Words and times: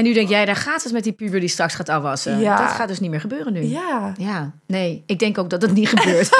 En 0.00 0.06
nu 0.06 0.12
denk 0.12 0.28
jij, 0.28 0.44
daar 0.44 0.56
gaat 0.56 0.82
het 0.82 0.92
met 0.92 1.04
die 1.04 1.12
puber 1.12 1.40
die 1.40 1.48
straks 1.48 1.74
gaat 1.74 1.88
afwassen. 1.88 2.38
Ja. 2.38 2.56
Dat 2.56 2.70
gaat 2.70 2.88
dus 2.88 3.00
niet 3.00 3.10
meer 3.10 3.20
gebeuren 3.20 3.52
nu. 3.52 3.62
Ja. 3.62 4.14
Ja, 4.18 4.52
nee, 4.66 5.02
ik 5.06 5.18
denk 5.18 5.38
ook 5.38 5.50
dat 5.50 5.62
het 5.62 5.72
niet 5.72 5.88
gebeurt. 5.88 6.28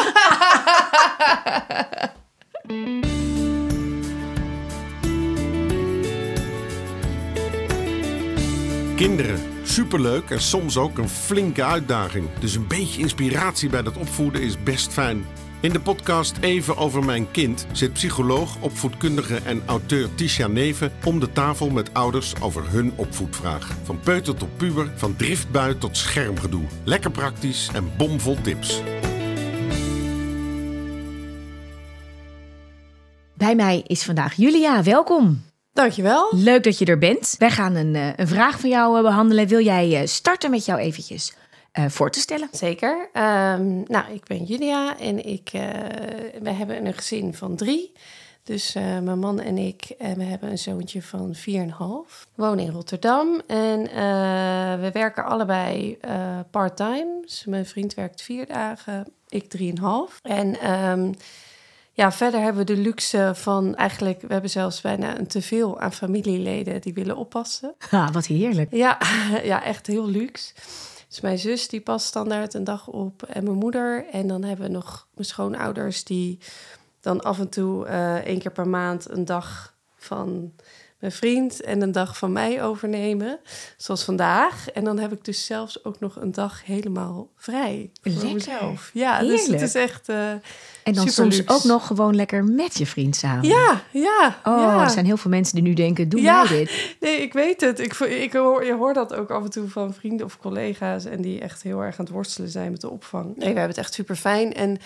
Kinderen, 8.97 9.41
superleuk 9.63 10.31
en 10.31 10.41
soms 10.41 10.77
ook 10.77 10.99
een 10.99 11.09
flinke 11.09 11.65
uitdaging. 11.65 12.29
Dus 12.39 12.55
een 12.55 12.67
beetje 12.67 13.01
inspiratie 13.01 13.69
bij 13.69 13.83
dat 13.83 13.97
opvoeden 13.97 14.43
is 14.43 14.63
best 14.63 14.93
fijn. 14.93 15.25
In 15.63 15.73
de 15.73 15.81
podcast 15.81 16.37
Even 16.41 16.77
over 16.77 17.05
mijn 17.05 17.31
kind 17.31 17.67
zit 17.73 17.93
psycholoog, 17.93 18.57
opvoedkundige 18.61 19.37
en 19.37 19.63
auteur 19.67 20.15
Tisha 20.15 20.47
Neven 20.47 20.93
om 21.05 21.21
de 21.21 21.33
tafel 21.33 21.71
met 21.71 21.95
ouders 21.95 22.41
over 22.41 22.71
hun 22.71 22.93
opvoedvraag. 22.97 23.77
Van 23.83 24.01
peuter 24.01 24.35
tot 24.35 24.57
puber, 24.57 24.93
van 24.97 25.17
driftbui 25.17 25.79
tot 25.79 25.97
schermgedoe. 25.97 26.63
Lekker 26.85 27.11
praktisch 27.11 27.71
en 27.73 27.91
bomvol 27.97 28.37
tips. 28.43 28.83
Bij 33.35 33.55
mij 33.55 33.83
is 33.87 34.03
vandaag 34.03 34.35
Julia, 34.35 34.83
welkom. 34.83 35.43
Dankjewel. 35.73 36.29
Leuk 36.31 36.65
dat 36.65 36.79
je 36.79 36.85
er 36.85 36.99
bent. 36.99 37.35
Wij 37.39 37.51
gaan 37.51 37.75
een, 37.75 37.95
eh, 37.95 38.13
een 38.17 38.29
vraag 38.29 38.61
van 38.61 38.71
jou 38.71 38.97
eh, 38.97 39.03
behandelen. 39.03 39.47
Wil 39.47 39.61
jij 39.61 40.01
eh, 40.01 40.07
starten 40.07 40.51
met 40.51 40.65
jou 40.65 40.81
eventjes 40.81 41.35
eh, 41.73 41.85
voor 41.89 42.11
te 42.11 42.21
stellen? 42.21 42.49
Zeker. 42.53 43.09
Ehm, 43.13 43.83
nou, 43.87 44.13
ik 44.13 44.25
ben 44.27 44.45
Julia 44.45 44.99
en 44.99 45.27
ik, 45.27 45.51
eh, 45.53 45.61
we 46.43 46.51
hebben 46.51 46.87
een 46.87 46.95
gezin 46.95 47.35
van 47.35 47.57
drie. 47.57 47.93
Dus 48.43 48.75
eh, 48.75 48.99
mijn 48.99 49.19
man 49.19 49.41
en 49.41 49.59
ik, 49.59 49.95
en 49.99 50.17
we 50.17 50.25
hebben 50.25 50.51
een 50.51 50.59
zoontje 50.59 51.03
van 51.03 51.35
4,5. 51.35 52.27
We 52.35 52.43
wonen 52.43 52.65
in 52.65 52.71
Rotterdam 52.71 53.41
en 53.47 53.83
we 54.81 54.91
werken 54.93 55.25
allebei 55.25 55.99
part-time. 56.51 57.19
Dus 57.23 57.45
mijn 57.45 57.67
vriend 57.67 57.95
werkt 57.95 58.23
vier 58.23 58.47
dagen, 58.47 59.07
ik 59.29 59.49
drieënhalf. 59.49 60.19
En 60.23 60.61
ehm, 60.61 61.13
ja, 61.93 62.13
verder 62.13 62.41
hebben 62.41 62.67
we 62.67 62.75
de 62.75 62.81
luxe 62.81 63.33
van 63.35 63.75
eigenlijk... 63.75 64.21
We 64.21 64.33
hebben 64.33 64.51
zelfs 64.51 64.81
bijna 64.81 65.19
een 65.19 65.27
teveel 65.27 65.81
aan 65.81 65.93
familieleden 65.93 66.81
die 66.81 66.95
willen 66.95 67.17
oppassen. 67.17 67.75
Ah, 67.91 68.11
wat 68.11 68.27
heerlijk. 68.27 68.75
Ja, 68.75 68.99
ja, 69.43 69.65
echt 69.65 69.87
heel 69.87 70.09
luxe. 70.09 70.53
Dus 71.11 71.21
mijn 71.21 71.39
zus 71.39 71.69
die 71.69 71.81
past 71.81 72.07
standaard 72.07 72.55
een 72.55 72.65
dag 72.65 72.87
op 72.87 73.23
en 73.23 73.45
mijn 73.45 73.57
moeder. 73.57 74.07
En 74.07 74.27
dan 74.27 74.43
hebben 74.43 74.67
we 74.67 74.73
nog 74.73 75.07
mijn 75.15 75.27
schoonouders 75.27 76.05
die 76.05 76.39
dan 77.01 77.21
af 77.21 77.39
en 77.39 77.49
toe 77.49 77.87
eh 77.87 78.17
één 78.17 78.39
keer 78.39 78.53
per 78.53 78.69
maand 78.69 79.11
een 79.11 79.25
dag 79.25 79.75
van 79.97 80.53
mijn 81.01 81.13
vriend 81.13 81.61
en 81.63 81.83
een 81.83 81.93
dag 81.93 82.17
van 82.19 82.33
mij 82.33 82.63
overnemen. 82.63 83.39
Zoals 83.77 84.05
vandaag. 84.05 84.71
En 84.71 84.85
dan 84.85 84.99
heb 84.99 85.13
ik 85.13 85.25
dus 85.25 85.47
zelfs 85.47 85.85
ook 85.85 86.01
nog 86.01 86.17
een 86.21 86.33
dag 86.33 86.65
helemaal 86.65 87.29
vrij 87.37 87.91
voor 88.03 88.13
Lekker. 88.13 88.33
mezelf. 88.33 88.91
Ja, 88.93 89.19
dus 89.21 89.31
het 89.31 89.41
Heerlijk. 89.41 89.63
is 89.63 89.75
echt 89.75 90.09
eh, 90.09 90.31
En 90.31 90.93
dan 90.93 91.09
soms 91.09 91.37
luxe. 91.37 91.53
ook 91.55 91.65
nog 91.65 91.87
gewoon 91.87 92.15
lekker 92.17 92.45
met 92.45 92.79
je 92.79 92.87
vriend 92.87 93.17
samen. 93.17 93.45
Ja, 93.49 93.83
ja. 93.93 94.37
Oh, 94.45 94.59
ja. 94.61 94.83
er 94.83 94.91
zijn 94.91 95.05
heel 95.07 95.17
veel 95.17 95.31
mensen 95.31 95.55
die 95.55 95.65
nu 95.65 95.75
denken, 95.75 96.09
doe 96.09 96.21
Ja. 96.21 96.43
mij 96.43 96.59
dit. 96.59 96.71
Nee, 97.01 97.17
ik 97.23 97.33
weet 97.33 97.61
het. 97.61 97.79
Ik, 97.79 97.95
vo- 97.95 98.05
ik 98.05 98.33
hoor, 98.33 98.65
je 98.65 98.75
hoort 98.75 98.95
dat 98.95 99.15
ook 99.15 99.31
af 99.31 99.45
en 99.45 99.51
toe 99.51 99.69
van 99.69 99.95
vrienden 99.95 100.27
of 100.27 100.39
collega's... 100.39 101.05
en 101.05 101.23
die 101.23 101.41
echt 101.41 101.63
heel 101.63 101.81
erg 101.81 101.99
aan 101.99 102.05
het 102.05 102.15
worstelen 102.15 102.51
zijn 102.51 102.71
met 102.71 102.81
de 102.81 102.91
opvang. 102.91 103.25
Nee, 103.27 103.37
we 103.39 103.45
hebben 103.45 103.69
het 103.69 103.79
echt 103.79 103.95
super 103.95 104.17
fijn. 104.17 104.55
En 104.55 104.79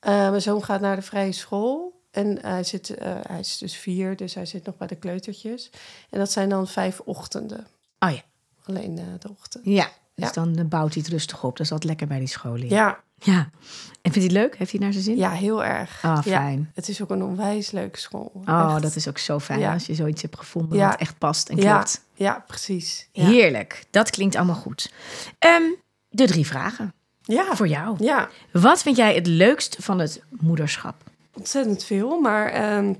eh, 0.00 0.12
mijn 0.30 0.42
zoon 0.42 0.64
gaat 0.64 0.80
naar 0.80 0.96
de 0.96 1.02
vrije 1.02 1.32
school. 1.32 1.99
En 2.10 2.38
hij, 2.42 2.64
zit, 2.64 2.90
eh, 2.94 3.14
hij 3.22 3.38
is 3.38 3.58
dus 3.58 3.76
vier, 3.76 4.16
dus 4.16 4.34
hij 4.34 4.46
zit 4.46 4.66
nog 4.66 4.76
bij 4.76 4.86
de 4.86 4.96
kleutertjes. 4.96 5.70
En 6.10 6.18
dat 6.18 6.32
zijn 6.32 6.48
dan 6.48 6.68
vijf 6.68 7.00
ochtenden. 7.00 7.66
Oh 7.98 8.10
ja, 8.10 8.20
Alleen 8.64 8.98
eh, 8.98 9.04
de 9.18 9.28
ochtend. 9.38 9.64
ja. 9.64 9.88
Dus 10.14 10.28
Ja. 10.28 10.34
dan 10.34 10.56
eh, 10.58 10.64
bouwt 10.64 10.94
hij 10.94 11.02
het 11.02 11.12
rustig 11.12 11.44
op. 11.44 11.56
Dat 11.56 11.66
is 11.66 11.72
altijd 11.72 11.88
lekker 11.90 12.06
bij 12.06 12.18
die 12.18 12.28
scholen. 12.28 12.68
Ja, 12.68 13.00
ja. 13.18 13.50
En 14.02 14.12
vindt 14.12 14.14
hij 14.14 14.22
het 14.22 14.32
leuk? 14.32 14.56
Heeft 14.58 14.70
hij 14.70 14.80
naar 14.80 14.92
zijn 14.92 15.04
zin? 15.04 15.16
ja 15.16 15.30
heel 15.30 15.64
erg. 15.64 16.02
Ah, 16.04 16.22
fijn. 16.22 16.70
het 16.74 16.88
is 16.88 17.02
ook 17.02 17.10
een 17.10 17.22
onwijs 17.22 17.70
leuke 17.70 17.98
school. 17.98 18.30
Oh, 18.34 18.70
Echt. 18.72 18.82
dat 18.82 18.96
is 18.96 19.08
ook 19.08 19.18
zo 19.18 19.38
fijn 19.38 19.64
als 19.64 19.86
je 19.86 19.94
zoiets 19.94 20.22
hebt 20.22 20.36
gevonden 20.38 20.78
wat 20.78 20.96
echt 21.00 21.18
past 21.18 21.48
en 21.48 21.56
klopt. 21.56 22.04
ja, 22.14 22.44
precies. 22.46 23.08
Heerlijk. 23.12 23.84
Dat 23.90 24.10
klinkt 24.10 24.36
allemaal 24.36 24.54
goed. 24.56 24.92
Ehm, 25.38 25.62
de 26.08 26.26
drie 26.26 26.46
vragen 26.46 26.94
Ja. 27.22 27.56
voor 27.56 27.68
jou. 27.68 27.96
ja, 28.04 28.28
Wat 28.52 28.82
vind 28.82 28.96
jij 28.96 29.14
het 29.14 29.26
leukst 29.26 29.76
van 29.80 29.98
het 29.98 30.22
moederschap? 30.28 30.94
Ontzettend 31.34 31.84
veel. 31.84 32.20
Maar 32.20 32.52
ehm, 32.52 32.94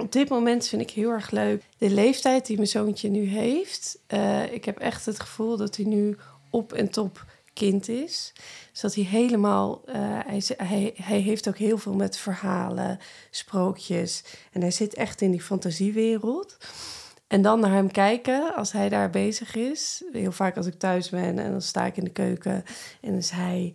op 0.00 0.12
dit 0.12 0.28
moment 0.28 0.66
vind 0.66 0.82
ik 0.82 0.90
heel 0.90 1.10
erg 1.10 1.30
leuk 1.30 1.62
de 1.78 1.90
leeftijd 1.90 2.46
die 2.46 2.56
mijn 2.56 2.68
zoontje 2.68 3.08
nu 3.08 3.24
heeft. 3.24 3.98
Eh, 4.06 4.52
ik 4.52 4.64
heb 4.64 4.78
echt 4.78 5.06
het 5.06 5.20
gevoel 5.20 5.56
dat 5.56 5.76
hij 5.76 5.84
nu 5.84 6.16
op 6.50 6.72
en 6.72 6.88
top 6.90 7.24
kind 7.52 7.88
is. 7.88 8.32
Dus 8.72 8.80
dat 8.80 8.94
hij 8.94 9.04
helemaal... 9.04 9.82
eh, 9.86 10.18
hij, 10.56 10.92
hij, 10.96 11.18
heeft 11.18 11.48
ook 11.48 11.58
heel 11.58 11.78
veel 11.78 11.94
met 11.94 12.16
verhalen, 12.16 12.98
sprookjes. 13.30 14.24
En 14.52 14.60
hij 14.60 14.70
zit 14.70 14.94
echt 14.94 15.20
in 15.20 15.30
die 15.30 15.42
fantasiewereld. 15.42 16.56
En 17.26 17.42
dan 17.42 17.60
naar 17.60 17.72
hem 17.72 17.90
kijken 17.90 18.54
als 18.54 18.72
hij 18.72 18.88
daar 18.88 19.10
bezig 19.10 19.54
is. 19.54 20.04
Heel 20.12 20.32
vaak 20.32 20.56
als 20.56 20.66
ik 20.66 20.78
thuis 20.78 21.08
ben 21.08 21.38
en 21.38 21.50
dan 21.50 21.62
sta 21.62 21.86
ik 21.86 21.96
in 21.96 22.04
de 22.04 22.10
keuken... 22.10 22.64
en 23.00 23.14
is 23.14 23.30
hij 23.30 23.74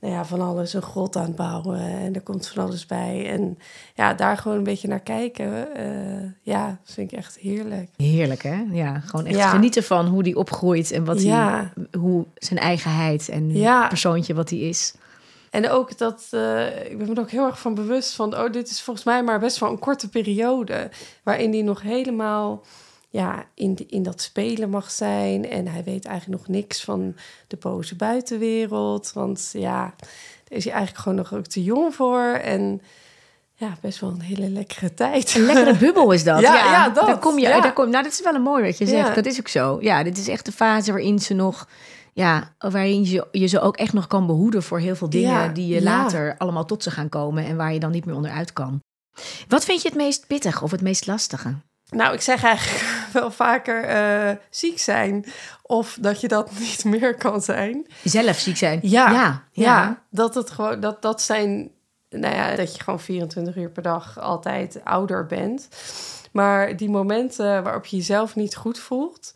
nou 0.00 0.12
ja, 0.14 0.24
van 0.24 0.40
alles 0.40 0.72
een 0.74 0.82
grot 0.82 1.16
aan 1.16 1.22
het 1.24 1.36
bouwen 1.36 1.78
en 1.80 2.14
er 2.14 2.20
komt 2.20 2.48
van 2.48 2.64
alles 2.64 2.86
bij. 2.86 3.30
En 3.30 3.58
ja, 3.94 4.14
daar 4.14 4.36
gewoon 4.36 4.56
een 4.56 4.64
beetje 4.64 4.88
naar 4.88 5.00
kijken, 5.00 5.74
eh, 5.74 6.30
ja, 6.42 6.78
vind 6.84 7.12
ik 7.12 7.18
echt 7.18 7.38
heerlijk. 7.38 7.90
Heerlijk, 7.96 8.42
hè? 8.42 8.64
Ja, 8.70 8.98
gewoon 9.00 9.26
echt 9.26 9.36
Ja. 9.36 9.48
genieten 9.48 9.82
van 9.82 10.06
hoe 10.06 10.22
die 10.22 10.36
opgroeit 10.36 10.90
en 10.90 11.04
wat 11.04 11.22
Ja. 11.22 11.70
hij, 11.74 12.00
hoe 12.00 12.26
zijn 12.34 12.58
eigenheid 12.60 13.28
en 13.28 13.50
Ja. 13.56 13.88
persoontje 13.88 14.34
wat 14.34 14.50
hij 14.50 14.58
is. 14.58 14.94
En 15.50 15.70
ook 15.70 15.98
dat, 15.98 16.26
eh, 16.30 16.90
ik 16.90 16.98
ben 16.98 17.08
me 17.08 17.14
er 17.14 17.20
ook 17.20 17.30
heel 17.30 17.46
erg 17.46 17.58
van 17.60 17.74
bewust 17.74 18.14
van, 18.14 18.36
oh, 18.38 18.52
dit 18.52 18.70
is 18.70 18.82
volgens 18.82 19.06
mij 19.06 19.22
maar 19.22 19.40
best 19.40 19.58
wel 19.58 19.70
een 19.70 19.78
korte 19.78 20.08
periode, 20.08 20.90
waarin 21.22 21.52
hij 21.52 21.62
nog 21.62 21.82
helemaal 21.82 22.62
ja, 23.16 23.44
in, 23.54 23.78
in 23.88 24.02
dat 24.02 24.20
spelen 24.20 24.70
mag 24.70 24.90
zijn. 24.90 25.50
En 25.50 25.66
hij 25.66 25.84
weet 25.84 26.04
eigenlijk 26.04 26.40
nog 26.40 26.48
niks 26.56 26.84
van 26.84 27.14
de 27.46 27.56
boze 27.56 27.96
buitenwereld, 27.96 29.12
want 29.12 29.50
ja, 29.52 29.94
daar 30.44 30.58
is 30.58 30.64
hij 30.64 30.72
eigenlijk 30.72 31.02
gewoon 31.02 31.18
nog 31.18 31.34
ook 31.34 31.46
te 31.46 31.62
jong 31.62 31.94
voor. 31.94 32.22
En 32.22 32.82
ja, 33.54 33.76
best 33.80 34.00
wel 34.00 34.10
een 34.10 34.20
hele 34.20 34.48
lekkere 34.48 34.94
tijd. 34.94 35.34
Een 35.34 35.44
lekkere 35.44 35.76
bubbel 35.84 36.12
is 36.12 36.24
dat. 36.24 36.40
Ja, 36.40 36.54
ja, 36.54 36.88
dat. 36.88 37.06
Daar 37.06 37.18
kom 37.18 37.38
je, 37.38 37.48
Ja. 37.48 37.60
daar 37.60 37.72
kom, 37.72 37.90
nou, 37.90 38.02
dat 38.02 38.12
is 38.12 38.22
wel 38.22 38.34
een 38.34 38.42
mooi 38.42 38.64
wat 38.64 38.78
je 38.78 38.86
zegt. 38.86 39.14
Dat 39.14 39.26
is 39.26 39.38
ook 39.38 39.48
zo. 39.48 39.78
Ja, 39.80 40.02
dit 40.02 40.18
is 40.18 40.28
echt 40.28 40.44
de 40.44 40.52
fase 40.52 40.92
waarin 40.92 41.18
ze 41.18 41.34
nog... 41.34 41.68
Ja, 42.12 42.54
waarin 42.58 43.04
je, 43.04 43.26
je 43.30 43.46
ze 43.46 43.60
ook 43.60 43.76
echt 43.76 43.92
nog 43.92 44.06
kan 44.06 44.26
behoeden 44.26 44.62
voor 44.62 44.78
heel 44.78 44.96
veel 44.96 45.10
dingen... 45.10 45.54
Die 45.54 45.74
je 45.74 45.82
later 45.82 46.34
allemaal 46.38 46.64
tot 46.64 46.82
ze 46.82 46.90
gaan 46.90 47.08
komen... 47.08 47.44
en 47.44 47.56
waar 47.56 47.72
je 47.72 47.80
dan 47.80 47.90
niet 47.90 48.04
meer 48.04 48.14
onderuit 48.14 48.52
kan. 48.52 48.80
Wat 49.48 49.64
vind 49.64 49.82
je 49.82 49.88
het 49.88 49.96
meest 49.96 50.26
pittig 50.26 50.62
of 50.62 50.70
het 50.70 50.80
meest 50.80 51.06
lastige? 51.06 51.54
Nou, 51.90 52.14
ik 52.14 52.20
zeg 52.20 52.42
eigenlijk 52.42 53.05
wel 53.20 53.30
vaker 53.30 53.84
eh, 53.84 54.36
ziek 54.50 54.78
zijn. 54.78 55.24
Of 55.62 55.98
dat 56.00 56.20
je 56.20 56.28
dat 56.28 56.50
niet 56.58 56.84
meer 56.84 57.14
kan 57.14 57.42
zijn. 57.42 57.86
Zelf 58.04 58.38
ziek 58.38 58.56
zijn. 58.56 58.78
Ja, 58.82 59.10
ja. 59.10 59.42
Ja, 59.52 60.02
dat 60.10 60.34
het 60.34 60.50
gewoon, 60.50 60.80
dat, 60.80 61.02
dat 61.02 61.22
zijn, 61.22 61.70
nou 62.10 62.34
ja, 62.34 62.56
dat 62.56 62.76
je 62.76 62.82
gewoon 62.82 63.00
24 63.00 63.56
uur 63.56 63.70
per 63.70 63.82
dag 63.82 64.20
altijd 64.20 64.80
ouder 64.84 65.26
bent. 65.26 65.68
Maar 66.32 66.76
die 66.76 66.90
momenten 66.90 67.62
waarop 67.62 67.86
je 67.86 67.96
jezelf 67.96 68.34
niet 68.34 68.56
goed 68.56 68.78
voelt, 68.78 69.32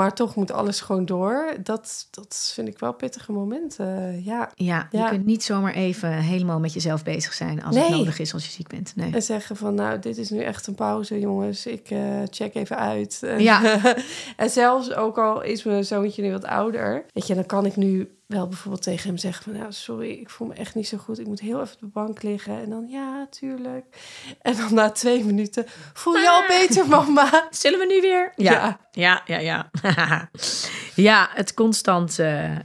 maar 0.00 0.14
toch 0.14 0.34
moet 0.34 0.52
alles 0.52 0.80
gewoon 0.80 1.04
door, 1.04 1.54
dat, 1.62 2.08
dat 2.10 2.50
vind 2.54 2.68
ik 2.68 2.78
wel 2.78 2.92
pittige 2.92 3.32
momenten. 3.32 4.24
Ja. 4.24 4.50
Ja, 4.54 4.88
je 4.90 5.08
kunt 5.08 5.24
niet 5.24 5.42
zomaar 5.42 5.74
even 5.74 6.12
helemaal 6.12 6.60
met 6.60 6.72
jezelf 6.72 7.04
bezig 7.04 7.32
zijn 7.32 7.62
als 7.62 7.76
het 7.76 7.88
nodig 7.88 8.18
is 8.18 8.32
als 8.32 8.44
je 8.44 8.50
ziek 8.50 8.68
bent. 8.68 8.92
Nee. 8.96 9.12
En 9.12 9.22
zeggen 9.22 9.56
van, 9.56 9.74
nou, 9.74 9.98
dit 9.98 10.18
is 10.18 10.30
nu 10.30 10.42
echt 10.42 10.66
een 10.66 10.74
pauze, 10.74 11.20
jongens. 11.20 11.66
Ik 11.66 11.90
eh, 11.90 12.00
check 12.30 12.54
even 12.54 12.76
uit. 12.78 13.22
Ja. 13.38 13.80
en 14.36 14.50
zelfs 14.50 14.94
ook 14.94 15.18
al 15.18 15.42
is 15.42 15.64
mijn 15.64 15.84
zoontje 15.84 16.22
nu 16.22 16.30
wat 16.30 16.44
ouder, 16.44 17.04
weet 17.12 17.26
je, 17.26 17.34
dan 17.34 17.46
kan 17.46 17.66
ik 17.66 17.76
nu 17.76 18.19
wel 18.30 18.48
bijvoorbeeld 18.48 18.82
tegen 18.82 19.08
hem 19.08 19.18
zeggen 19.18 19.42
van, 19.44 19.52
nou, 19.52 19.72
sorry, 19.72 20.10
ik 20.10 20.30
voel 20.30 20.48
me 20.48 20.54
echt 20.54 20.74
niet 20.74 20.88
zo 20.88 20.98
goed. 20.98 21.18
Ik 21.18 21.26
moet 21.26 21.40
heel 21.40 21.60
even 21.60 21.74
op 21.74 21.80
de 21.80 21.86
bank 21.86 22.22
liggen. 22.22 22.60
En 22.62 22.70
dan, 22.70 22.86
ja, 22.88 23.26
tuurlijk. 23.30 23.84
En 24.42 24.56
dan 24.56 24.74
na 24.74 24.90
twee 24.90 25.24
minuten, 25.24 25.64
voel 25.92 26.16
je 26.16 26.30
al 26.30 26.46
beter, 26.46 26.88
mama? 26.88 27.46
Zullen 27.50 27.78
we 27.78 27.86
nu 27.86 28.00
weer? 28.00 28.32
Ja. 28.36 28.80
ja, 28.90 29.22
ja. 29.26 29.40
Ja, 29.40 29.70
ja 30.94 31.30
het 31.34 31.54
constant, 31.54 32.18
eh, 32.18 32.50
eh, 32.50 32.60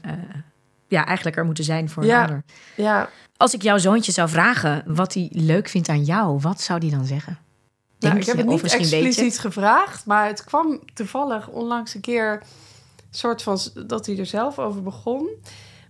ja, 0.88 1.06
eigenlijk 1.06 1.38
er 1.38 1.46
moeten 1.46 1.64
zijn 1.64 1.90
voor 1.90 2.04
een 2.04 2.10
Ja. 2.10 2.22
ander. 2.22 2.44
Ja, 2.76 3.10
Als 3.38 3.54
ik 3.54 3.62
jouw 3.62 3.78
zoontje 3.78 4.12
zou 4.12 4.30
vragen 4.30 4.84
wat 4.86 5.14
hij 5.14 5.30
leuk 5.32 5.68
vindt 5.70 5.90
aan 5.90 6.04
jou, 6.04 6.40
wat 6.40 6.62
zou 6.62 6.80
hij 6.80 6.90
dan 6.90 7.06
zeggen? 7.06 7.38
Denk 7.98 8.14
nou, 8.14 8.26
ik 8.26 8.26
heb 8.26 8.38
het 8.38 8.48
niet 8.48 8.74
expliciet 8.74 9.40
gevraagd, 9.40 10.06
maar 10.06 10.28
het 10.28 10.44
kwam 10.44 10.80
toevallig 10.94 11.48
onlangs 11.48 11.94
een 11.94 12.02
keer 12.02 12.42
soort 13.18 13.42
van 13.42 13.60
dat 13.88 14.06
hij 14.06 14.18
er 14.18 14.26
zelf 14.26 14.60
over 14.60 14.84
begon. 14.84 15.30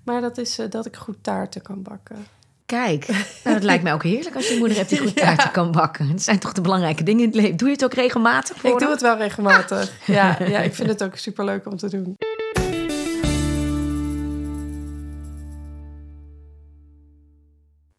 Maar 0.04 0.22
dat 0.22 0.38
is 0.38 0.60
eh, 0.60 0.70
dat 0.70 0.86
ik 0.86 0.96
goed 0.96 1.18
taarten 1.22 1.62
kan 1.62 1.82
bakken. 1.82 2.28
Kijk, 2.66 3.08
nou, 3.44 3.56
dat 3.56 3.64
lijkt 3.64 3.84
mij 3.84 3.94
ook 3.94 4.04
heerlijk 4.04 4.36
als 4.36 4.48
je 4.48 4.54
een 4.54 4.60
moeder 4.60 4.78
hebt 4.78 4.90
die 4.90 5.00
goed 5.00 5.16
taarten 5.26 5.52
kan 5.52 5.72
bakken. 5.72 6.12
Dat 6.12 6.22
zijn 6.22 6.40
toch 6.40 6.54
de 6.54 6.62
belangrijke 6.62 7.04
dingen 7.04 7.22
in 7.22 7.28
het 7.28 7.36
leven. 7.36 7.58
Doe 7.58 7.68
je 7.68 7.74
het 7.74 7.84
ook 7.84 7.94
regelmatig 7.94 8.58
voor 8.58 8.70
Ik 8.70 8.80
doe 8.80 8.90
het 8.90 9.02
wel 9.02 9.18
regelmatig. 9.18 9.92
Ja, 10.06 10.38
ja, 10.48 10.60
ik 10.60 10.76
vind 10.76 10.90
het 10.90 11.04
ook 11.04 11.16
superleuk 11.16 11.66
om 11.66 11.78
te 11.78 11.90
doen. 11.90 12.16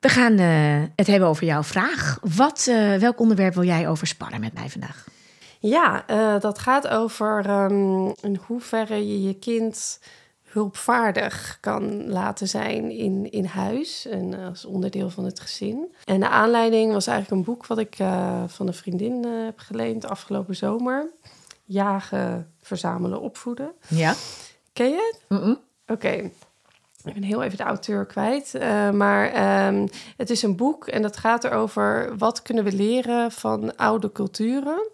We 0.01 0.09
gaan 0.09 0.39
eh, 0.39 0.89
het 0.97 1.07
hebben 1.07 1.29
over 1.29 1.47
jouw 1.47 1.63
vraag. 1.63 2.19
Wat, 2.37 2.67
eh, 2.69 2.95
welk 2.95 3.21
onderwerp 3.21 3.55
wil 3.55 3.65
jij 3.65 3.89
overspannen 3.89 4.41
met 4.41 4.55
mij 4.55 4.69
vandaag? 4.69 5.05
Ja, 5.61 6.07
eh, 6.07 6.41
dat 6.41 6.59
gaat 6.59 6.89
over 6.89 7.47
ehm, 7.47 8.07
in 8.21 8.41
hoeverre 8.47 9.09
je 9.09 9.23
je 9.23 9.35
kind 9.35 10.01
hulpvaardig 10.43 11.59
kan 11.61 12.09
laten 12.09 12.49
zijn 12.49 12.91
in, 12.91 13.31
in 13.31 13.45
huis 13.45 14.07
en 14.07 14.35
als 14.35 14.65
onderdeel 14.65 15.11
van 15.11 15.25
het 15.25 15.41
gezin. 15.41 15.95
En 16.05 16.21
de 16.21 16.29
aanleiding 16.29 16.93
was 16.93 17.07
eigenlijk 17.07 17.39
een 17.39 17.55
boek 17.55 17.67
wat 17.67 17.79
ik 17.79 17.99
eh, 17.99 18.43
van 18.47 18.67
een 18.67 18.75
vriendin 18.75 19.25
eh, 19.25 19.45
heb 19.45 19.59
geleend 19.59 20.07
afgelopen 20.07 20.57
zomer. 20.57 21.11
Jagen, 21.65 22.53
verzamelen, 22.63 23.21
opvoeden. 23.21 23.73
Ja? 23.89 24.15
Ken 24.73 24.89
je 24.89 25.13
het? 25.29 25.59
Oké. 25.87 26.31
Ik 27.05 27.15
ben 27.15 27.23
heel 27.23 27.43
even 27.43 27.57
de 27.57 27.63
auteur 27.63 28.07
kwijt. 28.07 28.59
maar 28.93 29.33
ehm, 29.33 29.87
het 30.17 30.31
is 30.31 30.43
een 30.43 30.57
boek 30.57 30.87
en 30.87 31.03
dat 31.03 31.17
gaat 31.17 31.45
erover 31.45 32.17
wat 32.19 32.43
kunnen 32.43 32.65
we 32.65 32.73
leren 32.73 33.33
van 33.33 33.77
oude 33.77 34.13
culturen. 34.13 34.89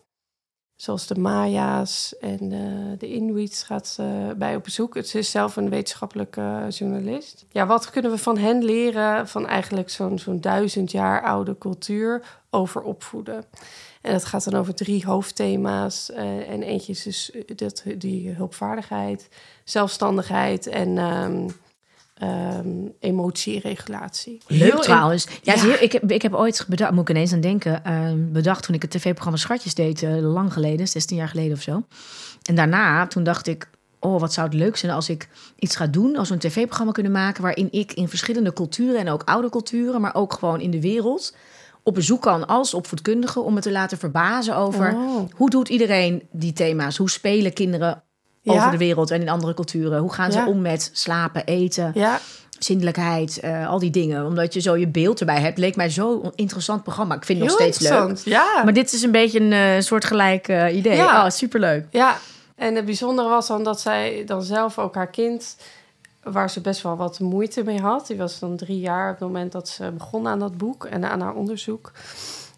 Zoals 0.83 1.07
de 1.07 1.19
Maya's 1.19 2.15
en 2.21 2.53
eh, 2.53 2.99
de 2.99 3.15
Inuits 3.15 3.63
gaat 3.63 3.87
ze 3.87 4.35
bij 4.37 4.57
op 4.57 4.65
bezoek. 4.65 4.95
Het 4.95 5.15
is 5.15 5.31
zelf 5.31 5.57
een 5.57 5.69
wetenschappelijke 5.69 6.67
journalist. 6.69 7.45
Ja, 7.51 7.67
wat 7.67 7.91
kunnen 7.91 8.11
we 8.11 8.19
van 8.19 8.39
hen 8.39 8.65
leren 8.65 9.29
van 9.29 9.47
eigenlijk 9.47 9.91
zo'n 9.91 10.19
zo'n 10.19 10.41
duizend 10.41 10.91
jaar 10.91 11.23
oude 11.23 11.59
cultuur 11.59 12.41
over 12.51 12.83
opvoeden? 12.83 13.45
En 14.01 14.13
dat 14.13 14.25
gaat 14.25 14.45
dan 14.45 14.61
over 14.61 14.75
drie 14.75 15.05
hoofdthema's. 15.05 16.11
eh, 16.11 16.51
en 16.51 16.63
eentje 16.63 16.93
is 16.93 17.03
dus 17.03 17.31
dat, 17.57 17.83
die 17.99 18.31
hulpvaardigheid, 18.31 19.29
zelfstandigheid 19.65 20.67
en 20.67 20.99
ehm, 20.99 21.49
ehm, 22.23 22.69
emotieregulatie. 23.01 24.39
Leuk 24.47 24.61
Heel 24.61 24.77
in- 24.77 24.81
trouwens. 24.83 25.27
Ja, 25.43 25.55
heel- 25.55 25.77
ik, 25.81 25.93
heb, 25.93 26.11
ik 26.11 26.23
heb 26.23 26.35
ooit 26.35 26.65
bedacht, 26.69 26.93
moet 26.93 27.09
ik 27.09 27.15
ineens 27.17 27.33
aan 27.33 27.41
denken, 27.41 27.85
eh, 27.85 28.11
bedacht 28.17 28.63
toen 28.65 28.75
ik 28.75 28.83
het 28.83 28.91
tv-programma 28.91 29.39
Schatjes 29.39 29.75
deed, 29.75 30.03
eh, 30.03 30.17
lang 30.17 30.53
geleden, 30.53 30.89
16 30.89 31.17
jaar 31.17 31.29
geleden 31.29 31.53
of 31.57 31.63
zo. 31.63 31.83
En 32.43 32.55
daarna, 32.55 33.07
toen 33.07 33.23
dacht 33.23 33.47
ik, 33.47 33.69
oh, 34.01 34.21
wat 34.21 34.33
zou 34.33 34.47
het 34.49 34.57
leuk 34.57 34.77
zijn 34.77 34.93
als 34.93 35.09
ik 35.09 35.29
iets 35.59 35.77
ga 35.77 35.87
doen, 35.87 36.17
als 36.17 36.29
we 36.29 36.35
een 36.35 36.41
tv-programma 36.41 36.93
kunnen 36.93 37.13
maken 37.13 37.43
waarin 37.43 37.69
ik 37.71 37.93
in 37.93 38.09
verschillende 38.09 38.53
culturen 38.53 39.01
en 39.01 39.09
ook 39.09 39.23
oude 39.25 39.51
culturen, 39.51 40.01
maar 40.01 40.15
ook 40.15 40.33
gewoon 40.33 40.61
in 40.61 40.71
de 40.71 40.81
wereld, 40.81 41.37
op 41.83 41.95
bezoek 41.95 42.23
kan 42.23 42.47
als 42.47 42.75
opvoedkundige 42.75 43.41
om 43.41 43.55
me 43.55 43.61
te 43.61 43.73
laten 43.73 43.99
verbazen 43.99 44.57
over 44.57 44.95
Oh. 44.97 45.23
hoe 45.37 45.51
doet 45.51 45.69
iedereen 45.69 46.23
die 46.33 46.53
thema's? 46.53 46.97
Hoe 46.97 47.11
spelen 47.11 47.53
kinderen 47.53 48.03
Ja. 48.43 48.53
over 48.53 48.71
de 48.71 48.77
wereld 48.79 49.11
en 49.11 49.21
in 49.21 49.29
andere 49.29 49.55
culturen? 49.55 50.01
Hoe 50.01 50.13
gaan 50.13 50.33
ze 50.33 50.39
Ja. 50.39 50.47
om 50.47 50.61
met 50.61 50.91
slapen, 50.93 51.45
eten? 51.45 51.91
Ja, 51.95 52.21
zindelijkheid, 52.59 53.41
eh, 53.41 53.69
al 53.69 53.79
die 53.79 53.91
dingen. 53.91 54.27
Omdat 54.27 54.55
je 54.55 54.61
zo 54.61 54.77
je 54.77 54.89
beeld 54.89 55.21
erbij 55.21 55.41
hebt, 55.41 55.59
leek 55.59 55.77
mij 55.77 55.91
zo'n 55.91 56.33
interessant 56.35 56.83
programma. 56.83 57.15
Ik 57.15 57.25
vind 57.25 57.39
het 57.39 57.49
nog 57.49 57.57
steeds 57.59 57.79
leuk. 57.79 58.17
Ja. 58.25 58.63
Maar 58.65 58.73
dit 58.73 58.93
is 58.93 59.03
een 59.03 59.11
beetje 59.11 59.41
een 59.41 59.53
eh, 59.53 59.81
soortgelijk 59.81 60.49
eh, 60.49 60.77
idee. 60.77 60.97
Ja. 60.97 61.25
Oh, 61.25 61.31
superleuk. 61.31 61.87
Ja, 61.91 62.17
en 62.55 62.75
het 62.75 62.85
bijzondere 62.85 63.29
was 63.29 63.47
dan 63.47 63.65
dat 63.65 63.81
zij 63.81 64.23
dan 64.27 64.43
zelf 64.43 64.79
ook 64.79 64.95
haar 64.95 65.11
kind, 65.11 65.57
waar 66.23 66.51
ze 66.51 66.61
best 66.61 66.83
wel 66.83 66.97
wat 66.97 67.21
moeite 67.21 67.63
mee 67.63 67.81
had, 67.81 68.07
die 68.07 68.17
was 68.17 68.39
dan 68.39 68.57
drie 68.57 68.81
jaar 68.81 69.13
op 69.13 69.19
het 69.19 69.29
moment 69.29 69.53
dat 69.53 69.69
ze 69.69 69.91
begon 69.91 70.27
aan 70.29 70.39
dat 70.39 70.57
boek 70.57 70.85
en 70.85 71.05
aan 71.11 71.21
haar 71.21 71.35
onderzoek. 71.35 71.93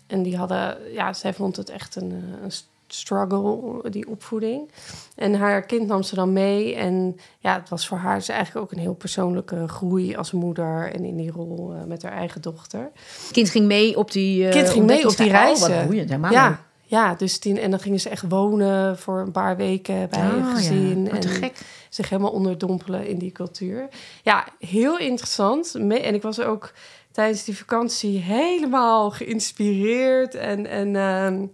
En 0.07 0.23
die 0.23 0.37
hadden, 0.37 0.77
ja, 0.93 1.13
zij 1.13 1.35
vond 1.35 1.57
het 1.57 1.71
echt 1.71 1.97
een, 1.97 2.11
een 2.43 2.53
struggle, 2.87 3.81
die 3.91 4.09
opvoeding. 4.09 4.71
En 5.15 5.35
haar 5.35 5.63
kind 5.63 5.87
nam 5.87 6.03
ze 6.03 6.15
dan 6.15 6.33
mee. 6.33 6.75
En 6.75 7.17
ja, 7.39 7.55
het 7.61 7.69
was 7.69 7.89
voor 7.89 7.99
haar 7.99 8.17
dus 8.17 8.29
eigenlijk 8.29 8.65
ook 8.67 8.73
een 8.73 8.83
heel 8.83 8.95
persoonlijke 8.95 9.69
groei 9.69 10.17
als 10.17 10.33
moeder 10.33 10.93
en 10.93 11.05
in 11.05 11.17
die 11.17 11.31
rol 11.31 11.73
eh, 11.75 11.85
met 11.85 12.03
haar 12.03 12.13
eigen 12.13 12.41
dochter. 12.43 12.91
Het 13.23 13.29
kind 13.33 13.51
ging 13.51 13.67
mee 13.67 13.97
op 13.97 14.11
die... 14.13 14.47
eh, 14.47 14.53
kind 14.53 14.71
ging 14.71 14.87
mee 14.87 15.09
op 15.09 15.17
die 15.17 15.31
reizen. 15.31 15.71
Oh, 15.71 15.77
wat 15.77 15.87
boeiend, 15.87 16.09
helemaal 16.09 16.31
leuk. 16.31 16.41
Ja, 16.41 16.65
ja, 16.87 17.15
dus 17.15 17.41
die, 17.41 17.61
en 17.61 17.71
dan 17.71 17.81
gingen 17.81 18.01
ze 18.01 18.09
echt 18.09 18.25
wonen 18.29 18.99
voor 18.99 19.21
een 19.21 19.33
paar 19.33 19.57
weken 19.57 20.09
bij 20.11 20.21
een 20.21 20.31
Oh, 20.31 20.39
ja. 20.39 20.55
gezin. 20.55 21.11
En 21.11 21.23
gek. 21.23 21.59
zich 21.89 22.09
helemaal 22.09 22.31
onderdompelen 22.33 23.07
in 23.07 23.19
die 23.19 23.33
cultuur. 23.33 23.89
Ja, 24.23 24.47
heel 24.59 24.99
interessant. 24.99 25.75
En 25.75 26.15
ik 26.15 26.23
was 26.23 26.41
ook 26.41 26.73
tijdens 27.13 27.45
die 27.45 27.57
vakantie 27.57 28.19
helemaal 28.19 29.11
geïnspireerd. 29.11 30.35
En, 30.35 30.67
en, 30.67 30.97
ehm, 30.97 31.47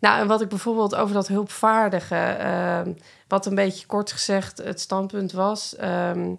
nou, 0.00 0.20
en 0.20 0.26
wat 0.26 0.40
ik 0.40 0.48
bijvoorbeeld 0.48 0.94
over 0.94 1.14
dat 1.14 1.28
hulpvaardige... 1.28 2.16
ehm, 2.16 2.92
wat 3.28 3.46
een 3.46 3.54
beetje 3.54 3.86
kort 3.86 4.12
gezegd 4.12 4.58
het 4.58 4.80
standpunt 4.80 5.32
was... 5.32 5.76
ehm, 5.76 6.34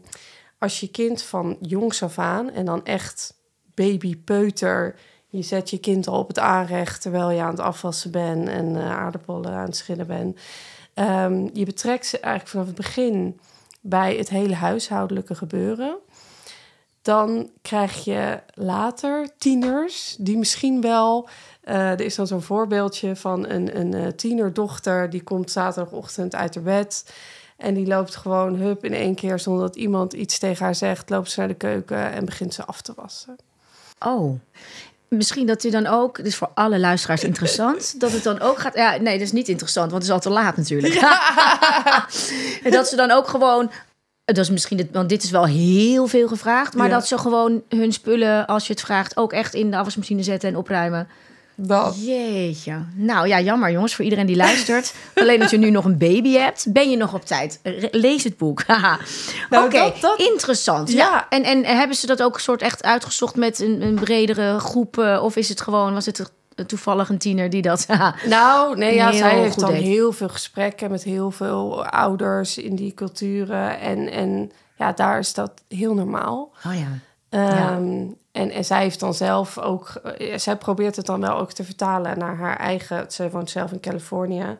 als 0.57 0.79
je 0.79 0.91
kind 0.91 1.21
van 1.21 1.57
jongs 1.61 2.03
af 2.03 2.19
aan 2.19 2.51
en 2.51 2.65
dan 2.65 2.85
echt 2.85 3.33
babypeuter... 3.75 4.95
Je 5.31 5.41
zet 5.41 5.69
je 5.69 5.77
kind 5.77 6.07
al 6.07 6.19
op 6.19 6.27
het 6.27 6.39
aanrecht 6.39 7.01
terwijl 7.01 7.31
je 7.31 7.41
aan 7.41 7.49
het 7.49 7.59
afwassen 7.59 8.11
bent... 8.11 8.47
en 8.47 8.75
eh, 8.75 8.91
aardappelen 8.91 9.51
aan 9.51 9.65
het 9.65 9.75
schillen 9.75 10.07
bent... 10.07 10.39
Ehm, 10.93 11.49
je 11.53 11.65
betrekt 11.65 12.05
ze 12.05 12.19
eigenlijk 12.19 12.51
vanaf 12.51 12.65
het 12.65 12.75
begin 12.75 13.39
bij 13.81 14.15
het 14.15 14.29
hele 14.29 14.55
huishoudelijke 14.55 15.35
gebeuren. 15.35 15.97
Dan 17.01 17.49
krijg 17.61 18.03
je 18.03 18.39
later 18.53 19.29
tieners 19.37 20.15
die 20.19 20.37
misschien 20.37 20.81
wel. 20.81 21.29
eh, 21.61 21.91
er 21.91 22.01
is 22.01 22.15
dan 22.15 22.27
zo'n 22.27 22.41
voorbeeldje 22.41 23.15
van 23.15 23.49
een, 23.49 23.79
een 23.79 23.93
eh, 23.93 24.07
tienerdochter 24.07 25.09
die 25.09 25.23
komt 25.23 25.51
zaterdagochtend 25.51 26.35
uit 26.35 26.55
haar 26.55 26.63
bed. 26.63 27.13
En 27.57 27.73
die 27.73 27.87
loopt 27.87 28.15
gewoon 28.15 28.55
hup 28.55 28.85
in 28.85 28.93
één 28.93 29.15
keer 29.15 29.39
zonder 29.39 29.61
dat 29.63 29.75
iemand 29.75 30.13
iets 30.13 30.39
tegen 30.39 30.65
haar 30.65 30.75
zegt. 30.75 31.09
Loopt 31.09 31.31
ze 31.31 31.39
naar 31.39 31.47
de 31.47 31.53
keuken 31.53 32.11
en 32.11 32.25
begint 32.25 32.53
ze 32.53 32.65
af 32.65 32.81
te 32.81 32.93
wassen. 32.95 33.35
Oh. 34.05 34.39
Misschien 35.07 35.47
dat 35.47 35.63
u 35.63 35.69
dan 35.69 35.87
ook, 35.87 36.17
is 36.17 36.35
voor 36.35 36.51
alle 36.53 36.79
luisteraars 36.79 37.23
interessant, 37.23 37.93
dat 38.01 38.11
het 38.11 38.23
dan 38.23 38.39
ook 38.39 38.59
gaat. 38.59 38.75
Ja, 38.75 38.97
nee, 38.97 39.13
dat 39.13 39.27
is 39.27 39.31
niet 39.31 39.47
interessant, 39.47 39.91
want 39.91 40.03
het 40.03 40.11
is 40.11 40.17
al 40.17 40.31
te 40.31 40.39
laat 40.39 40.57
natuurlijk. 40.57 40.95
en 42.63 42.71
dat 42.77 42.87
ze 42.87 42.95
dan 42.95 43.11
ook 43.11 43.27
gewoon. 43.27 43.71
Dat 44.29 44.37
is 44.37 44.49
misschien, 44.49 44.77
het, 44.77 44.87
want 44.91 45.09
dit 45.09 45.23
is 45.23 45.29
wel 45.31 45.45
heel 45.45 46.07
veel 46.07 46.27
gevraagd, 46.27 46.73
maar 46.75 46.87
Ja. 46.87 46.93
dat 46.93 47.07
ze 47.07 47.17
gewoon 47.17 47.61
hun 47.69 47.93
spullen, 47.93 48.45
als 48.47 48.67
je 48.67 48.73
het 48.73 48.81
vraagt, 48.81 49.17
ook 49.17 49.33
echt 49.33 49.53
in 49.53 49.71
de 49.71 49.77
afwasmachine 49.77 50.23
zetten 50.23 50.49
en 50.49 50.55
opruimen. 50.57 51.07
Dat. 51.61 51.95
Jeetje. 52.05 52.73
Nou 52.95 53.27
ja, 53.27 53.39
jammer 53.41 53.71
jongens 53.71 53.95
voor 53.95 54.03
iedereen 54.03 54.25
die 54.25 54.35
luistert. 54.35 54.93
Alleen 55.15 55.39
dat 55.39 55.49
je 55.49 55.57
nu 55.57 55.69
nog 55.69 55.85
een 55.85 55.97
baby 55.97 56.31
hebt, 56.33 56.65
ben 56.73 56.89
je 56.89 56.97
nog 56.97 57.13
op 57.13 57.25
tijd. 57.25 57.59
Lees 57.91 58.23
het 58.23 58.37
boek. 58.37 58.63
Nou, 59.49 59.65
Oké, 59.65 59.93
dat- 60.01 60.19
interessant. 60.19 60.91
Ja. 60.91 60.97
Ja. 60.97 61.25
En, 61.29 61.43
en 61.43 61.65
hebben 61.77 61.95
ze 61.97 62.05
dat 62.07 62.21
ook 62.23 62.39
soort 62.39 62.61
echt 62.61 62.83
uitgezocht 62.83 63.35
met 63.35 63.59
een, 63.59 63.81
een 63.81 63.95
bredere 63.95 64.59
groep? 64.59 64.97
eh, 64.97 65.19
of 65.23 65.35
is 65.35 65.49
het 65.49 65.61
gewoon, 65.61 65.93
was 65.93 66.05
het 66.05 66.31
toevallig 66.65 67.09
een 67.09 67.17
tiener 67.17 67.49
die 67.49 67.61
dat... 67.61 67.87
Nou, 68.25 68.77
nee, 68.77 68.93
ja, 68.95 69.11
zij 69.11 69.39
heeft 69.39 69.59
dan 69.59 69.71
deed. 69.71 69.81
heel 69.81 70.11
veel 70.11 70.29
gesprekken 70.29 70.91
met 70.91 71.03
heel 71.03 71.31
veel 71.31 71.85
ouders 71.85 72.57
in 72.57 72.75
die 72.75 72.93
culturen. 72.93 73.79
En, 73.79 74.11
en 74.11 74.51
ja, 74.77 74.91
daar 74.91 75.19
is 75.19 75.33
dat 75.33 75.51
heel 75.67 75.93
normaal. 75.93 76.51
oh 76.65 76.73
ja. 76.73 76.87
Ehm, 77.29 78.05
en, 78.31 78.51
en 78.51 78.65
zij 78.65 78.81
heeft 78.81 78.99
dan 78.99 79.13
zelf 79.13 79.57
ook, 79.57 79.87
eh, 79.87 80.37
zij 80.37 80.55
probeert 80.55 80.95
het 80.95 81.05
dan 81.05 81.21
wel 81.21 81.37
ook 81.37 81.51
te 81.51 81.63
vertalen 81.63 82.17
naar 82.19 82.35
haar 82.37 82.57
eigen. 82.57 83.11
Ze 83.11 83.29
woont 83.29 83.49
zelf 83.49 83.71
in 83.71 83.79
Californië. 83.79 84.57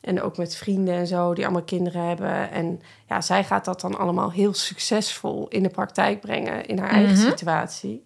En 0.00 0.22
ook 0.22 0.36
met 0.36 0.56
vrienden 0.56 0.94
en 0.94 1.06
zo, 1.06 1.34
die 1.34 1.44
allemaal 1.44 1.62
kinderen 1.62 2.02
hebben. 2.08 2.50
En 2.50 2.80
ja, 3.08 3.20
zij 3.20 3.44
gaat 3.44 3.64
dat 3.64 3.80
dan 3.80 3.98
allemaal 3.98 4.30
heel 4.32 4.54
succesvol 4.54 5.46
in 5.48 5.62
de 5.62 5.68
praktijk 5.68 6.20
brengen 6.20 6.66
in 6.66 6.78
haar 6.78 6.90
eigen 6.90 7.18
Mhm. 7.18 7.28
situatie. 7.28 8.02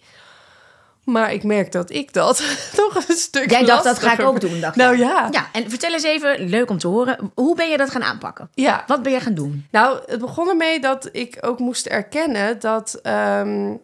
Maar 1.10 1.32
ik 1.32 1.42
merk 1.42 1.72
dat 1.72 1.90
ik 1.90 2.12
dat 2.12 2.42
nog 2.76 3.08
een 3.08 3.16
stuk 3.16 3.50
Jij 3.50 3.64
dacht, 3.64 3.84
dat 3.84 3.98
ga 3.98 4.12
ik 4.12 4.20
ook 4.20 4.40
doen. 4.40 4.60
Dacht 4.60 4.76
Nou 4.76 4.98
ja. 4.98 5.28
Ja, 5.30 5.48
en 5.52 5.70
vertel 5.70 5.92
eens 5.92 6.02
even, 6.02 6.48
leuk 6.48 6.70
om 6.70 6.78
te 6.78 6.88
horen. 6.88 7.32
Hoe 7.34 7.56
ben 7.56 7.68
je 7.70 7.76
dat 7.76 7.90
gaan 7.90 8.02
aanpakken? 8.02 8.50
Ja, 8.54 8.84
Wat 8.86 9.02
ben 9.02 9.12
je 9.12 9.20
gaan 9.20 9.34
doen? 9.34 9.66
Nou, 9.70 10.00
het 10.06 10.20
begon 10.20 10.48
ermee 10.48 10.80
dat 10.80 11.08
ik 11.12 11.38
ook 11.40 11.58
moest 11.58 11.86
erkennen 11.86 12.60
dat, 12.60 12.98
ehm, 13.02 13.74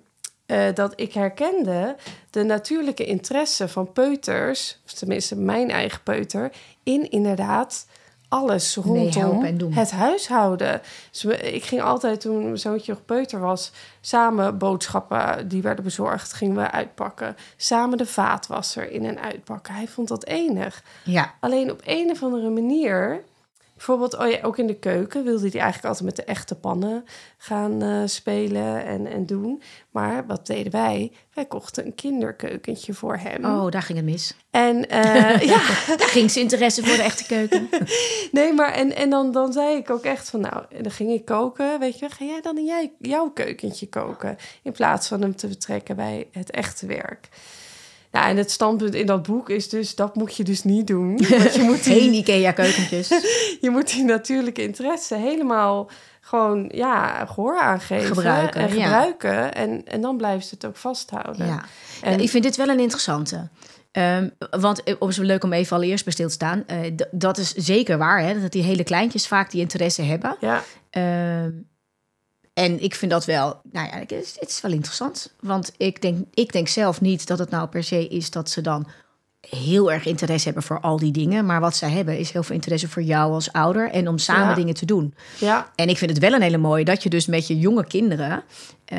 eh, 0.46 0.74
dat 0.74 0.92
ik 0.96 1.12
herkende 1.12 1.96
de 2.30 2.42
natuurlijke 2.42 3.04
interesse 3.04 3.68
van 3.68 3.92
peuters, 3.92 4.80
of 4.84 4.92
tenminste 4.92 5.36
mijn 5.36 5.70
eigen 5.70 6.02
peuter, 6.02 6.52
in 6.82 7.10
inderdaad 7.10 7.86
alles 8.36 8.76
rondom 8.76 9.56
doen. 9.56 9.72
het 9.72 9.90
huishouden. 9.90 10.80
Dus 11.10 11.22
we- 11.22 11.36
ik 11.52 11.64
ging 11.64 11.82
altijd, 11.82 12.20
toen 12.20 12.42
mijn 12.44 12.58
zoontje 12.58 12.92
nog 12.92 13.04
peuter 13.04 13.40
was, 13.40 13.72
samen 14.00 14.58
boodschappen 14.58 15.48
die 15.48 15.62
werden 15.62 15.84
bezorgd, 15.84 16.32
gingen 16.32 16.56
we 16.56 16.70
uitpakken. 16.70 17.36
Samen 17.56 17.98
de 17.98 18.06
vaatwasser 18.06 18.90
in 18.90 19.04
en 19.04 19.20
uitpakken. 19.20 19.74
Hij 19.74 19.88
vond 19.88 20.08
dat 20.08 20.24
enig. 20.24 20.82
Ja. 21.04 21.34
Alleen 21.40 21.70
op 21.70 21.80
een 21.84 22.10
of 22.10 22.22
andere 22.22 22.50
manier 22.50 23.22
Bijvoorbeeld 23.76 24.18
oh 24.18 24.30
ja, 24.30 24.38
ook 24.42 24.58
in 24.58 24.66
de 24.66 24.78
keuken 24.78 25.24
wilde 25.24 25.48
hij 25.48 25.60
eigenlijk 25.60 25.84
altijd 25.84 26.04
met 26.04 26.16
de 26.16 26.24
echte 26.24 26.54
pannen 26.54 27.04
gaan 27.36 27.82
eh, 27.82 28.02
spelen 28.04 28.84
en, 28.84 29.06
en 29.06 29.26
doen. 29.26 29.62
Maar 29.90 30.26
wat 30.26 30.46
deden 30.46 30.72
wij? 30.72 31.12
Wij 31.34 31.44
kochten 31.44 31.86
een 31.86 31.94
kinderkeukentje 31.94 32.94
voor 32.94 33.16
hem. 33.16 33.44
Oh, 33.44 33.70
daar 33.70 33.82
ging 33.82 33.98
het 33.98 34.06
mis. 34.06 34.34
En 34.50 34.88
eh, 34.90 35.40
ja, 35.40 35.60
Daar 35.96 36.08
ging 36.08 36.30
zijn 36.30 36.44
interesse 36.44 36.84
voor 36.84 36.96
de 36.96 37.02
echte 37.02 37.26
keuken. 37.26 37.68
nee, 38.32 38.52
maar 38.52 38.72
en, 38.72 38.96
en 38.96 39.10
dan, 39.10 39.32
dan 39.32 39.52
zei 39.52 39.76
ik 39.76 39.90
ook 39.90 40.04
echt 40.04 40.30
van, 40.30 40.40
nou, 40.40 40.64
dan 40.82 40.92
ging 40.92 41.10
ik 41.10 41.24
koken, 41.24 41.78
weet 41.78 41.98
je, 41.98 42.10
ga 42.10 42.24
jij 42.24 42.40
dan 42.40 42.58
in 42.58 42.64
jij, 42.64 42.92
jouw 42.98 43.30
keukentje 43.30 43.88
koken, 43.88 44.36
in 44.62 44.72
plaats 44.72 45.08
van 45.08 45.20
hem 45.20 45.36
te 45.36 45.46
betrekken 45.46 45.96
bij 45.96 46.28
het 46.32 46.50
echte 46.50 46.86
werk. 46.86 47.28
Nou, 48.16 48.28
en 48.28 48.36
het 48.36 48.50
standpunt 48.50 48.94
in 48.94 49.06
dat 49.06 49.22
boek 49.22 49.50
is 49.50 49.68
dus, 49.68 49.94
dat 49.94 50.14
moet 50.14 50.36
je 50.36 50.44
dus 50.44 50.62
niet 50.64 50.86
doen. 50.86 51.16
Want 51.38 51.54
je 51.54 51.62
moet 51.62 51.80
Geen 51.80 52.10
die, 52.10 52.20
Ikea 52.20 52.52
keukentjes. 52.52 53.08
je 53.64 53.70
moet 53.70 53.90
die 53.94 54.04
natuurlijke 54.04 54.62
interesse 54.62 55.14
helemaal 55.14 55.90
gewoon, 56.20 56.70
ja, 56.74 57.26
gehoor 57.26 57.58
aangeven. 57.60 58.06
Gebruiken, 58.06 58.60
En 58.60 58.76
ja. 58.76 58.82
gebruiken. 58.84 59.54
En, 59.54 59.82
en 59.84 60.00
dan 60.00 60.16
blijven 60.16 60.42
ze 60.42 60.54
het 60.54 60.64
ook 60.66 60.76
vasthouden. 60.76 61.46
Ja. 61.46 61.64
En- 62.02 62.12
Ja, 62.12 62.18
ik 62.22 62.30
vind 62.30 62.42
dit 62.44 62.56
wel 62.56 62.68
een 62.68 62.80
interessante. 62.80 63.48
Ehm, 63.92 64.28
want 64.50 64.82
eh, 64.82 64.94
op 64.98 65.12
zo 65.12 65.22
leuk 65.22 65.44
om 65.44 65.52
even 65.52 65.76
allereerst 65.76 66.04
bij 66.04 66.12
stil 66.12 66.26
te 66.28 66.32
staan. 66.32 66.62
eh, 66.66 66.78
dat 67.10 67.38
is 67.38 67.52
zeker 67.54 67.98
waar, 67.98 68.20
hè, 68.22 68.40
dat 68.40 68.52
die 68.52 68.62
hele 68.62 68.84
kleintjes 68.84 69.26
vaak 69.26 69.50
die 69.50 69.60
interesse 69.60 70.02
hebben. 70.02 70.36
Ja, 70.40 70.62
Ehm, 70.90 71.50
en 72.56 72.82
ik 72.82 72.94
vind 72.94 73.10
dat 73.10 73.24
wel, 73.24 73.60
nou 73.72 73.88
ja, 73.88 73.98
het 73.98 74.48
is, 74.48 74.60
wel 74.60 74.72
interessant. 74.72 75.32
Want 75.40 75.72
ik 75.76 76.02
denk, 76.02 76.26
ik 76.34 76.52
denk 76.52 76.68
zelf 76.68 77.00
niet 77.00 77.26
dat 77.26 77.38
het 77.38 77.50
nou 77.50 77.68
per 77.68 77.84
se 77.84 78.08
is 78.08 78.30
dat 78.30 78.50
ze 78.50 78.60
dan 78.60 78.86
heel 79.50 79.92
erg 79.92 80.06
interesse 80.06 80.44
hebben 80.44 80.62
voor 80.62 80.80
al 80.80 80.96
die 80.98 81.12
dingen. 81.12 81.46
Maar 81.46 81.60
wat 81.60 81.76
zij 81.76 81.90
hebben 81.90 82.18
is 82.18 82.30
heel 82.30 82.42
veel 82.42 82.54
interesse 82.54 82.88
voor 82.88 83.02
jou 83.02 83.32
als 83.32 83.52
ouder 83.52 83.90
en 83.90 84.08
om 84.08 84.18
samen 84.18 84.48
Ja. 84.48 84.54
dingen 84.54 84.74
te 84.74 84.86
doen. 84.86 85.14
ja, 85.38 85.70
En 85.74 85.88
ik 85.88 85.98
vind 85.98 86.10
het 86.10 86.20
wel 86.20 86.32
een 86.32 86.42
hele 86.42 86.56
mooie 86.58 86.84
dat 86.84 87.02
je 87.02 87.08
dus 87.08 87.26
met 87.26 87.46
je 87.46 87.58
jonge 87.58 87.86
kinderen... 87.86 88.42
eh, 88.84 88.98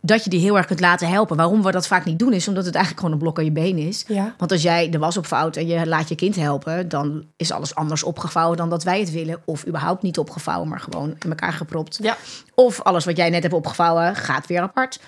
dat 0.00 0.24
je 0.24 0.30
die 0.30 0.40
heel 0.40 0.56
erg 0.56 0.66
kunt 0.66 0.80
laten 0.80 1.08
helpen. 1.08 1.36
Waarom 1.36 1.62
we 1.62 1.70
dat 1.70 1.86
vaak 1.86 2.04
niet 2.04 2.18
doen 2.18 2.32
is 2.32 2.48
omdat 2.48 2.64
het 2.64 2.74
eigenlijk 2.74 3.04
gewoon 3.04 3.18
een 3.18 3.22
blok 3.22 3.38
aan 3.38 3.44
je 3.44 3.50
been 3.50 3.78
is. 3.78 4.04
ja. 4.06 4.34
Want 4.38 4.52
als 4.52 4.62
jij 4.62 4.90
de 4.90 4.98
was 4.98 5.16
opvouwt 5.16 5.56
en 5.56 5.66
je 5.66 5.86
laat 5.86 6.08
je 6.08 6.14
kind 6.14 6.36
helpen... 6.36 6.88
dan 6.88 7.24
is 7.36 7.52
alles 7.52 7.74
anders 7.74 8.02
opgevouwen 8.02 8.56
dan 8.56 8.70
dat 8.70 8.82
wij 8.84 9.00
het 9.00 9.10
willen. 9.10 9.40
Of 9.44 9.66
überhaupt 9.66 10.02
niet 10.02 10.18
opgevouwen, 10.18 10.68
maar 10.68 10.80
gewoon 10.80 11.08
in 11.24 11.28
elkaar 11.30 11.52
gepropt. 11.52 11.98
Ja, 12.02 12.16
Of 12.54 12.82
alles 12.82 13.04
wat 13.04 13.16
jij 13.16 13.30
net 13.30 13.42
hebt 13.42 13.54
opgevouwen 13.54 14.16
gaat 14.16 14.46
weer 14.46 14.60
apart. 14.60 15.00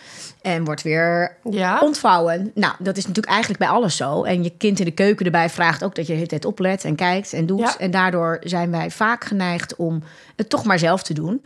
En 0.42 0.64
wordt 0.64 0.82
weer 0.82 1.36
ontvouwen. 1.80 2.50
Nou, 2.54 2.74
dat 2.78 2.96
is 2.96 3.02
natuurlijk 3.06 3.32
eigenlijk 3.34 3.60
bij 3.60 3.68
alles 3.70 3.96
zo. 3.96 4.22
En 4.24 4.42
je 4.42 4.49
kind 4.56 4.78
in 4.78 4.84
de 4.84 4.90
keuken 4.90 5.24
erbij 5.24 5.50
vraagt 5.50 5.84
ook 5.84 5.94
dat 5.94 6.04
je 6.04 6.10
de 6.10 6.16
hele 6.18 6.28
tijd 6.30 6.44
oplet 6.44 6.84
en 6.84 6.94
kijkt 6.94 7.32
en 7.32 7.46
doet. 7.46 7.58
Ja. 7.60 7.78
En 7.78 7.90
daardoor 7.90 8.38
zijn 8.44 8.70
wij 8.70 8.90
vaak 8.90 9.24
geneigd 9.24 9.76
om 9.76 10.02
het 10.36 10.48
toch 10.48 10.64
maar 10.64 10.78
zelf 10.78 11.02
te 11.02 11.14
doen. 11.14 11.44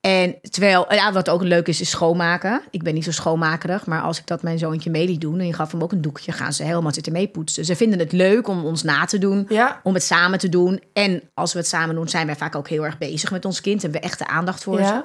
En 0.00 0.36
terwijl, 0.50 0.94
ja, 0.94 1.12
wat 1.12 1.28
ook 1.30 1.42
leuk 1.42 1.68
is, 1.68 1.80
is 1.80 1.90
schoonmaken. 1.90 2.60
Ik 2.70 2.82
ben 2.82 2.94
niet 2.94 3.04
zo 3.04 3.10
schoonmakerig, 3.10 3.86
maar 3.86 4.00
als 4.02 4.18
ik 4.18 4.26
dat 4.26 4.42
mijn 4.42 4.58
zoontje 4.58 4.90
mee 4.90 5.06
liet 5.06 5.20
doen 5.20 5.38
en 5.40 5.46
je 5.46 5.52
gaf 5.52 5.72
hem 5.72 5.82
ook 5.82 5.92
een 5.92 6.00
doekje, 6.00 6.32
gaan 6.32 6.52
ze 6.52 6.62
helemaal 6.62 6.92
zitten 6.92 7.12
meepoetsen. 7.12 7.64
Ze 7.64 7.76
vinden 7.76 7.98
het 7.98 8.12
leuk 8.12 8.48
om 8.48 8.64
ons 8.64 8.82
na 8.82 9.04
te 9.04 9.18
doen, 9.18 9.46
Ja, 9.48 9.80
om 9.82 9.94
het 9.94 10.02
samen 10.02 10.38
te 10.38 10.48
doen. 10.48 10.82
En 10.92 11.22
als 11.34 11.52
we 11.52 11.58
het 11.58 11.68
samen 11.68 11.94
doen, 11.94 12.08
zijn 12.08 12.26
wij 12.26 12.36
vaak 12.36 12.54
ook 12.54 12.68
heel 12.68 12.84
erg 12.84 12.98
bezig 12.98 13.30
met 13.30 13.44
ons 13.44 13.60
kind. 13.60 13.82
Hebben 13.82 14.00
we 14.00 14.06
echt 14.06 14.18
de 14.18 14.26
aandacht 14.26 14.62
voor 14.62 14.78
ze. 14.78 15.02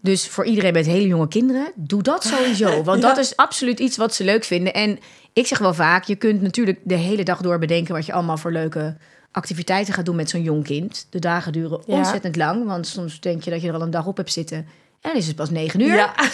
Dus 0.00 0.28
voor 0.28 0.44
iedereen 0.44 0.72
met 0.72 0.86
hele 0.86 1.06
jonge 1.06 1.28
kinderen, 1.28 1.72
doe 1.74 2.02
dat 2.02 2.24
sowieso. 2.24 2.82
Want 2.82 3.02
Ja. 3.02 3.08
dat 3.08 3.18
is 3.18 3.36
absoluut 3.36 3.80
iets 3.80 3.96
wat 3.96 4.14
ze 4.14 4.24
leuk 4.24 4.44
vinden. 4.44 4.74
En 4.74 4.98
ik 5.38 5.46
zeg 5.46 5.58
wel 5.58 5.74
vaak, 5.74 6.04
je 6.04 6.16
kunt 6.16 6.42
natuurlijk 6.42 6.78
de 6.84 6.94
hele 6.94 7.22
dag 7.22 7.40
door 7.40 7.58
bedenken... 7.58 7.94
wat 7.94 8.06
je 8.06 8.12
allemaal 8.12 8.36
voor 8.36 8.52
leuke 8.52 8.96
activiteiten 9.32 9.94
gaat 9.94 10.04
doen 10.04 10.16
met 10.16 10.30
zo'n 10.30 10.42
jong 10.42 10.64
kind. 10.64 11.06
De 11.10 11.18
dagen 11.18 11.52
duren 11.52 11.80
Ja. 11.86 11.94
ontzettend 11.96 12.36
lang. 12.36 12.66
Want 12.66 12.86
soms 12.86 13.20
denk 13.20 13.42
je 13.42 13.50
dat 13.50 13.62
je 13.62 13.68
er 13.68 13.74
al 13.74 13.80
een 13.82 13.90
dag 13.90 14.06
op 14.06 14.16
hebt 14.16 14.32
zitten. 14.32 14.56
En 14.56 15.10
dan 15.12 15.14
is 15.16 15.26
het 15.26 15.36
pas 15.36 15.50
negen 15.50 15.80
uur. 15.80 15.94
Ja. 15.94 16.14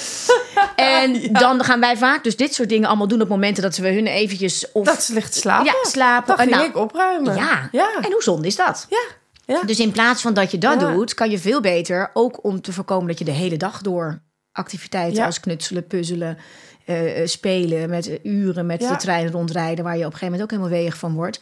En 0.76 1.32
dan 1.32 1.64
gaan 1.64 1.80
wij 1.80 1.96
vaak 1.96 2.24
dus 2.24 2.36
dit 2.36 2.54
soort 2.54 2.68
dingen 2.68 2.88
allemaal 2.88 3.08
doen... 3.08 3.20
op 3.22 3.28
momenten 3.28 3.62
dat 3.62 3.76
we 3.76 3.88
hun 3.92 4.06
eventjes... 4.06 4.72
Of, 4.72 4.86
Dat 4.86 5.02
ze 5.02 5.20
slapen. 5.30 5.64
ja, 5.66 5.72
slapen. 5.82 6.26
Dan 6.26 6.36
ging 6.38 6.50
Nou, 6.50 6.64
ik 6.68 6.76
opruimen. 6.76 7.34
ja. 7.36 7.68
Ja. 7.72 7.88
En 8.00 8.12
hoe 8.12 8.22
zonde 8.22 8.46
is 8.46 8.56
dat? 8.56 8.86
Ja. 8.90 9.02
Ja. 9.46 9.62
Dus 9.62 9.80
in 9.80 9.90
plaats 9.92 10.22
van 10.22 10.34
dat 10.34 10.50
je 10.50 10.58
dat 10.58 10.80
Ja. 10.80 10.90
doet, 10.92 11.14
kan 11.14 11.30
je 11.30 11.38
veel 11.38 11.60
beter 11.60 12.10
ook 12.12 12.44
om 12.44 12.60
te 12.60 12.72
voorkomen 12.72 13.06
dat 13.06 13.18
je 13.18 13.24
de 13.24 13.30
hele 13.30 13.56
dag 13.56 13.80
door 13.80 14.22
activiteiten 14.52 15.18
Ja. 15.18 15.26
als 15.26 15.40
knutselen, 15.40 15.86
puzzelen, 15.86 16.38
eh, 16.84 17.20
eh, 17.20 17.26
spelen, 17.28 17.90
met 17.90 18.08
eh, 18.08 18.18
uren 18.22 18.66
met 18.66 18.80
Ja. 18.82 18.88
de 18.90 18.96
trein 18.96 19.30
rondrijden, 19.30 19.84
waar 19.84 19.96
je 19.96 20.04
op 20.06 20.12
een 20.12 20.18
gegeven 20.18 20.32
moment 20.32 20.42
ook 20.52 20.58
helemaal 20.58 20.82
weeg 20.82 20.96
van 20.98 21.14
wordt. 21.14 21.40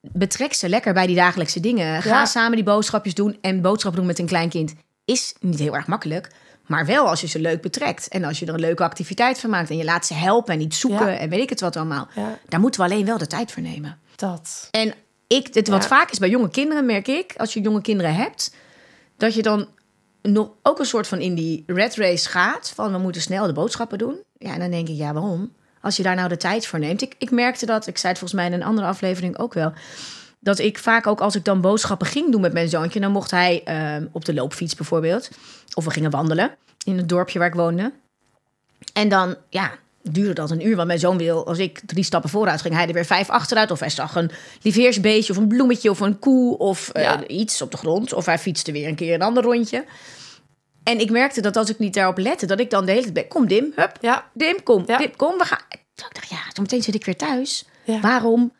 Betrek 0.00 0.52
ze 0.54 0.68
lekker 0.68 0.92
bij 0.94 1.06
die 1.06 1.16
dagelijkse 1.16 1.60
dingen. 1.60 2.02
Ga 2.02 2.08
Ja. 2.08 2.24
samen 2.24 2.54
die 2.54 2.64
boodschapjes 2.64 3.14
doen. 3.14 3.38
En 3.40 3.60
boodschappen 3.60 4.00
doen 4.00 4.08
met 4.10 4.18
een 4.18 4.26
klein 4.26 4.48
kind 4.48 4.74
is 5.04 5.34
niet 5.40 5.58
heel 5.58 5.74
erg 5.76 5.86
makkelijk. 5.86 6.30
Maar 6.66 6.86
wel 6.86 7.08
als 7.08 7.20
je 7.20 7.26
ze 7.26 7.38
leuk 7.40 7.60
betrekt. 7.62 8.08
En 8.08 8.24
als 8.24 8.38
je 8.38 8.46
er 8.46 8.54
een 8.54 8.60
leuke 8.60 8.82
activiteit 8.82 9.40
van 9.40 9.50
maakt. 9.50 9.70
En 9.70 9.76
je 9.76 9.84
laat 9.84 10.06
ze 10.06 10.14
helpen 10.14 10.54
en 10.54 10.60
iets 10.60 10.80
zoeken. 10.80 11.06
Ja. 11.10 11.16
En 11.18 11.28
weet 11.28 11.40
ik 11.42 11.48
het 11.50 11.60
wat 11.60 11.76
allemaal. 11.76 12.08
Ja, 12.14 12.38
Daar 12.48 12.60
moeten 12.60 12.80
we 12.80 12.86
alleen 12.90 13.04
wel 13.04 13.18
de 13.18 13.26
tijd 13.26 13.52
voor 13.52 13.62
nemen. 13.62 13.98
dat. 14.16 14.68
En 14.70 14.94
ik, 15.26 15.52
dit 15.52 15.68
wat 15.68 15.82
Ja. 15.82 15.88
vaak 15.88 16.10
is 16.10 16.18
bij 16.18 16.28
jonge 16.28 16.50
kinderen, 16.50 16.86
merk 16.86 17.08
ik, 17.08 17.34
als 17.36 17.52
je 17.54 17.60
jonge 17.60 17.80
kinderen 17.80 18.14
hebt, 18.14 18.54
dat 19.16 19.34
je 19.34 19.42
dan 19.42 19.68
nog 20.22 20.50
ook 20.62 20.78
een 20.78 20.86
soort 20.86 21.06
van 21.06 21.18
in 21.18 21.34
die 21.34 21.64
red 21.66 21.94
race 21.94 22.28
gaat 22.28 22.72
van 22.74 22.92
we 22.92 22.98
moeten 22.98 23.22
snel 23.22 23.46
de 23.46 23.52
boodschappen 23.52 23.98
doen. 23.98 24.22
Ja, 24.38 24.52
en 24.52 24.60
dan 24.60 24.70
denk 24.70 24.88
ik, 24.88 24.96
ja, 24.96 25.12
waarom? 25.12 25.52
Als 25.80 25.96
je 25.96 26.02
daar 26.02 26.14
nou 26.14 26.28
de 26.28 26.36
tijd 26.36 26.66
voor 26.66 26.78
neemt. 26.78 27.02
Ik, 27.02 27.14
ik 27.18 27.30
merkte 27.30 27.66
dat, 27.66 27.86
ik 27.86 27.98
zei 27.98 28.12
het 28.12 28.20
volgens 28.20 28.40
mij 28.40 28.50
in 28.50 28.60
een 28.60 28.66
andere 28.66 28.86
aflevering 28.86 29.38
ook 29.38 29.54
wel, 29.54 29.72
dat 30.40 30.58
ik 30.58 30.78
vaak 30.78 31.06
ook 31.06 31.20
als 31.20 31.34
ik 31.34 31.44
dan 31.44 31.60
boodschappen 31.60 32.06
ging 32.06 32.32
doen 32.32 32.40
met 32.40 32.52
mijn 32.52 32.68
zoontje, 32.68 33.00
dan 33.00 33.12
mocht 33.12 33.30
hij 33.30 33.62
eh, 33.64 33.96
op 34.12 34.24
de 34.24 34.34
loopfiets 34.34 34.74
bijvoorbeeld, 34.74 35.30
of 35.74 35.84
we 35.84 35.90
gingen 35.90 36.10
wandelen 36.10 36.56
in 36.84 36.96
het 36.96 37.08
dorpje 37.08 37.38
waar 37.38 37.48
ik 37.48 37.54
woonde. 37.54 37.92
En 38.92 39.08
dan, 39.08 39.36
ja, 39.48 39.72
duurde 40.02 40.32
dat 40.32 40.50
een 40.50 40.66
uur. 40.66 40.76
Want 40.76 40.86
mijn 40.86 40.98
zoon 40.98 41.18
wil, 41.18 41.46
als 41.46 41.58
ik 41.58 41.80
drie 41.86 42.04
stappen 42.04 42.30
vooruit 42.30 42.60
ging, 42.60 42.74
hij 42.74 42.86
er 42.86 42.92
weer 42.92 43.04
vijf 43.04 43.30
achteruit. 43.30 43.70
Of 43.70 43.80
hij 43.80 43.90
zag 43.90 44.14
een 44.14 44.30
lieveersbeestje 44.62 45.32
of 45.32 45.38
een 45.38 45.48
bloemetje 45.48 45.90
of 45.90 46.00
een 46.00 46.18
koe 46.18 46.58
of 46.58 46.88
eh, 46.88 47.12
iets 47.26 47.62
op 47.62 47.70
de 47.70 47.76
grond. 47.76 48.12
Of 48.12 48.26
hij 48.26 48.38
fietste 48.38 48.72
weer 48.72 48.88
een 48.88 48.94
keer 48.94 49.14
een 49.14 49.22
ander 49.22 49.42
rondje. 49.42 49.84
En 50.82 51.00
ik 51.00 51.10
merkte 51.10 51.40
dat 51.40 51.56
als 51.56 51.70
ik 51.70 51.78
niet 51.78 51.94
daarop 51.94 52.18
lette, 52.18 52.46
dat 52.46 52.60
ik 52.60 52.70
dan 52.70 52.84
de 52.84 52.90
hele 52.90 53.02
tijd 53.02 53.14
ben, 53.14 53.28
kom 53.28 53.46
Dim, 53.46 53.72
hup, 53.76 53.96
Ja. 54.00 54.30
Dim, 54.34 54.62
kom, 54.62 54.84
Ja. 54.86 54.96
Dim, 54.96 55.16
kom, 55.16 55.38
we 55.38 55.44
gaan. 55.44 55.60
Ik 55.68 55.80
dacht, 55.94 56.28
ja, 56.28 56.36
zo 56.54 56.62
meteen 56.62 56.82
zit 56.82 56.94
ik 56.94 57.04
weer 57.04 57.16
thuis. 57.16 57.64
Waarom? 58.00 58.52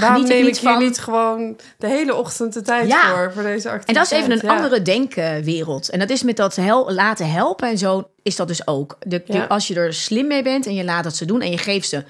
Waarom 0.00 0.22
neem 0.22 0.38
ik 0.38 0.44
niet 0.44 0.58
hier 0.58 0.70
van... 0.70 0.78
niet 0.82 0.98
gewoon 0.98 1.56
de 1.78 1.86
hele 1.86 2.14
ochtend 2.14 2.52
de 2.52 2.62
tijd 2.62 2.88
Ja. 2.88 3.10
voor, 3.14 3.32
voor 3.32 3.42
deze 3.42 3.68
activiteit? 3.70 3.86
En 3.86 3.94
dat 3.94 4.04
is 4.12 4.18
even 4.18 4.30
een 4.30 4.40
Ja. 4.42 4.56
andere 4.56 4.82
denkwereld. 4.82 5.88
En 5.88 5.98
dat 5.98 6.10
is 6.10 6.22
met 6.22 6.36
dat 6.36 6.56
hel 6.56 6.92
laten 6.92 7.30
helpen 7.30 7.68
en 7.68 7.78
zo 7.78 8.08
is 8.22 8.36
dat 8.36 8.48
dus 8.48 8.66
ook. 8.66 8.96
De, 9.00 9.22
de- 9.26 9.32
Ja. 9.32 9.44
als 9.44 9.66
je 9.68 9.74
er 9.74 9.94
slim 9.94 10.26
mee 10.26 10.42
bent 10.42 10.66
en 10.66 10.74
je 10.74 10.84
laat 10.84 11.04
het 11.04 11.16
ze 11.16 11.24
doen 11.24 11.40
en 11.40 11.50
je 11.50 11.58
geeft 11.58 11.88
ze 11.88 12.04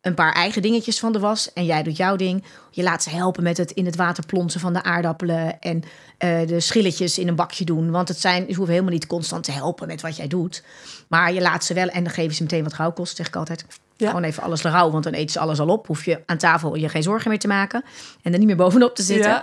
een 0.00 0.14
paar 0.14 0.32
eigen 0.32 0.62
dingetjes 0.62 0.98
van 0.98 1.12
de 1.12 1.18
was 1.18 1.52
en 1.52 1.64
jij 1.64 1.82
doet 1.82 1.96
jouw 1.96 2.16
ding. 2.16 2.44
Je 2.70 2.82
laat 2.82 3.02
ze 3.02 3.10
helpen 3.10 3.42
met 3.42 3.56
het 3.56 3.70
in 3.70 3.86
het 3.86 3.96
water 3.96 4.26
plonsen 4.26 4.60
van 4.60 4.72
de 4.72 4.82
aardappelen 4.82 5.60
en 5.60 5.82
eh, 6.18 6.46
de 6.46 6.60
schilletjes 6.60 7.18
in 7.18 7.28
een 7.28 7.34
bakje 7.34 7.64
doen. 7.64 7.90
Want 7.90 8.08
het 8.08 8.20
zijn, 8.20 8.42
ze 8.48 8.54
hoeven 8.54 8.68
helemaal 8.74 8.92
niet 8.92 9.06
constant 9.06 9.44
te 9.44 9.52
helpen 9.52 9.86
met 9.86 10.00
wat 10.00 10.16
jij 10.16 10.26
doet. 10.28 10.62
Maar 11.08 11.32
je 11.32 11.40
laat 11.40 11.64
ze 11.64 11.74
wel 11.74 11.88
en 11.88 12.04
dan 12.04 12.12
geven 12.12 12.34
ze 12.34 12.42
meteen 12.42 12.62
wat 12.64 12.72
rauwkost, 12.74 13.16
zeg 13.16 13.26
ik 13.26 13.36
altijd. 13.36 13.64
Ja. 14.00 14.08
Gewoon 14.08 14.24
even 14.24 14.42
alles 14.42 14.62
rauw, 14.62 14.90
want 14.90 15.04
dan 15.04 15.12
eten 15.12 15.30
ze 15.30 15.38
alles 15.38 15.60
al 15.60 15.68
op. 15.68 15.86
Hoef 15.86 16.04
je 16.04 16.20
aan 16.26 16.36
tafel 16.38 16.74
je 16.74 16.88
geen 16.88 17.02
zorgen 17.02 17.30
meer 17.30 17.38
te 17.38 17.48
maken 17.48 17.84
en 18.22 18.32
er 18.32 18.38
niet 18.38 18.46
meer 18.48 18.56
bovenop 18.56 18.94
te 18.94 19.02
zitten. 19.02 19.30
Ja. 19.30 19.42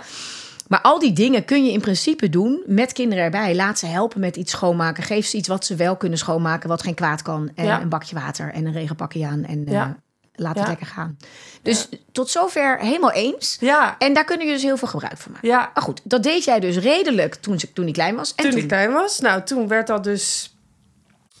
Maar 0.68 0.80
al 0.80 0.98
die 0.98 1.12
dingen 1.12 1.44
kun 1.44 1.64
je 1.64 1.72
in 1.72 1.80
principe 1.80 2.28
doen 2.28 2.62
met 2.66 2.92
kinderen 2.92 3.24
erbij. 3.24 3.54
Laat 3.54 3.78
ze 3.78 3.86
helpen 3.86 4.20
met 4.20 4.36
iets 4.36 4.52
schoonmaken. 4.52 5.02
Geef 5.02 5.26
ze 5.26 5.36
iets 5.36 5.48
wat 5.48 5.64
ze 5.64 5.74
wel 5.74 5.96
kunnen 5.96 6.18
schoonmaken, 6.18 6.68
wat 6.68 6.82
geen 6.82 6.94
kwaad 6.94 7.22
kan. 7.22 7.50
En 7.54 7.64
Ja. 7.64 7.80
een 7.80 7.88
bakje 7.88 8.14
water 8.14 8.52
en 8.52 8.66
een 8.66 8.72
regenpakje 8.72 9.26
aan. 9.26 9.44
En 9.44 9.66
eh, 9.66 9.86
laat 10.34 10.58
het 10.58 10.68
lekker 10.68 10.86
gaan. 10.86 11.16
Dus 11.62 11.88
tot 12.12 12.30
zover 12.30 12.78
helemaal 12.78 13.12
eens. 13.12 13.56
Ja. 13.60 13.94
En 13.98 14.12
daar 14.14 14.24
kunnen 14.24 14.46
je 14.46 14.52
dus 14.52 14.62
heel 14.62 14.76
veel 14.76 14.88
gebruik 14.88 15.16
van 15.18 15.32
maken. 15.32 15.48
Ja. 15.48 15.70
Maar 15.74 15.82
goed, 15.82 16.00
dat 16.04 16.22
deed 16.22 16.44
jij 16.44 16.60
dus 16.60 16.76
redelijk 16.76 17.34
toen, 17.34 17.58
ze, 17.58 17.72
toen 17.72 17.84
hij 17.84 17.92
klein 17.92 18.14
was. 18.16 18.34
En 18.34 18.42
toen 18.42 18.50
toen, 18.52 18.60
ik 18.60 18.68
klein 18.68 18.92
was. 18.92 19.20
Nou, 19.20 19.42
toen 19.42 19.68
werd 19.68 19.86
dat 19.86 20.04
dus 20.04 20.56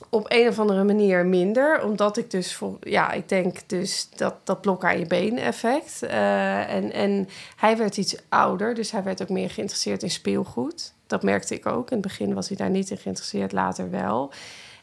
op 0.08 0.24
een 0.28 0.48
of 0.48 0.58
andere 0.58 0.84
manier 0.84 1.26
minder. 1.26 1.82
Omdat 1.84 2.16
ik 2.16 2.30
dus, 2.30 2.54
voor, 2.54 2.76
ja, 2.80 3.12
ik 3.12 3.28
denk 3.28 3.68
dus 3.68 4.08
dat, 4.16 4.34
dat 4.44 4.60
blok 4.60 4.84
aan 4.84 4.98
je 4.98 5.06
been 5.06 5.38
effect. 5.38 6.02
Eh, 6.02 6.74
en, 6.74 6.92
en 6.92 7.28
hij 7.56 7.76
werd 7.76 7.96
iets 7.96 8.16
ouder, 8.28 8.74
dus 8.74 8.90
hij 8.90 9.02
werd 9.02 9.22
ook 9.22 9.28
meer 9.28 9.50
geïnteresseerd 9.50 10.02
in 10.02 10.10
speelgoed. 10.10 10.92
Dat 11.06 11.22
merkte 11.22 11.54
ik 11.54 11.66
ook. 11.66 11.90
In 11.90 11.96
het 11.96 12.06
begin 12.06 12.34
was 12.34 12.48
hij 12.48 12.56
daar 12.56 12.70
niet 12.70 12.90
in 12.90 12.98
geïnteresseerd, 12.98 13.52
later 13.52 13.90
wel. 13.90 14.32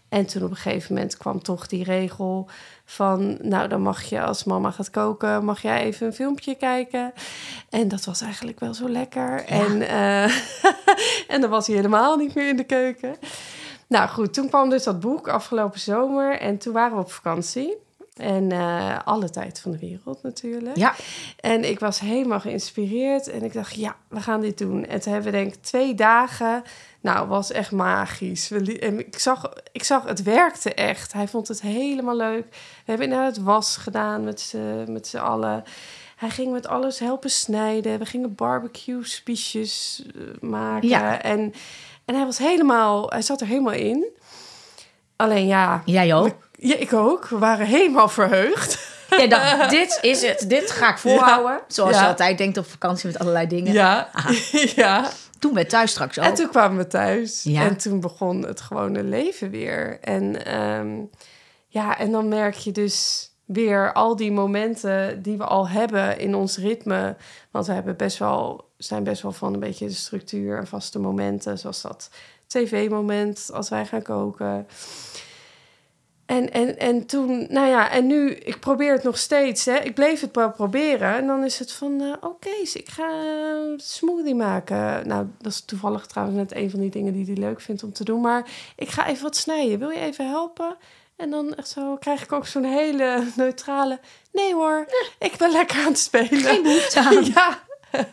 En 0.09 0.25
toen 0.25 0.43
op 0.43 0.49
een 0.49 0.55
gegeven 0.55 0.93
moment 0.93 1.17
kwam 1.17 1.41
toch 1.41 1.67
die 1.67 1.83
regel 1.83 2.49
van... 2.85 3.37
nou, 3.41 3.67
dan 3.67 3.81
mag 3.81 4.03
je 4.03 4.21
als 4.21 4.43
mama 4.43 4.71
gaat 4.71 4.89
koken, 4.89 5.45
mag 5.45 5.61
jij 5.61 5.83
even 5.83 6.07
een 6.07 6.13
filmpje 6.13 6.55
kijken. 6.55 7.13
En 7.69 7.87
dat 7.87 8.05
was 8.05 8.21
eigenlijk 8.21 8.59
wel 8.59 8.73
zo 8.73 8.89
lekker. 8.89 9.45
En, 9.45 9.81
eh, 9.81 10.23
en 11.33 11.41
dan 11.41 11.49
was 11.49 11.67
hij 11.67 11.75
helemaal 11.75 12.17
niet 12.17 12.35
meer 12.35 12.47
in 12.47 12.57
de 12.57 12.63
keuken. 12.63 13.15
Nou 13.87 14.09
goed, 14.09 14.33
toen 14.33 14.49
kwam 14.49 14.69
dus 14.69 14.83
dat 14.83 14.99
boek 14.99 15.27
afgelopen 15.27 15.79
zomer. 15.79 16.39
En 16.39 16.57
toen 16.57 16.73
waren 16.73 16.95
we 16.95 17.03
op 17.03 17.11
vakantie. 17.11 17.83
En 18.15 18.51
eh, 18.51 18.99
alle 19.05 19.29
tijd 19.29 19.59
van 19.59 19.71
de 19.71 19.79
wereld 19.79 20.23
natuurlijk. 20.23 20.77
Ja. 20.77 20.93
En 21.39 21.69
ik 21.69 21.79
was 21.79 21.99
helemaal 21.99 22.39
geïnspireerd. 22.39 23.27
En 23.27 23.43
ik 23.43 23.53
dacht, 23.53 23.75
ja, 23.75 23.95
we 24.07 24.21
gaan 24.21 24.41
dit 24.41 24.57
doen. 24.57 24.85
En 24.85 24.99
toen 25.01 25.13
hebben 25.13 25.31
we 25.31 25.37
denk 25.37 25.53
ik 25.53 25.63
twee 25.63 25.95
dagen... 25.95 26.63
Nou, 27.01 27.27
was 27.27 27.51
echt 27.51 27.71
magisch. 27.71 28.49
We 28.49 28.79
en 28.79 28.99
ik, 28.99 29.19
zag, 29.19 29.53
ik 29.71 29.83
zag, 29.83 30.03
het 30.03 30.23
werkte 30.23 30.73
echt. 30.73 31.13
Hij 31.13 31.27
vond 31.27 31.47
het 31.47 31.61
helemaal 31.61 32.15
leuk. 32.15 32.45
We 32.49 32.57
hebben 32.85 33.05
inderdaad 33.05 33.37
was 33.37 33.77
gedaan 33.77 34.23
met 34.23 34.39
z'n, 34.39 34.85
met 34.87 35.07
z'n 35.07 35.17
allen. 35.17 35.63
Hij 36.15 36.29
ging 36.29 36.51
met 36.51 36.67
alles 36.67 36.99
helpen 36.99 37.29
snijden. 37.29 37.99
We 37.99 38.05
gingen 38.05 38.35
barbecue 38.35 39.05
spiesjes 39.05 40.03
eh, 40.15 40.49
maken. 40.49 40.89
Ja. 40.89 41.21
En, 41.21 41.53
en 42.05 42.15
hij 42.15 42.25
was 42.25 42.37
helemaal... 42.37 43.09
Hij 43.09 43.21
zat 43.21 43.41
er 43.41 43.47
helemaal 43.47 43.73
in. 43.73 44.07
Alleen 45.15 45.47
ja... 45.47 45.81
Jij 45.85 46.13
ook? 46.15 46.35
Ja, 46.51 46.75
ik 46.75 46.93
ook. 46.93 47.27
We 47.27 47.37
waren 47.37 47.65
helemaal 47.65 48.07
verheugd. 48.09 48.93
Jij 49.09 49.27
dacht, 49.27 49.69
dit 49.79 49.97
is 50.01 50.21
het. 50.21 50.45
Dit 50.49 50.71
ga 50.71 50.89
ik 50.91 50.97
volhouden. 50.97 51.59
Zoals 51.67 51.95
Ja. 51.95 52.01
je 52.01 52.07
altijd 52.07 52.37
denkt 52.37 52.57
op 52.57 52.65
vakantie 52.69 53.07
met 53.07 53.19
allerlei 53.19 53.47
dingen. 53.47 53.73
Ja, 53.73 54.09
ja. 54.75 55.09
Toen 55.39 55.53
ben 55.53 55.67
thuis 55.67 55.91
straks 55.91 56.19
ook. 56.19 56.25
En 56.25 56.33
toen 56.33 56.49
kwamen 56.49 56.77
we 56.77 56.87
thuis. 56.87 57.43
Ja. 57.43 57.61
En 57.61 57.77
toen 57.77 57.99
begon 57.99 58.45
het 58.45 58.61
gewone 58.61 59.03
leven 59.03 59.49
weer. 59.49 59.99
En 60.01 60.45
ehm, 60.45 60.95
ja, 61.67 61.97
en 61.97 62.11
dan 62.11 62.27
merk 62.27 62.55
je 62.55 62.71
dus 62.71 63.29
weer 63.45 63.93
al 63.93 64.15
die 64.15 64.31
momenten 64.31 65.21
die 65.21 65.37
we 65.37 65.43
al 65.45 65.69
hebben 65.69 66.19
in 66.19 66.35
ons 66.35 66.57
ritme. 66.57 67.15
Want 67.51 67.65
we 67.65 67.73
hebben 67.73 67.97
best 67.97 68.17
wel, 68.17 68.64
zijn 68.77 69.03
best 69.03 69.21
wel 69.21 69.31
van 69.31 69.53
een 69.53 69.59
beetje 69.59 69.87
de 69.87 69.93
structuur 69.93 70.57
en 70.57 70.67
vaste 70.67 70.99
momenten. 70.99 71.57
Zoals 71.57 71.81
dat 71.81 72.09
tv-moment 72.47 73.49
als 73.53 73.69
wij 73.69 73.85
gaan 73.85 74.01
koken. 74.01 74.67
En, 76.25 76.51
en, 76.51 76.79
en 76.79 77.05
toen, 77.05 77.47
nou 77.49 77.67
ja, 77.67 77.91
en 77.91 78.07
nu, 78.07 78.31
ik 78.31 78.59
probeer 78.59 78.93
het 78.93 79.03
nog 79.03 79.17
steeds. 79.17 79.65
Hè. 79.65 79.75
Ik 79.77 79.93
bleef 79.93 80.21
het 80.21 80.35
wel 80.35 80.51
proberen. 80.51 81.15
En 81.15 81.27
dan 81.27 81.43
is 81.43 81.59
het 81.59 81.71
van, 81.71 82.01
eh 82.01 82.13
oké, 82.21 82.49
ik 82.73 82.89
ga 82.89 83.09
een 83.09 83.79
smoothie 83.79 84.35
maken. 84.35 85.07
Nou, 85.07 85.27
dat 85.41 85.51
is 85.51 85.61
toevallig 85.61 86.05
trouwens 86.05 86.37
net 86.37 86.55
een 86.55 86.69
van 86.69 86.79
die 86.79 86.89
dingen 86.89 87.13
die 87.13 87.25
hij 87.25 87.35
leuk 87.35 87.61
vindt 87.61 87.83
om 87.83 87.93
te 87.93 88.03
doen. 88.03 88.21
Maar 88.21 88.49
ik 88.75 88.89
ga 88.89 89.07
even 89.07 89.23
wat 89.23 89.35
snijden. 89.35 89.79
Wil 89.79 89.89
je 89.89 89.99
even 89.99 90.29
helpen? 90.29 90.77
En 91.15 91.29
dan 91.29 91.55
echt 91.55 91.67
zo 91.67 91.95
krijg 91.95 92.23
ik 92.23 92.31
ook 92.31 92.45
zo'n 92.47 92.63
hele 92.63 93.23
neutrale... 93.35 93.99
Nee 94.31 94.53
hoor, 94.53 94.87
ik 95.19 95.37
ben 95.37 95.51
lekker 95.51 95.77
aan 95.77 95.85
het 95.85 95.99
spelen. 95.99 96.39
Geen 96.39 96.63
behoefte 96.63 96.99
aan. 96.99 97.23
Ja. 97.33 97.63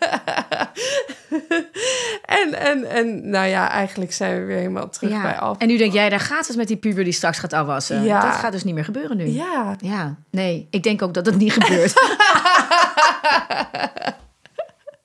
en, 2.41 2.55
en, 2.55 2.91
en 2.91 3.31
nou 3.31 3.47
ja, 3.47 3.71
eigenlijk 3.71 4.13
zijn 4.13 4.41
we 4.41 4.45
weer 4.45 4.57
helemaal 4.57 4.89
terug 4.89 5.23
bij 5.23 5.39
af. 5.39 5.59
En 5.59 5.67
nu 5.67 5.77
denk 5.77 5.93
jij, 5.93 6.09
daar 6.09 6.21
gaat 6.21 6.47
het 6.47 6.57
met 6.57 6.69
die 6.69 6.77
puber 6.77 7.05
die 7.05 7.13
straks 7.13 7.39
gaat 7.39 7.53
afwassen. 7.53 8.03
Ja. 8.03 8.21
Dat 8.21 8.35
gaat 8.35 8.53
dus 8.53 8.65
niet 8.65 8.75
meer 8.75 8.85
gebeuren 8.85 9.17
nu. 9.17 9.27
Ja, 9.27 9.77
Ja, 9.81 10.17
nee. 10.31 10.67
Ik 10.71 10.83
denk 10.83 11.03
ook 11.03 11.15
dat 11.15 11.27
het 11.27 11.37
niet 11.37 11.53
gebeurt. 11.53 11.93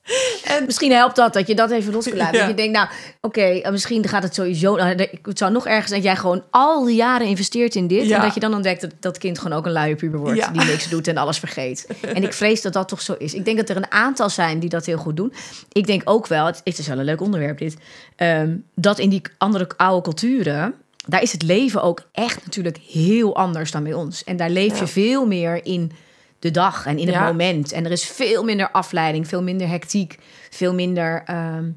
En 0.44 0.66
misschien 0.66 0.92
helpt 0.92 1.16
dat, 1.16 1.34
dat 1.34 1.48
je 1.48 1.56
dat 1.56 1.72
even 1.72 1.94
los 1.94 2.08
kan 2.10 2.18
laten. 2.18 2.34
Ja. 2.34 2.40
Dat 2.40 2.50
je 2.50 2.56
denkt, 2.56 2.78
nou, 2.78 2.88
oké, 3.22 3.42
eh, 3.42 3.72
misschien 3.72 4.08
gaat 4.08 4.24
het 4.24 4.34
sowieso... 4.36 4.76
nou, 4.76 5.08
Het 5.22 5.38
zou 5.38 5.52
nog 5.52 5.68
ergens 5.68 5.92
dat 5.92 6.04
jij 6.04 6.16
gewoon 6.16 6.44
al 6.50 6.86
die 6.86 6.96
jaren 6.96 7.28
investeert 7.28 7.76
in 7.76 7.88
dit... 7.88 8.06
Ja. 8.06 8.16
en 8.16 8.22
dat 8.22 8.34
je 8.34 8.40
dan 8.40 8.54
ontdekt 8.54 8.82
dat 8.82 8.92
dat 9.00 9.18
kind 9.18 9.40
gewoon 9.40 9.58
ook 9.58 9.66
een 9.66 9.72
luie 9.72 9.96
puber 9.96 10.20
wordt... 10.20 10.38
Ja. 10.38 10.50
die 10.50 10.64
niks 10.64 10.90
doet 10.90 11.08
en 11.08 11.18
alles 11.18 11.40
vergeet. 11.40 11.88
En 12.14 12.24
ik 12.24 12.34
vrees 12.34 12.62
dat 12.62 12.74
dat 12.74 12.88
toch 12.88 13.02
zo 13.02 13.16
is. 13.18 13.34
Ik 13.34 13.46
denk 13.46 13.58
dat 13.58 13.70
er 13.70 13.76
een 13.76 13.92
aantal 13.92 14.30
zijn 14.30 14.60
die 14.60 14.70
dat 14.70 14.86
heel 14.86 14.98
goed 14.98 15.18
doen. 15.18 15.34
Ik 15.72 15.88
denk 15.88 16.02
ook 16.06 16.28
wel, 16.28 16.46
het, 16.46 16.62
is 16.64 16.88
wel 16.88 17.00
een 17.00 17.06
leuk 17.06 17.22
onderwerp 17.22 17.58
dit... 17.58 17.76
ehm, 18.16 18.56
dat 18.76 19.00
in 19.00 19.10
die 19.10 19.22
andere 19.38 19.68
oude 19.78 20.02
culturen... 20.02 20.74
daar 21.06 21.22
is 21.22 21.32
het 21.32 21.44
leven 21.44 21.82
ook 21.82 22.02
echt 22.12 22.46
natuurlijk 22.46 22.78
heel 22.78 23.36
anders 23.36 23.72
dan 23.72 23.84
bij 23.84 23.94
ons. 23.94 24.24
En 24.24 24.38
daar 24.38 24.50
leef 24.50 24.80
je 24.80 24.88
veel 24.88 25.26
meer 25.26 25.66
in 25.66 25.92
de 26.40 26.52
dag 26.52 26.86
en 26.86 26.98
in 26.98 27.06
het 27.08 27.16
Ja. 27.16 27.26
moment. 27.26 27.72
En 27.72 27.86
er 27.86 27.92
is 27.92 28.06
veel 28.06 28.44
minder 28.44 28.72
afleiding, 28.72 29.28
veel 29.28 29.44
minder 29.44 29.68
hectiek, 29.68 30.18
veel 30.50 30.74
minder... 30.74 31.24
ehm, 31.26 31.72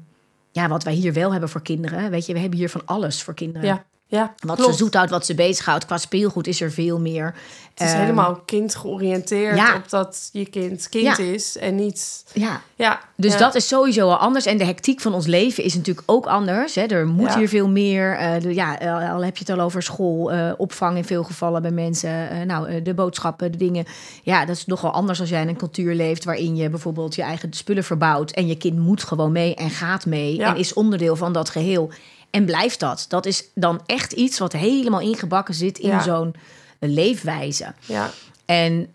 ja, 0.53 0.67
wat 0.67 0.83
wij 0.83 0.93
hier 0.93 1.13
wel 1.13 1.31
hebben 1.31 1.49
voor 1.49 1.61
kinderen. 1.61 2.11
Weet 2.11 2.25
je, 2.25 2.33
we 2.33 2.39
hebben 2.39 2.59
hier 2.59 2.69
van 2.69 2.81
alles 2.85 3.23
voor 3.23 3.33
kinderen. 3.33 3.67
ja, 3.67 3.85
ja. 4.11 4.33
Wat 4.39 4.55
klopt. 4.55 4.71
ze 4.71 4.77
zoethoudt, 4.77 5.09
wat 5.11 5.25
ze 5.25 5.35
bezighoudt. 5.35 5.85
Qua 5.85 5.97
speelgoed 5.97 6.47
is 6.47 6.61
er 6.61 6.71
veel 6.71 6.99
meer. 6.99 7.35
Het 7.73 7.87
is 7.87 7.91
Ehm, 7.93 7.99
helemaal 8.01 8.35
kindgeoriënteerd 8.45 9.57
ja. 9.57 9.75
op 9.75 9.89
dat 9.89 10.29
je 10.31 10.45
kind 10.45 10.89
kind 10.89 11.17
Ja. 11.17 11.23
is 11.23 11.57
en 11.57 11.75
niet... 11.75 12.23
Ja, 12.33 12.61
Ja, 12.75 12.99
dus 13.15 13.33
ja. 13.33 13.39
dat 13.39 13.55
is 13.55 13.67
sowieso 13.67 14.09
al 14.09 14.17
anders. 14.17 14.45
En 14.45 14.57
de 14.57 14.65
hectiek 14.65 15.01
van 15.01 15.13
ons 15.13 15.25
leven 15.25 15.63
is 15.63 15.73
natuurlijk 15.75 16.11
ook 16.11 16.25
anders. 16.25 16.75
Hè. 16.75 16.81
Er 16.81 17.07
moet 17.07 17.35
hier 17.35 17.47
veel 17.47 17.67
meer. 17.67 18.17
eh, 18.17 18.41
de, 18.41 18.53
ja, 18.53 18.79
eh, 18.79 19.13
al 19.13 19.23
heb 19.23 19.37
je 19.37 19.45
het 19.47 19.57
al 19.57 19.65
over 19.65 19.83
school, 19.83 20.31
eh, 20.31 20.51
opvang 20.57 20.97
in 20.97 21.05
veel 21.05 21.23
gevallen 21.23 21.61
bij 21.61 21.71
mensen. 21.71 22.47
nou, 22.47 22.81
de 22.81 22.93
boodschappen, 22.93 23.51
de 23.51 23.57
dingen. 23.57 23.85
Ja, 24.23 24.45
dat 24.45 24.55
is 24.55 24.65
nogal 24.65 24.91
anders 24.91 25.19
als 25.19 25.29
jij 25.29 25.41
in 25.41 25.47
een 25.47 25.57
cultuur 25.57 25.95
leeft... 25.95 26.23
waarin 26.23 26.55
je 26.55 26.69
bijvoorbeeld 26.69 27.15
je 27.15 27.21
eigen 27.21 27.53
spullen 27.53 27.83
verbouwt... 27.83 28.31
en 28.31 28.47
je 28.47 28.55
kind 28.55 28.77
moet 28.79 29.03
gewoon 29.03 29.31
mee 29.31 29.55
en 29.55 29.69
gaat 29.69 30.05
mee... 30.05 30.43
En 30.43 30.55
is 30.55 30.73
onderdeel 30.73 31.15
van 31.15 31.33
dat 31.33 31.49
geheel. 31.49 31.91
En 32.31 32.45
blijft 32.45 32.79
dat. 32.79 33.05
Dat 33.09 33.25
is 33.25 33.43
dan 33.55 33.81
echt 33.85 34.11
iets 34.11 34.39
wat 34.39 34.53
helemaal 34.53 34.99
ingebakken 35.01 35.53
zit 35.53 35.77
in 35.79 35.89
Ja. 35.89 36.01
zo'n 36.01 36.35
leefwijze. 36.79 37.73
Ja, 37.85 38.09
En 38.45 38.87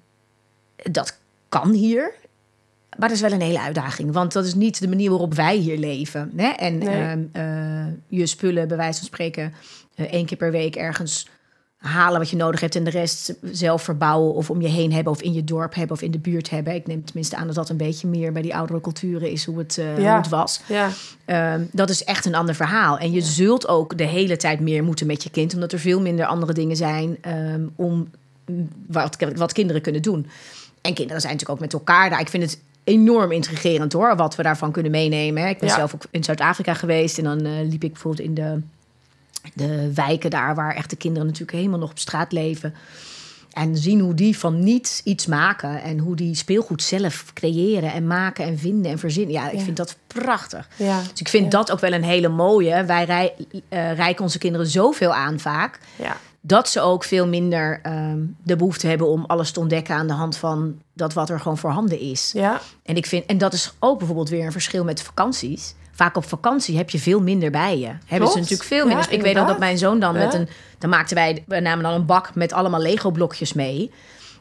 dat 0.76 1.16
kan 1.48 1.72
hier. 1.72 2.14
Maar 2.98 3.08
dat 3.08 3.16
is 3.16 3.22
wel 3.22 3.32
een 3.32 3.40
hele 3.40 3.60
uitdaging. 3.60 4.12
Want 4.12 4.32
dat 4.32 4.44
is 4.44 4.54
niet 4.54 4.80
de 4.80 4.88
manier 4.88 5.10
waarop 5.10 5.34
wij 5.34 5.56
hier 5.56 5.78
leven. 5.78 6.32
Hè? 6.36 6.48
En 6.48 6.78
Nee. 6.78 6.88
ehm, 6.88 7.20
eh, 7.32 7.86
je 8.08 8.26
spullen, 8.26 8.68
bij 8.68 8.76
wijze 8.76 8.98
van 8.98 9.06
spreken, 9.06 9.54
eh, 9.94 10.12
één 10.12 10.26
keer 10.26 10.36
per 10.36 10.50
week 10.50 10.76
ergens 10.76 11.26
halen 11.76 12.18
wat 12.18 12.30
je 12.30 12.36
nodig 12.36 12.60
hebt 12.60 12.74
en 12.76 12.84
de 12.84 12.90
rest 12.90 13.34
zelf 13.42 13.82
verbouwen 13.82 14.34
of 14.34 14.50
om 14.50 14.60
je 14.60 14.68
heen 14.68 14.92
hebben 14.92 15.12
of 15.12 15.22
in 15.22 15.32
je 15.32 15.44
dorp 15.44 15.74
hebben 15.74 15.96
of 15.96 16.02
in 16.02 16.10
de 16.10 16.18
buurt 16.18 16.50
hebben. 16.50 16.74
Ik 16.74 16.86
neem 16.86 17.04
tenminste 17.04 17.36
aan 17.36 17.46
dat 17.46 17.54
dat 17.54 17.68
een 17.68 17.76
beetje 17.76 18.08
meer 18.08 18.32
bij 18.32 18.42
die 18.42 18.56
oudere 18.56 18.80
culturen 18.80 19.30
is 19.30 19.44
hoe 19.44 19.58
het, 19.58 19.78
eh, 19.78 19.98
Ja. 19.98 20.08
hoe 20.08 20.20
het 20.20 20.28
was. 20.28 20.60
ja, 20.68 20.88
Ehm, 21.24 21.60
dat 21.72 21.90
is 21.90 22.04
echt 22.04 22.24
een 22.26 22.34
ander 22.34 22.54
verhaal. 22.54 22.98
En 22.98 23.12
je 23.12 23.20
zult 23.20 23.68
ook 23.68 23.98
de 23.98 24.04
hele 24.04 24.36
tijd 24.36 24.60
meer 24.60 24.84
moeten 24.84 25.06
met 25.06 25.22
je 25.22 25.30
kind, 25.30 25.54
omdat 25.54 25.72
er 25.72 25.78
veel 25.78 26.00
minder 26.00 26.26
andere 26.26 26.52
dingen 26.52 26.76
zijn 26.76 27.16
ehm, 27.20 27.66
om 27.76 28.08
wat, 28.86 29.16
wat 29.36 29.52
kinderen 29.52 29.82
kunnen 29.82 30.02
doen. 30.02 30.26
En 30.80 30.94
kinderen 30.94 31.20
zijn 31.20 31.32
natuurlijk 31.32 31.60
ook 31.60 31.64
met 31.70 31.72
elkaar 31.72 32.10
daar. 32.10 32.20
Ik 32.20 32.28
vind 32.28 32.42
het 32.42 32.60
enorm 32.84 33.32
intrigerend 33.32 33.92
hoor, 33.92 34.16
wat 34.16 34.36
we 34.36 34.42
daarvan 34.42 34.72
kunnen 34.72 34.90
meenemen. 34.92 35.48
Ik 35.48 35.58
ben 35.58 35.70
zelf 35.70 35.94
ook 35.94 36.02
in 36.10 36.24
Zuid-Afrika 36.24 36.74
geweest 36.74 37.18
en 37.18 37.24
dan 37.24 37.44
eh, 37.44 37.52
liep 37.68 37.84
ik 37.84 37.92
bijvoorbeeld 37.92 38.28
in 38.28 38.34
de, 38.34 38.60
de 39.54 39.92
wijken 39.94 40.30
daar, 40.30 40.54
waar 40.54 40.74
echt 40.74 40.90
de 40.90 40.96
kinderen 40.96 41.26
natuurlijk 41.26 41.58
helemaal 41.58 41.78
nog 41.78 41.90
op 41.90 41.98
straat 41.98 42.32
leven. 42.32 42.74
En 43.52 43.76
zien 43.76 44.00
hoe 44.00 44.14
die 44.14 44.38
van 44.38 44.64
niets 44.64 45.00
iets 45.04 45.26
maken. 45.26 45.82
En 45.82 45.98
hoe 45.98 46.16
die 46.16 46.34
speelgoed 46.34 46.82
zelf 46.82 47.24
creëren 47.34 47.92
en 47.92 48.06
maken 48.06 48.44
en 48.44 48.58
vinden 48.58 48.90
en 48.90 48.98
verzinnen. 48.98 49.32
Ja, 49.32 49.50
ik 49.50 49.58
Ja. 49.58 49.64
vind 49.64 49.76
dat 49.76 49.96
prachtig. 50.06 50.68
ja. 50.76 51.00
Dus 51.10 51.20
ik 51.20 51.28
vind 51.28 51.44
Ja. 51.44 51.50
dat 51.50 51.70
ook 51.72 51.80
wel 51.80 51.92
een 51.92 52.04
hele 52.04 52.28
mooie. 52.28 52.84
Wij 52.84 53.04
rij, 53.04 53.34
eh, 53.68 53.92
reiken 53.94 54.22
onze 54.24 54.38
kinderen 54.38 54.66
zoveel 54.66 55.14
aan 55.14 55.40
vaak. 55.40 55.78
ja. 55.96 56.16
Dat 56.40 56.68
ze 56.68 56.80
ook 56.80 57.04
veel 57.04 57.26
minder 57.26 57.80
ehm, 57.82 58.18
de 58.42 58.56
behoefte 58.56 58.86
hebben 58.86 59.06
om 59.08 59.24
alles 59.26 59.50
te 59.50 59.60
ontdekken 59.60 59.94
aan 59.94 60.06
de 60.06 60.12
hand 60.12 60.36
van 60.36 60.80
dat 60.92 61.12
wat 61.12 61.30
er 61.30 61.40
gewoon 61.40 61.58
voorhanden 61.58 62.00
is. 62.00 62.30
Ja, 62.34 62.60
En 62.82 62.96
ik 62.96 63.06
vind, 63.06 63.26
en 63.26 63.38
dat 63.38 63.52
is 63.52 63.72
ook 63.78 63.98
bijvoorbeeld 63.98 64.28
weer 64.28 64.44
een 64.46 64.52
verschil 64.52 64.84
met 64.84 65.02
vakanties. 65.02 65.74
Vaak 65.96 66.16
op 66.16 66.24
vakantie 66.24 66.76
heb 66.76 66.90
je 66.90 66.98
veel 66.98 67.20
minder 67.20 67.50
bij 67.50 67.78
je. 67.78 67.86
Hebben 67.86 67.98
Klopt. 68.06 68.32
ze 68.32 68.38
natuurlijk 68.38 68.68
veel 68.68 68.86
minder. 68.86 69.04
Ja, 69.04 69.10
ik 69.10 69.22
weet 69.22 69.36
al 69.36 69.46
dat 69.46 69.58
mijn 69.58 69.78
zoon 69.78 69.98
dan 70.00 70.14
met 70.14 70.34
een. 70.34 70.48
Dan 70.78 70.90
maakten 70.90 71.16
wij, 71.16 71.44
we 71.46 71.60
namen 71.60 71.84
dan 71.84 71.92
een 71.92 72.06
bak 72.06 72.34
met 72.34 72.52
allemaal 72.52 72.80
Lego-blokjes 72.80 73.52
mee. 73.52 73.90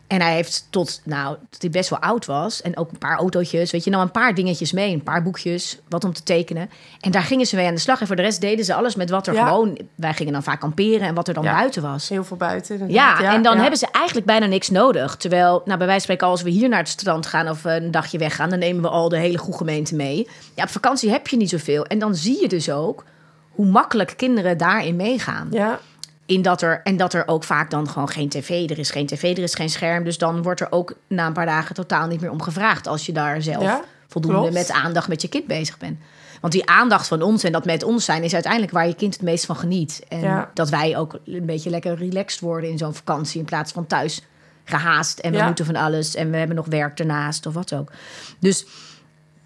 En 0.07 0.21
hij 0.21 0.33
heeft 0.33 0.67
tot, 0.69 1.01
nou, 1.03 1.37
tot 1.49 1.61
hij 1.61 1.71
best 1.71 1.89
wel 1.89 1.99
oud 1.99 2.25
was. 2.25 2.61
En 2.61 2.77
ook 2.77 2.91
een 2.91 2.97
paar 2.97 3.17
autootjes. 3.17 3.71
Weet 3.71 3.83
je, 3.83 3.89
nou 3.89 4.03
een 4.03 4.11
paar 4.11 4.33
dingetjes 4.33 4.71
mee. 4.71 4.93
Een 4.93 5.03
paar 5.03 5.23
boekjes, 5.23 5.79
wat 5.89 6.03
om 6.03 6.13
te 6.13 6.23
tekenen. 6.23 6.69
En 6.99 7.11
daar 7.11 7.21
gingen 7.21 7.45
ze 7.45 7.55
mee 7.55 7.67
aan 7.67 7.73
de 7.73 7.79
slag. 7.79 8.01
En 8.01 8.07
voor 8.07 8.15
de 8.15 8.21
rest 8.21 8.41
deden 8.41 8.65
ze 8.65 8.73
alles 8.73 8.95
met 8.95 9.09
wat 9.09 9.27
er 9.27 9.33
Ja. 9.33 9.45
gewoon... 9.47 9.77
Wij 9.95 10.13
gingen 10.13 10.33
dan 10.33 10.43
vaak 10.43 10.59
kamperen 10.59 11.07
en 11.07 11.13
wat 11.15 11.27
er 11.27 11.33
dan 11.33 11.43
Ja. 11.43 11.53
buiten 11.55 11.81
was. 11.81 12.09
heel 12.09 12.23
veel 12.23 12.37
buiten. 12.37 12.77
Ja, 12.77 13.09
inderdaad. 13.11 13.35
en 13.35 13.41
dan 13.43 13.55
ja. 13.55 13.61
hebben 13.61 13.79
ze 13.79 13.87
eigenlijk 13.91 14.25
bijna 14.25 14.45
niks 14.45 14.69
nodig. 14.69 15.15
Terwijl, 15.15 15.61
nou, 15.65 15.77
bij 15.77 15.87
wijze 15.87 15.91
van 15.91 15.99
spreken, 16.01 16.27
als 16.27 16.41
we 16.41 16.49
hier 16.49 16.69
naar 16.69 16.79
het 16.79 16.89
strand 16.89 17.25
gaan 17.25 17.49
of 17.49 17.65
eh, 17.65 17.75
een 17.75 17.91
dagje 17.91 18.17
weggaan, 18.17 18.49
dan 18.49 18.59
nemen 18.59 18.81
we 18.81 18.89
al 18.89 19.09
de 19.09 19.17
hele 19.17 19.37
goede 19.37 19.57
gemeente 19.57 19.95
mee. 19.95 20.27
Ja, 20.55 20.63
op 20.63 20.69
vakantie 20.69 21.09
heb 21.09 21.27
je 21.27 21.37
niet 21.37 21.49
zoveel. 21.49 21.85
En 21.85 21.99
dan 21.99 22.15
zie 22.15 22.41
je 22.41 22.47
dus 22.47 22.69
ook 22.71 23.03
hoe 23.51 23.65
makkelijk 23.65 24.13
kinderen 24.17 24.57
daarin 24.57 24.95
meegaan. 24.95 25.47
Ja, 25.51 25.79
In 26.25 26.41
dat 26.41 26.61
er, 26.61 26.81
en 26.83 26.97
dat 26.97 27.13
er 27.13 27.27
ook 27.27 27.43
vaak 27.43 27.69
dan 27.69 27.89
gewoon 27.89 28.09
geen 28.09 28.29
tv, 28.29 28.69
er 28.69 28.79
is 28.79 28.89
geen 28.89 29.05
tv, 29.05 29.37
er 29.37 29.43
is 29.43 29.53
geen 29.55 29.69
scherm. 29.69 30.03
Dus 30.03 30.17
dan 30.17 30.41
wordt 30.41 30.59
er 30.61 30.71
ook 30.71 30.93
na 31.07 31.27
een 31.27 31.33
paar 31.33 31.45
dagen 31.45 31.75
totaal 31.75 32.07
niet 32.07 32.21
meer 32.21 32.31
om 32.31 32.41
gevraagd 32.41 32.87
als 32.87 33.05
je 33.05 33.11
daar 33.11 33.41
zelf 33.41 33.63
Ja, 33.63 33.81
voldoende 34.07 34.37
klopt. 34.37 34.53
met 34.53 34.71
aandacht 34.71 35.07
met 35.07 35.21
je 35.21 35.27
kind 35.27 35.47
bezig 35.47 35.77
bent. 35.77 35.99
Want 36.41 36.53
die 36.53 36.69
aandacht 36.69 37.07
van 37.07 37.21
ons 37.21 37.43
en 37.43 37.51
dat 37.51 37.65
met 37.65 37.83
ons 37.83 38.05
zijn 38.05 38.23
is 38.23 38.33
uiteindelijk 38.33 38.71
waar 38.71 38.87
je 38.87 38.95
kind 38.95 39.13
het 39.13 39.21
meest 39.23 39.45
van 39.45 39.55
geniet. 39.55 40.03
En 40.07 40.19
Ja. 40.19 40.49
dat 40.53 40.69
wij 40.69 40.97
ook 40.97 41.19
een 41.25 41.45
beetje 41.45 41.69
lekker 41.69 41.95
relaxed 41.97 42.39
worden 42.39 42.69
in 42.69 42.77
zo'n 42.77 42.93
vakantie 42.95 43.39
in 43.39 43.45
plaats 43.45 43.71
van 43.71 43.87
thuis 43.87 44.21
gehaast 44.63 45.19
en 45.19 45.31
we 45.31 45.37
Ja. 45.37 45.45
moeten 45.45 45.65
van 45.65 45.75
alles 45.75 46.15
en 46.15 46.31
we 46.31 46.37
hebben 46.37 46.55
nog 46.55 46.65
werk 46.65 46.99
ernaast 46.99 47.45
of 47.45 47.53
wat 47.53 47.73
ook. 47.73 47.91
Dus 48.39 48.65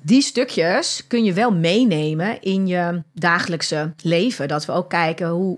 die 0.01 0.21
stukjes 0.21 1.03
kun 1.07 1.23
je 1.23 1.33
wel 1.33 1.51
meenemen 1.53 2.41
in 2.41 2.67
je 2.67 3.01
dagelijkse 3.13 3.93
leven. 4.01 4.47
Dat 4.47 4.65
we 4.65 4.71
ook 4.71 4.89
kijken 4.89 5.27
hoe 5.29 5.57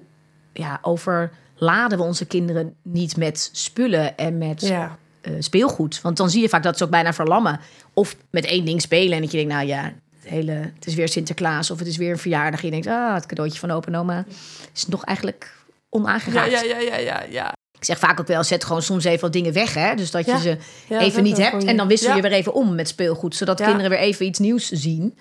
ja, 0.53 0.79
over 0.81 1.31
laden 1.55 1.97
we 1.97 2.03
onze 2.03 2.25
kinderen 2.25 2.75
niet 2.81 3.17
met 3.17 3.49
spullen 3.51 4.17
en 4.17 4.37
met 4.37 4.61
Ja. 4.61 4.97
eh, 5.21 5.33
speelgoed. 5.39 6.01
Want 6.01 6.17
dan 6.17 6.29
zie 6.29 6.41
je 6.41 6.49
vaak 6.49 6.63
dat 6.63 6.77
ze 6.77 6.83
ook 6.83 6.89
bijna 6.89 7.13
verlammen. 7.13 7.59
Of 7.93 8.15
met 8.29 8.45
één 8.45 8.65
ding 8.65 8.81
spelen 8.81 9.15
en 9.15 9.21
dat 9.21 9.31
je 9.31 9.37
denkt, 9.37 9.53
nou 9.53 9.67
ja, 9.67 9.83
het, 9.83 10.29
hele, 10.29 10.51
het 10.51 10.85
is 10.85 10.93
weer 10.95 11.07
Sinterklaas 11.09 11.71
of 11.71 11.79
het 11.79 11.87
is 11.87 11.97
weer 11.97 12.11
een 12.11 12.17
verjaardag. 12.17 12.61
Je 12.61 12.71
denkt, 12.71 12.87
ah, 12.87 13.13
het 13.13 13.25
cadeautje 13.25 13.59
van 13.59 13.71
opa 13.71 13.87
en 13.87 13.95
oma 13.95 14.25
is 14.73 14.87
nog 14.87 15.03
eigenlijk 15.03 15.53
onaangeraakt. 15.89 16.51
ja, 16.51 16.61
ja, 16.61 16.79
ja, 16.79 16.97
ja, 16.97 17.23
ja. 17.29 17.51
Ik 17.77 17.87
zeg 17.87 17.99
vaak 17.99 18.19
ook 18.19 18.27
wel, 18.27 18.43
zet 18.43 18.63
gewoon 18.63 18.81
soms 18.81 19.03
even 19.03 19.21
wat 19.21 19.33
dingen 19.33 19.53
weg. 19.53 19.73
Hè? 19.73 19.95
Dus 19.95 20.11
dat 20.11 20.25
je 20.25 20.31
Ja. 20.31 20.37
ze 20.39 20.57
Ja, 20.89 20.99
even 20.99 21.23
niet 21.23 21.37
hebt. 21.37 21.63
En 21.63 21.77
dan 21.77 21.87
wissel 21.87 22.15
je 22.15 22.21
weer 22.21 22.31
even 22.31 22.53
om 22.53 22.75
met 22.75 22.87
speelgoed. 22.87 23.35
Zodat 23.35 23.61
kinderen 23.61 23.89
weer 23.89 23.99
even 23.99 24.25
iets 24.25 24.39
nieuws 24.39 24.69
zien. 24.69 25.17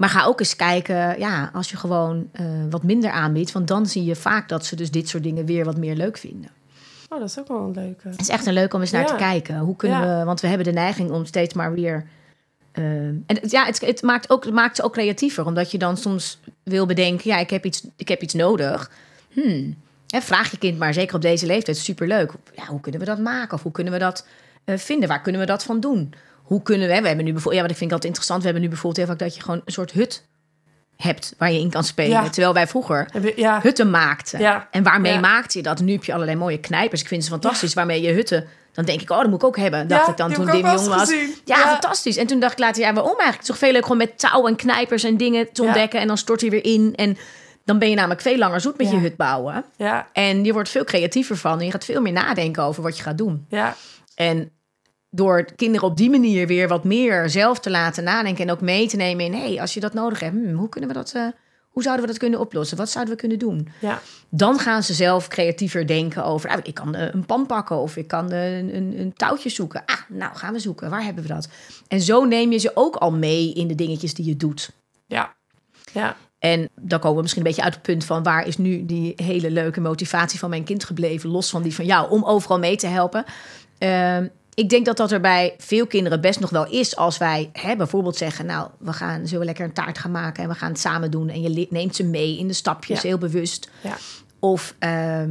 Maar 0.00 0.08
ga 0.08 0.24
ook 0.24 0.40
eens 0.40 0.56
kijken, 0.56 1.18
ja, 1.18 1.50
als 1.52 1.70
je 1.70 1.76
gewoon 1.76 2.28
eh, 2.32 2.44
wat 2.70 2.82
minder 2.82 3.10
aanbiedt. 3.10 3.52
Want 3.52 3.68
dan 3.68 3.86
zie 3.86 4.04
je 4.04 4.16
vaak 4.16 4.48
dat 4.48 4.66
ze 4.66 4.76
dus 4.76 4.90
dit 4.90 5.08
soort 5.08 5.22
dingen 5.22 5.46
weer 5.46 5.64
wat 5.64 5.76
meer 5.76 5.94
leuk 5.96 6.16
vinden. 6.18 6.50
Oh, 7.08 7.18
dat 7.18 7.28
is 7.28 7.38
ook 7.38 7.48
wel 7.48 7.60
een 7.60 7.70
leuke. 7.74 8.08
Het 8.08 8.20
is 8.20 8.28
echt 8.28 8.46
een 8.46 8.52
leuk 8.52 8.74
om 8.74 8.80
eens 8.80 8.90
naar 8.90 9.00
Ja. 9.00 9.06
te 9.06 9.14
kijken. 9.16 9.58
Hoe 9.58 9.76
kunnen 9.76 10.00
Ja. 10.06 10.18
we, 10.18 10.24
want 10.24 10.40
we 10.40 10.46
hebben 10.46 10.66
de 10.66 10.72
neiging 10.72 11.10
om 11.10 11.24
steeds 11.24 11.54
maar 11.54 11.72
weer. 11.72 12.06
eh, 12.72 12.84
en 12.84 13.22
het- 13.26 13.50
ja, 13.50 13.64
het, 13.64 13.80
het, 13.80 14.02
maakt 14.02 14.30
ook, 14.30 14.44
het 14.44 14.54
maakt 14.54 14.76
ze 14.76 14.82
ook 14.82 14.92
creatiever, 14.92 15.46
omdat 15.46 15.70
je 15.70 15.78
dan 15.78 15.96
soms 15.96 16.40
wil 16.62 16.86
bedenken: 16.86 17.30
ja, 17.30 17.38
ik 17.38 17.50
heb 17.50 17.64
iets, 17.64 17.86
ik 17.96 18.08
heb 18.08 18.22
iets 18.22 18.34
nodig. 18.34 18.90
Hmm. 19.32 19.76
Hè, 20.06 20.20
vraag 20.20 20.50
je 20.50 20.58
kind 20.58 20.78
maar, 20.78 20.94
zeker 20.94 21.14
op 21.14 21.22
deze 21.22 21.46
leeftijd, 21.46 21.76
superleuk. 21.76 22.32
Ja, 22.56 22.64
hoe 22.66 22.80
kunnen 22.80 23.00
we 23.00 23.06
dat 23.06 23.18
maken? 23.18 23.54
Of 23.56 23.62
hoe 23.62 23.72
kunnen 23.72 23.92
we 23.92 23.98
dat 23.98 24.26
eh, 24.64 24.76
vinden? 24.76 25.08
Waar 25.08 25.22
kunnen 25.22 25.40
we 25.40 25.46
dat 25.46 25.64
van 25.64 25.80
doen? 25.80 26.14
Hoe 26.50 26.62
kunnen 26.62 26.88
we, 26.88 27.00
we 27.00 27.06
hebben 27.06 27.24
nu 27.24 27.32
bijvoorbeeld, 27.32 27.54
ja, 27.54 27.60
wat 27.62 27.70
ik 27.70 27.76
vind 27.76 27.92
altijd 27.92 28.04
interessant, 28.04 28.38
we 28.40 28.44
hebben 28.44 28.62
nu 28.62 28.68
bijvoorbeeld 28.68 29.06
heel 29.06 29.16
vaak 29.16 29.26
dat 29.26 29.34
je 29.36 29.42
gewoon 29.42 29.60
een 29.64 29.72
soort 29.72 29.92
hut 29.92 30.28
hebt 30.96 31.34
waar 31.38 31.52
je 31.52 31.58
in 31.60 31.70
kan 31.70 31.84
spelen. 31.84 32.10
Ja. 32.22 32.28
Terwijl 32.28 32.54
wij 32.54 32.66
vroeger 32.66 33.08
Ja, 33.36 33.60
hutten 33.62 33.90
maakten. 33.90 34.40
Ja. 34.40 34.68
En 34.70 34.82
waarmee 34.82 35.18
maakte 35.18 35.58
je 35.58 35.64
dat? 35.64 35.80
Nu 35.80 35.92
heb 35.92 36.04
je 36.04 36.12
allerlei 36.12 36.36
mooie 36.38 36.58
knijpers. 36.58 37.00
Ik 37.00 37.08
vind 37.08 37.24
ze 37.24 37.30
fantastisch. 37.30 37.74
Waarmee 37.74 38.00
je 38.02 38.12
hutten... 38.12 38.46
Dan 38.72 38.84
denk 38.84 39.00
ik, 39.00 39.10
oh, 39.10 39.18
dat 39.18 39.26
moet 39.26 39.42
ik 39.42 39.44
ook 39.44 39.56
hebben. 39.56 39.88
Dacht 39.88 40.08
ik 40.08 40.16
dan 40.16 40.32
toen 40.32 40.46
ik 40.46 40.52
Dim 40.52 40.64
jong 40.66 40.86
was. 40.86 41.14
Ja, 41.44 41.56
fantastisch. 41.56 42.16
En 42.16 42.26
toen 42.26 42.40
dacht 42.40 42.52
ik 42.52 42.58
later, 42.58 42.82
ja, 42.82 42.92
waarom 42.92 43.18
eigenlijk? 43.18 43.32
Het 43.32 43.42
is 43.42 43.48
toch 43.48 43.58
veel 43.58 43.72
leuk 43.72 43.82
gewoon 43.82 43.96
met 43.98 44.18
touw 44.18 44.46
en 44.46 44.56
knijpers 44.56 45.04
en 45.04 45.16
dingen 45.16 45.52
te 45.52 45.62
ontdekken. 45.62 46.00
En 46.00 46.06
dan 46.06 46.18
stort 46.18 46.40
hij 46.40 46.50
weer 46.50 46.64
in. 46.64 46.92
En 46.96 47.18
dan 47.64 47.78
ben 47.78 47.88
je 47.88 47.94
namelijk 47.94 48.20
veel 48.20 48.36
langer 48.38 48.60
zoet 48.60 48.76
met 48.78 48.90
je 48.90 48.96
hut 48.96 49.16
bouwen. 49.16 49.64
ja, 49.76 50.08
En 50.12 50.44
je 50.44 50.52
wordt 50.52 50.68
veel 50.68 50.84
creatiever 50.84 51.36
van. 51.36 51.58
En 51.58 51.64
je 51.64 51.70
gaat 51.70 51.84
veel 51.84 52.00
meer 52.00 52.12
nadenken 52.12 52.62
over 52.62 52.82
wat 52.82 52.96
je 52.96 53.02
gaat 53.02 53.18
doen. 53.18 53.46
ja. 53.48 53.76
En 54.14 54.50
door 55.10 55.44
kinderen 55.56 55.88
op 55.88 55.96
die 55.96 56.10
manier 56.10 56.46
weer 56.46 56.68
wat 56.68 56.84
meer 56.84 57.28
zelf 57.28 57.60
te 57.60 57.70
laten 57.70 58.04
nadenken 58.04 58.44
en 58.44 58.50
ook 58.50 58.60
mee 58.60 58.88
te 58.88 58.96
nemen 58.96 59.24
in, 59.24 59.32
hé, 59.32 59.48
hey, 59.48 59.60
als 59.60 59.74
je 59.74 59.80
dat 59.80 59.94
nodig 59.94 60.20
hebt, 60.20 60.34
hmm, 60.34 60.54
hoe 60.54 60.68
kunnen 60.68 60.88
we 60.90 60.96
dat, 60.96 61.12
eh, 61.14 61.26
hoe 61.68 61.82
zouden 61.82 62.04
we 62.04 62.10
dat 62.10 62.20
kunnen 62.20 62.40
oplossen? 62.40 62.76
Wat 62.76 62.90
zouden 62.90 63.14
we 63.14 63.20
kunnen 63.20 63.38
doen? 63.38 63.68
ja. 63.80 64.00
Dan 64.28 64.58
gaan 64.58 64.82
ze 64.82 64.94
zelf 64.94 65.28
creatiever 65.28 65.86
denken 65.86 66.24
over, 66.24 66.50
ah, 66.50 66.58
ik 66.62 66.74
kan 66.74 66.94
eh, 66.94 67.14
een 67.14 67.26
pan 67.26 67.46
pakken 67.46 67.76
of 67.76 67.96
ik 67.96 68.08
kan 68.08 68.32
eh, 68.32 68.58
een, 68.58 68.76
een, 68.76 69.00
een 69.00 69.12
touwtje 69.12 69.48
zoeken. 69.48 69.82
Ah, 69.84 69.96
nou 70.08 70.36
gaan 70.36 70.52
we 70.52 70.58
zoeken. 70.58 70.90
Waar 70.90 71.04
hebben 71.04 71.22
we 71.22 71.28
dat? 71.28 71.48
En 71.88 72.00
zo 72.00 72.24
neem 72.24 72.52
je 72.52 72.58
ze 72.58 72.70
ook 72.74 72.96
al 72.96 73.12
mee 73.12 73.52
in 73.52 73.68
de 73.68 73.74
dingetjes 73.74 74.14
die 74.14 74.26
je 74.26 74.36
doet. 74.36 74.70
Ja. 75.06 75.34
Ja. 75.92 76.16
En 76.38 76.68
dan 76.80 76.98
komen 76.98 77.16
we 77.16 77.22
misschien 77.22 77.42
een 77.42 77.48
beetje 77.48 77.64
uit 77.64 77.74
het 77.74 77.82
punt 77.82 78.04
van 78.04 78.22
waar 78.22 78.46
is 78.46 78.56
nu 78.56 78.86
die 78.86 79.12
hele 79.16 79.50
leuke 79.50 79.80
motivatie 79.80 80.38
van 80.38 80.50
mijn 80.50 80.64
kind 80.64 80.84
gebleven, 80.84 81.30
los 81.30 81.50
van 81.50 81.62
die 81.62 81.74
van 81.74 81.84
jou, 81.84 82.10
om 82.10 82.24
overal 82.24 82.58
mee 82.58 82.76
te 82.76 82.86
helpen. 82.86 83.24
Ehm, 83.78 84.26
ik 84.54 84.68
denk 84.68 84.86
dat 84.86 84.96
dat 84.96 85.10
er 85.12 85.20
bij 85.20 85.54
veel 85.58 85.86
kinderen 85.86 86.20
best 86.20 86.40
nog 86.40 86.50
wel 86.50 86.66
is 86.66 86.96
als 86.96 87.18
wij 87.18 87.50
hè, 87.52 87.76
bijvoorbeeld 87.76 88.16
zeggen, 88.16 88.46
nou, 88.46 88.68
we 88.78 88.92
gaan 88.92 89.26
zo 89.26 89.44
lekker 89.44 89.64
een 89.64 89.72
taart 89.72 89.98
gaan 89.98 90.10
maken 90.10 90.42
en 90.42 90.48
we 90.48 90.54
gaan 90.54 90.70
het 90.70 90.80
samen 90.80 91.10
doen 91.10 91.28
en 91.28 91.40
je 91.42 91.66
neemt 91.70 91.96
ze 91.96 92.04
mee 92.04 92.38
in 92.38 92.46
de 92.48 92.52
stapjes 92.54 93.02
Ja. 93.02 93.08
heel 93.08 93.18
bewust. 93.18 93.70
Ja. 93.80 93.96
Of 94.38 94.74
ehm, 94.78 95.30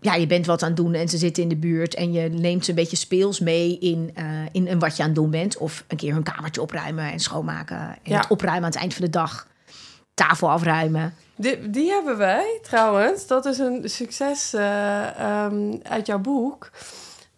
ja, 0.00 0.14
je 0.14 0.26
bent 0.26 0.46
wat 0.46 0.62
aan 0.62 0.68
het 0.68 0.76
doen 0.76 0.94
en 0.94 1.08
ze 1.08 1.18
zitten 1.18 1.42
in 1.42 1.48
de 1.48 1.56
buurt 1.56 1.94
en 1.94 2.12
je 2.12 2.28
neemt 2.28 2.64
ze 2.64 2.70
een 2.70 2.76
beetje 2.76 2.96
speels 2.96 3.40
mee 3.40 3.78
in, 3.78 4.10
eh, 4.14 4.24
in, 4.52 4.66
in 4.66 4.78
wat 4.78 4.96
je 4.96 5.02
aan 5.02 5.08
het 5.08 5.18
doen 5.18 5.30
bent. 5.30 5.56
Of 5.58 5.84
een 5.88 5.96
keer 5.96 6.12
hun 6.14 6.22
kamertje 6.22 6.60
opruimen 6.62 7.12
en 7.12 7.18
schoonmaken 7.20 7.76
en 7.78 7.98
Ja. 8.02 8.16
het 8.16 8.30
opruimen 8.30 8.64
aan 8.64 8.70
het 8.70 8.80
eind 8.80 8.94
van 8.94 9.04
de 9.04 9.10
dag. 9.10 9.46
Tafel 10.14 10.50
afruimen. 10.50 11.14
Die, 11.36 11.70
die 11.70 11.90
hebben 11.90 12.16
wij 12.18 12.58
trouwens. 12.62 13.26
Dat 13.26 13.46
is 13.46 13.58
een 13.58 13.82
succes 13.84 14.54
eh, 14.54 15.18
ehm, 15.20 15.76
uit 15.82 16.06
jouw 16.06 16.18
boek. 16.18 16.70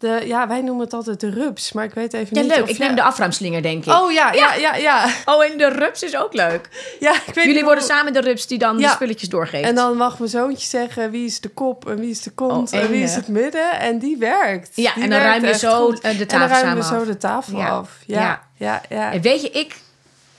De, 0.02 0.22
ja, 0.26 0.48
wij 0.48 0.60
noemen 0.62 0.84
het 0.84 0.92
altijd 0.94 1.20
de 1.20 1.30
rups, 1.30 1.72
maar 1.72 1.84
ik 1.84 1.94
weet 1.94 2.12
even 2.12 2.36
Ja, 2.36 2.42
niet 2.42 2.50
leuk. 2.50 2.62
of 2.62 2.68
Ik 2.68 2.78
neem 2.78 2.94
de 2.94 3.02
afruimslinger, 3.02 3.62
denk 3.62 3.84
ik. 3.86 3.92
Oh 3.92 4.12
ja, 4.12 4.32
ja, 4.32 4.54
ja, 4.54 4.74
ja. 4.74 5.06
Oh, 5.24 5.44
en 5.44 5.58
de 5.58 5.68
rups 5.68 6.02
is 6.02 6.16
ook 6.16 6.32
leuk. 6.34 6.68
ja 7.00 7.10
ik 7.14 7.20
weet 7.24 7.34
niet 7.34 7.44
Jullie 7.44 7.54
hoe- 7.54 7.64
worden 7.64 7.84
samen 7.84 8.12
de 8.12 8.20
rups 8.20 8.46
die 8.46 8.58
dan 8.58 8.76
de 8.76 8.82
Ja. 8.82 8.90
spulletjes 8.92 9.28
doorgeeft. 9.28 9.68
En 9.68 9.74
dan 9.74 9.96
mag 9.96 10.18
mijn 10.18 10.30
zoontje 10.30 10.66
zeggen 10.68 11.10
wie 11.10 11.24
is 11.26 11.40
de 11.40 11.48
kop 11.48 11.88
en 11.88 11.96
wie 12.00 12.10
is 12.10 12.22
de 12.22 12.30
kont 12.30 12.72
Oh, 12.72 12.78
en 12.80 12.90
wie 12.90 13.02
is 13.02 13.14
het 13.14 13.28
midden. 13.28 13.80
En 13.80 13.98
die 13.98 14.16
werkt. 14.16 14.70
ja, 14.74 14.92
Die 14.94 15.02
en 15.02 15.10
dan 15.10 15.20
ruim 15.20 15.44
je 15.44 15.54
zo 15.58 15.86
goed. 15.86 16.00
eh, 16.00 16.02
de 16.02 16.08
En 16.08 16.16
dan 16.18 16.26
tafel 16.26 16.56
we 16.56 16.62
samen 16.66 16.84
zo 16.84 16.94
af. 17.00 17.06
de 17.06 17.16
tafel 17.16 17.58
Ja. 17.58 17.68
af. 17.68 17.90
Ja, 18.06 18.42
ja, 18.56 18.80
ja. 18.88 19.12
En 19.12 19.20
weet 19.20 19.42
je, 19.42 19.50
ik, 19.50 19.76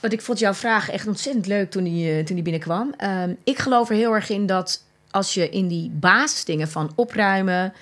wat 0.00 0.12
ik 0.12 0.22
vond 0.22 0.38
jouw 0.38 0.54
vraag 0.54 0.90
echt 0.90 1.06
ontzettend 1.06 1.46
leuk 1.46 1.70
toen 1.70 1.84
die, 1.84 2.10
eh, 2.10 2.24
toen 2.24 2.34
die 2.34 2.44
binnenkwam. 2.44 2.94
Ehm, 2.96 3.32
ik 3.44 3.58
geloof 3.58 3.88
er 3.88 3.94
heel 3.96 4.12
erg 4.14 4.28
in 4.30 4.46
dat 4.46 4.82
als 5.10 5.34
je 5.34 5.48
in 5.48 5.68
die 5.68 5.90
basisdingen 5.94 6.68
van 6.68 6.92
opruimen, 6.94 7.72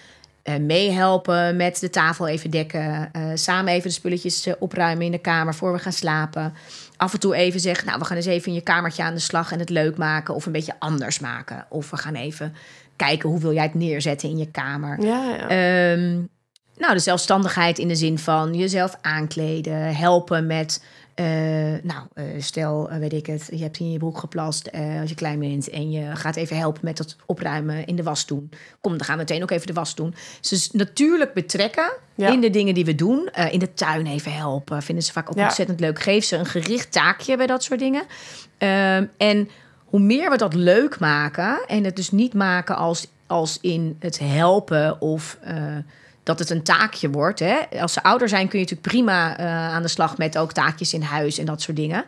eh, 0.43 0.57
meehelpen 0.57 1.57
met 1.57 1.81
de 1.81 1.91
tafel 1.91 2.29
even 2.29 2.51
dekken, 2.51 3.09
eh, 3.13 3.31
samen 3.35 3.73
even 3.73 3.89
de 3.89 3.95
spulletjes 3.95 4.47
eh, 4.47 4.55
opruimen 4.59 5.07
in 5.07 5.13
de 5.13 5.19
kamer 5.19 5.55
voor 5.55 5.73
we 5.73 5.79
gaan 5.79 5.93
slapen. 5.93 6.55
Af 6.97 7.13
en 7.13 7.21
toe 7.21 7.35
even 7.35 7.61
zeggen, 7.61 7.87
nou 7.87 7.99
we 7.99 8.05
gaan 8.05 8.17
eens 8.17 8.27
even 8.27 8.49
in 8.49 8.55
je 8.55 8.61
kamertje 8.61 9.03
aan 9.03 9.15
de 9.15 9.21
slag 9.21 9.53
en 9.53 9.59
het 9.59 9.71
leuk 9.71 9.97
maken 9.97 10.35
of 10.35 10.47
een 10.47 10.53
beetje 10.53 10.75
anders 10.79 11.19
maken. 11.19 11.67
Of 11.69 11.91
we 11.91 11.97
gaan 11.97 12.15
even 12.15 12.55
kijken 12.97 13.29
hoe 13.29 13.41
wil 13.41 13.53
jij 13.53 13.63
het 13.63 13.75
neerzetten 13.75 14.29
in 14.29 14.39
je 14.39 14.51
kamer. 14.51 15.05
Ja, 15.05 15.25
ja. 15.25 15.49
Ehm, 15.49 16.21
nou, 16.77 16.95
de 16.95 16.99
zelfstandigheid 16.99 17.79
in 17.79 17.89
de 17.89 17.97
zin 17.97 18.19
van 18.19 18.55
jezelf 18.55 18.97
aankleden, 19.01 19.97
helpen 19.97 20.47
met. 20.47 20.85
Eh, 21.15 21.25
nou, 21.83 22.07
eh, 22.15 22.25
stel, 22.39 22.91
eh, 22.91 22.99
weet 22.99 23.13
ik 23.13 23.27
het, 23.27 23.49
je 23.51 23.63
hebt 23.63 23.79
in 23.79 23.93
je 23.93 23.99
broek 23.99 24.19
geplast 24.19 24.73
als 25.01 25.09
je 25.09 25.15
klein 25.15 25.39
bent 25.39 25.71
en 25.71 25.91
je 25.91 26.17
gaat 26.17 26.37
even 26.37 26.57
helpen 26.57 26.81
met 26.85 26.99
het 26.99 27.17
opruimen 27.27 27.87
in 27.87 27.97
de 27.97 28.03
was 28.03 28.27
doen. 28.27 28.51
Kom, 28.81 28.93
dan 28.97 29.05
gaan 29.07 29.15
we 29.17 29.21
meteen 29.21 29.43
ook 29.43 29.51
even 29.51 29.67
de 29.67 29.73
was 29.73 29.95
doen. 29.95 30.15
Dus 30.49 30.71
natuurlijk 30.71 31.35
betrekken 31.35 31.93
Ja. 32.15 32.29
in 32.29 32.41
de 32.41 32.51
dingen 32.51 32.75
die 32.75 32.85
we 32.85 32.95
doen. 32.95 33.29
In 33.51 33.59
de 33.59 33.75
tuin 33.75 34.07
even 34.07 34.33
helpen, 34.33 34.83
vinden 34.83 35.05
ze 35.05 35.13
vaak 35.13 35.31
ook 35.31 35.37
Ja. 35.37 35.45
ontzettend 35.45 35.81
leuk. 35.81 35.99
Geef 35.99 36.25
ze 36.25 36.37
een 36.37 36.47
gericht 36.47 36.93
taakje 36.93 37.37
bij 37.37 37.47
dat 37.47 37.63
soort 37.63 37.81
dingen. 37.81 38.03
Ehm, 38.59 39.07
en 39.17 39.49
hoe 39.85 40.01
meer 40.01 40.31
we 40.31 40.37
dat 40.37 40.55
leuk 40.55 40.99
maken 40.99 41.65
en 41.67 41.85
het 41.85 41.97
dus 41.97 42.11
niet 42.11 42.35
maken 42.35 42.77
als, 42.77 43.07
als 43.27 43.59
in 43.61 43.97
het 43.99 44.19
helpen 44.19 45.01
of 45.01 45.39
dat 46.23 46.39
het 46.39 46.51
een 46.51 46.63
taakje 46.63 47.11
wordt. 47.11 47.39
Hè. 47.39 47.59
Als 47.81 47.93
ze 47.93 48.03
ouder 48.03 48.29
zijn 48.29 48.49
kun 48.49 48.59
je 48.59 48.65
natuurlijk 48.65 48.95
prima 48.95 49.39
eh, 49.39 49.47
aan 49.47 49.83
de 49.83 49.89
slag 49.89 50.19
met 50.19 50.39
ook 50.39 50.53
taakjes 50.53 50.95
in 50.95 51.03
huis 51.03 51.39
en 51.39 51.47
dat 51.47 51.63
soort 51.63 51.77
dingen. 51.77 52.05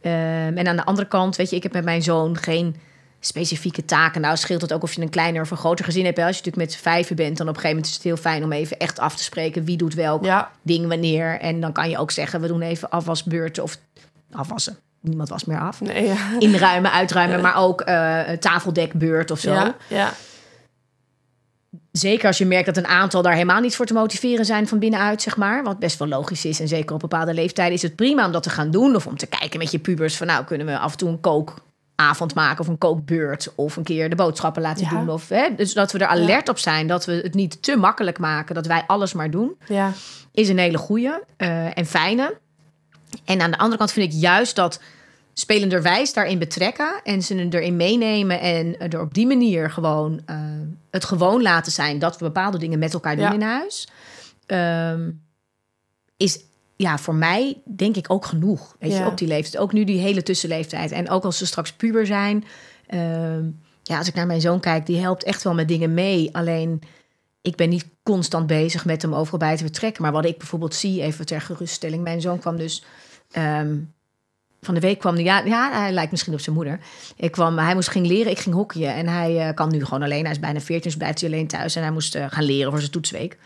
Ehm, 0.00 0.56
en 0.56 0.68
aan 0.68 0.76
de 0.76 0.84
andere 0.84 1.08
kant, 1.08 1.36
weet 1.36 1.50
je, 1.50 1.56
ik 1.56 1.62
heb 1.62 1.72
met 1.72 1.84
mijn 1.84 2.02
zoon 2.02 2.36
geen 2.36 2.76
specifieke 3.20 3.84
taken. 3.84 4.20
Nou 4.20 4.36
scheelt 4.36 4.60
het 4.60 4.72
ook 4.72 4.82
of 4.82 4.92
je 4.92 5.02
een 5.02 5.08
kleiner 5.08 5.42
of 5.42 5.50
een 5.50 5.56
groter 5.56 5.84
gezin 5.84 6.04
hebt. 6.04 6.16
Hè. 6.16 6.26
Als 6.26 6.36
je 6.38 6.42
natuurlijk 6.44 6.72
met 6.72 6.80
vijven 6.82 7.16
bent, 7.16 7.36
dan 7.36 7.48
op 7.48 7.54
een 7.54 7.60
gegeven 7.60 7.76
moment 7.76 7.86
is 7.86 7.94
het 7.94 8.02
heel 8.02 8.32
fijn 8.32 8.44
om 8.44 8.52
even 8.52 8.78
echt 8.78 8.98
af 8.98 9.16
te 9.16 9.22
spreken 9.22 9.64
wie 9.64 9.76
doet 9.76 9.94
welk 9.94 10.24
ja. 10.24 10.50
ding 10.62 10.88
wanneer. 10.88 11.40
En 11.40 11.60
dan 11.60 11.72
kan 11.72 11.90
je 11.90 11.98
ook 11.98 12.10
zeggen, 12.10 12.40
we 12.40 12.46
doen 12.46 12.62
even 12.62 12.90
afwasbeurten 12.90 13.62
of 13.62 13.78
afwassen. 14.32 14.78
Niemand 15.00 15.28
was 15.28 15.44
meer 15.44 15.60
af. 15.60 15.80
Nee, 15.80 16.06
ja. 16.06 16.16
Inruimen, 16.38 16.92
uitruimen, 16.92 17.40
maar 17.40 17.56
ook 17.56 17.80
eh 17.80 18.20
tafeldekbeurt 18.20 19.30
of 19.30 19.40
zo. 19.40 19.52
Ja, 19.52 19.74
ja. 19.88 20.12
Zeker 21.98 22.26
als 22.26 22.38
je 22.38 22.46
merkt 22.46 22.66
dat 22.66 22.76
een 22.76 22.86
aantal 22.86 23.22
daar 23.22 23.32
helemaal 23.32 23.60
niet 23.60 23.76
voor 23.76 23.86
te 23.86 23.92
motiveren 23.94 24.44
zijn 24.44 24.68
van 24.68 24.78
binnenuit, 24.78 25.22
zeg 25.22 25.36
maar. 25.36 25.62
Wat 25.62 25.78
best 25.78 25.98
wel 25.98 26.08
logisch 26.08 26.44
is. 26.44 26.60
En 26.60 26.68
zeker 26.68 26.94
op 26.94 27.00
bepaalde 27.00 27.34
leeftijden 27.34 27.74
is 27.74 27.82
het 27.82 27.96
prima 27.96 28.26
om 28.26 28.32
dat 28.32 28.42
te 28.42 28.50
gaan 28.50 28.70
doen. 28.70 28.94
Of 28.96 29.06
om 29.06 29.16
te 29.16 29.26
kijken 29.26 29.58
met 29.58 29.70
je 29.70 29.78
pubers 29.78 30.16
van 30.16 30.26
nou, 30.26 30.44
kunnen 30.44 30.66
we 30.66 30.78
af 30.78 30.92
en 30.92 30.98
toe 30.98 31.08
een 31.08 31.20
kookavond 31.20 32.34
maken 32.34 32.60
of 32.60 32.66
een 32.68 32.78
kookbeurt. 32.78 33.52
Of 33.54 33.76
een 33.76 33.82
keer 33.82 34.10
de 34.10 34.16
boodschappen 34.16 34.62
laten 34.62 34.84
Ja. 34.84 34.90
doen. 34.90 35.08
Of, 35.10 35.28
hè, 35.28 35.48
dus 35.56 35.72
dat 35.72 35.92
we 35.92 35.98
er 35.98 36.06
alert 36.06 36.48
op 36.48 36.58
zijn. 36.58 36.86
Dat 36.86 37.04
we 37.04 37.12
het 37.12 37.34
niet 37.34 37.62
te 37.62 37.76
makkelijk 37.76 38.18
maken. 38.18 38.54
Dat 38.54 38.66
wij 38.66 38.84
alles 38.86 39.12
maar 39.12 39.30
doen. 39.30 39.56
ja. 39.68 39.92
is 40.32 40.48
een 40.48 40.58
hele 40.58 40.78
goede 40.78 41.24
en 41.74 41.86
fijne. 41.86 42.38
En 43.24 43.40
aan 43.40 43.50
de 43.50 43.58
andere 43.58 43.78
kant 43.78 43.92
vind 43.92 44.12
ik 44.14 44.20
juist 44.20 44.56
dat 44.56 44.80
spelenderwijs 45.38 46.12
daarin 46.12 46.38
betrekken 46.38 47.00
en 47.04 47.22
ze 47.22 47.46
erin 47.50 47.76
meenemen 47.76 48.40
en 48.40 48.78
er 48.78 49.00
op 49.00 49.14
die 49.14 49.26
manier 49.26 49.70
gewoon 49.70 50.20
eh, 50.26 50.36
het 50.90 51.04
gewoon 51.04 51.42
laten 51.42 51.72
zijn 51.72 51.98
dat 51.98 52.18
we 52.18 52.24
bepaalde 52.24 52.58
dingen 52.58 52.78
met 52.78 52.94
elkaar 52.94 53.16
doen 53.16 53.24
Ja. 53.24 53.32
in 53.32 53.42
huis, 53.42 53.88
ehm, 54.46 55.10
is 56.16 56.40
ja 56.76 56.98
voor 56.98 57.14
mij 57.14 57.56
denk 57.64 57.96
ik 57.96 58.10
ook 58.10 58.24
genoeg. 58.24 58.76
Weet 58.78 58.96
je, 58.96 59.06
op 59.06 59.18
die 59.18 59.28
leeftijd, 59.28 59.62
ook 59.62 59.72
nu 59.72 59.84
die 59.84 59.98
hele 59.98 60.22
tussenleeftijd 60.22 60.90
en 60.92 61.10
ook 61.10 61.24
als 61.24 61.38
ze 61.38 61.46
straks 61.46 61.72
puber 61.72 62.06
zijn. 62.06 62.44
ehm, 62.86 63.44
ja, 63.82 63.98
als 63.98 64.08
ik 64.08 64.14
naar 64.14 64.26
mijn 64.26 64.40
zoon 64.40 64.60
kijk, 64.60 64.86
die 64.86 65.00
helpt 65.00 65.24
echt 65.24 65.42
wel 65.42 65.54
met 65.54 65.68
dingen 65.68 65.94
mee. 65.94 66.28
Alleen 66.36 66.80
ik 67.42 67.56
ben 67.56 67.68
niet 67.68 67.86
constant 68.02 68.46
bezig 68.46 68.84
met 68.84 69.02
hem 69.02 69.14
overal 69.14 69.38
bij 69.38 69.56
te 69.56 69.62
vertrekken. 69.64 70.02
Maar 70.02 70.12
wat 70.12 70.24
ik 70.24 70.38
bijvoorbeeld 70.38 70.74
zie, 70.74 71.02
even 71.02 71.26
ter 71.26 71.40
geruststelling. 71.40 72.02
Mijn 72.02 72.20
zoon 72.20 72.38
kwam 72.38 72.56
dus 72.56 72.84
ehm, 73.30 73.76
van 74.60 74.74
de 74.74 74.80
week 74.80 74.98
kwam 74.98 75.14
hij, 75.14 75.24
ja, 75.24 75.38
ja, 75.44 75.80
hij 75.80 75.92
lijkt 75.92 76.10
misschien 76.10 76.32
op 76.32 76.40
zijn 76.40 76.54
moeder. 76.54 76.80
Ik 77.16 77.32
kwam, 77.32 77.58
hij 77.58 77.74
moest 77.74 77.88
ging 77.88 78.06
leren, 78.06 78.32
ik 78.32 78.38
ging 78.38 78.54
hockeyen. 78.54 78.94
En 78.94 79.08
hij 79.08 79.48
eh, 79.48 79.54
kan 79.54 79.70
nu 79.70 79.84
gewoon 79.84 80.02
alleen, 80.02 80.22
hij 80.22 80.32
is 80.32 80.38
bijna 80.38 80.60
14, 80.60 80.80
dus 80.82 80.96
blijft 80.96 81.20
hij 81.20 81.30
alleen 81.30 81.46
thuis. 81.46 81.76
En 81.76 81.82
hij 81.82 81.90
moest 81.90 82.14
eh, 82.14 82.26
gaan 82.28 82.44
leren 82.44 82.70
voor 82.70 82.80
zijn 82.80 82.92
toetsweek. 82.92 83.38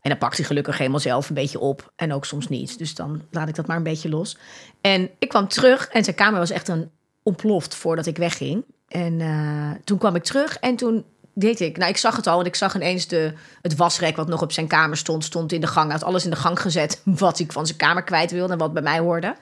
En 0.00 0.10
dan 0.10 0.18
pakt 0.18 0.36
hij 0.36 0.46
gelukkig 0.46 0.78
helemaal 0.78 1.00
zelf 1.00 1.28
een 1.28 1.34
beetje 1.34 1.60
op. 1.60 1.92
En 1.96 2.12
ook 2.12 2.24
soms 2.24 2.48
niet. 2.48 2.78
Dus 2.78 2.94
dan 2.94 3.22
laat 3.30 3.48
ik 3.48 3.54
dat 3.54 3.66
maar 3.66 3.76
een 3.76 3.82
beetje 3.82 4.08
los. 4.08 4.36
En 4.80 5.10
ik 5.18 5.28
kwam 5.28 5.48
terug 5.48 5.88
en 5.88 6.04
zijn 6.04 6.16
kamer 6.16 6.38
was 6.38 6.50
echt 6.50 6.68
een 6.68 6.90
ontploft 7.22 7.74
voordat 7.74 8.06
ik 8.06 8.16
wegging. 8.16 8.64
En 8.88 9.20
eh, 9.20 9.70
toen 9.84 9.98
kwam 9.98 10.14
ik 10.14 10.24
terug 10.24 10.56
en 10.56 10.76
toen 10.76 11.04
deed 11.34 11.60
ik. 11.60 11.76
Nou, 11.76 11.90
ik 11.90 11.96
zag 11.96 12.16
het 12.16 12.26
al, 12.26 12.34
want 12.34 12.46
ik 12.46 12.54
zag 12.54 12.74
ineens 12.74 13.06
de, 13.06 13.32
het 13.62 13.76
wasrek 13.76 14.16
wat 14.16 14.28
nog 14.28 14.42
op 14.42 14.52
zijn 14.52 14.66
kamer 14.66 14.96
stond, 14.96 15.24
stond 15.24 15.52
in 15.52 15.60
de 15.60 15.66
gang. 15.66 15.86
Hij 15.86 15.98
had 15.98 16.08
alles 16.08 16.24
in 16.24 16.30
de 16.30 16.36
gang 16.36 16.60
gezet 16.60 17.02
wat 17.24 17.38
ik 17.38 17.52
van 17.52 17.66
zijn 17.66 17.78
kamer 17.78 18.02
kwijt 18.02 18.30
wilde 18.30 18.52
en 18.52 18.58
wat 18.58 18.72
bij 18.72 18.82
mij 18.82 18.98
hoorde. 18.98 19.36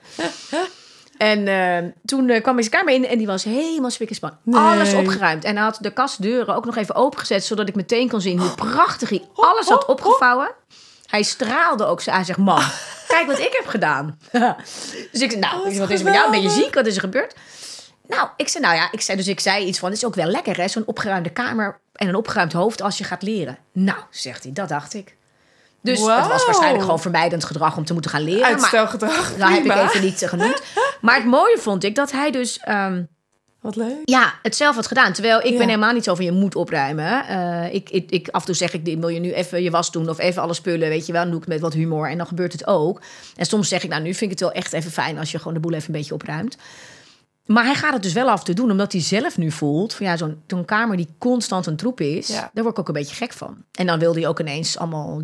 En 1.17 1.47
eh, 1.47 1.91
toen 2.05 2.29
eh, 2.29 2.41
kwam 2.41 2.53
hij 2.53 2.63
zijn 2.63 2.75
kamer 2.75 2.93
in 2.93 3.07
en 3.07 3.17
die 3.17 3.27
was 3.27 3.43
helemaal 3.43 3.89
spikkenspan. 3.89 4.37
Nee. 4.43 4.61
Alles 4.61 4.93
opgeruimd. 4.93 5.43
En 5.43 5.55
hij 5.55 5.63
had 5.63 5.77
de 5.81 5.93
kastdeuren 5.93 6.55
ook 6.55 6.65
nog 6.65 6.75
even 6.75 6.95
opengezet, 6.95 7.43
zodat 7.43 7.67
ik 7.67 7.75
meteen 7.75 8.09
kon 8.09 8.21
zien 8.21 8.39
hoe 8.39 8.55
prachtig 8.55 9.09
hij 9.09 9.23
alles 9.35 9.67
had 9.67 9.85
opgevouwen. 9.85 10.51
Hij 11.05 11.23
straalde 11.23 11.85
ook. 11.85 12.03
Hij 12.03 12.23
zegt, 12.23 12.39
man, 12.39 12.61
kijk 13.07 13.27
wat 13.27 13.39
ik 13.39 13.53
heb 13.59 13.67
gedaan. 13.67 14.19
dus 15.11 15.21
ik 15.21 15.31
zei, 15.31 15.39
nou, 15.39 15.57
Oh, 15.57 15.63
wat 15.63 15.75
wat 15.77 15.89
is 15.89 15.99
er 15.99 16.05
met 16.05 16.13
jou? 16.13 16.31
Ben 16.31 16.41
je 16.41 16.49
ziek? 16.49 16.73
Wat 16.73 16.85
is 16.85 16.95
er 16.95 17.01
gebeurd? 17.01 17.35
Nou, 18.07 18.29
ik 18.35 18.47
zei, 18.47 18.63
nou 18.63 18.75
ja, 18.75 18.91
ik 18.91 19.01
zei, 19.01 19.17
dus 19.17 19.27
ik 19.27 19.39
zei 19.39 19.65
iets 19.65 19.79
van, 19.79 19.89
het 19.89 19.97
is 19.97 20.05
ook 20.05 20.15
wel 20.15 20.25
lekker 20.25 20.57
hè, 20.57 20.67
zo'n 20.67 20.85
opgeruimde 20.85 21.29
kamer 21.29 21.79
en 21.93 22.07
een 22.07 22.15
opgeruimd 22.15 22.53
hoofd 22.53 22.81
als 22.81 22.97
je 22.97 23.03
gaat 23.03 23.21
leren. 23.21 23.57
Nou, 23.71 23.99
zegt 24.09 24.43
hij, 24.43 24.53
dat 24.53 24.69
dacht 24.69 24.93
ik. 24.93 25.16
Dus 25.87 25.99
het 25.99 26.27
was 26.27 26.45
waarschijnlijk 26.45 26.83
gewoon 26.83 26.99
vermijdend 26.99 27.43
gedrag 27.43 27.77
om 27.77 27.85
te 27.85 27.93
moeten 27.93 28.11
gaan 28.11 28.21
leren. 28.23 28.41
Maar 28.41 28.49
Uitstelgedrag. 28.51 29.37
nou 29.37 29.53
heb 29.53 29.65
ik 29.65 29.71
even 29.71 30.01
niet 30.01 30.23
genoemd. 30.27 30.61
Maar 31.01 31.15
het 31.15 31.25
mooie 31.25 31.57
vond 31.59 31.83
ik 31.83 31.95
dat 31.95 32.11
hij 32.11 32.31
dus 32.31 32.59
ehm, 32.59 33.03
Wat 33.61 33.75
leuk. 33.75 33.95
ja, 34.05 34.33
het 34.41 34.55
zelf 34.55 34.75
had 34.75 34.87
gedaan. 34.87 35.13
Terwijl 35.13 35.39
ik 35.39 35.51
Ja. 35.51 35.57
ben 35.57 35.67
helemaal 35.67 35.93
niet 35.93 36.03
zo 36.03 36.15
van 36.15 36.25
je 36.25 36.31
moet 36.31 36.55
opruimen. 36.55 37.27
Eh, 37.27 37.73
ik, 37.73 37.89
ik, 37.89 38.11
ik, 38.11 38.27
af 38.29 38.39
en 38.39 38.45
toe 38.45 38.55
zeg 38.55 38.73
ik, 38.73 38.97
wil 38.99 39.07
je 39.07 39.19
nu 39.19 39.31
even 39.33 39.63
je 39.63 39.71
was 39.71 39.91
doen 39.91 40.09
of 40.09 40.17
even 40.19 40.41
alle 40.41 40.53
spullen, 40.53 40.89
weet 40.89 41.05
je 41.05 41.11
wel. 41.11 41.21
Dan 41.21 41.31
doe 41.31 41.39
ik 41.39 41.45
het 41.45 41.53
met 41.53 41.63
wat 41.63 41.73
humor 41.73 42.09
en 42.09 42.17
dan 42.17 42.27
gebeurt 42.27 42.51
het 42.51 42.67
ook. 42.67 43.01
En 43.35 43.45
soms 43.45 43.67
zeg 43.67 43.83
ik, 43.83 43.89
nou 43.89 44.01
nu 44.01 44.09
vind 44.09 44.21
ik 44.21 44.29
het 44.29 44.39
wel 44.39 44.51
echt 44.51 44.73
even 44.73 44.91
fijn 44.91 45.17
als 45.19 45.31
je 45.31 45.37
gewoon 45.37 45.53
de 45.53 45.59
boel 45.59 45.73
even 45.73 45.85
een 45.93 45.99
beetje 45.99 46.13
opruimt. 46.13 46.57
Maar 47.45 47.63
hij 47.65 47.75
gaat 47.75 47.93
het 47.93 48.03
dus 48.03 48.13
wel 48.13 48.29
af 48.29 48.39
en 48.39 48.45
toe 48.45 48.55
doen, 48.55 48.71
omdat 48.71 48.91
hij 48.91 49.01
zelf 49.01 49.37
nu 49.37 49.51
voelt... 49.51 49.93
van 49.93 50.05
ja, 50.05 50.17
zo'n 50.17 50.41
zo'n 50.47 50.65
kamer 50.65 50.97
die 50.97 51.07
constant 51.17 51.65
een 51.65 51.75
troep 51.75 52.01
is... 52.01 52.27
Ja. 52.27 52.49
daar 52.53 52.63
word 52.63 52.75
ik 52.75 52.79
ook 52.79 52.87
een 52.87 52.93
beetje 52.93 53.15
gek 53.15 53.33
van. 53.33 53.57
En 53.71 53.85
dan 53.87 53.99
wilde 53.99 54.19
hij 54.19 54.27
ook 54.29 54.39
ineens 54.39 54.77
allemaal 54.77 55.21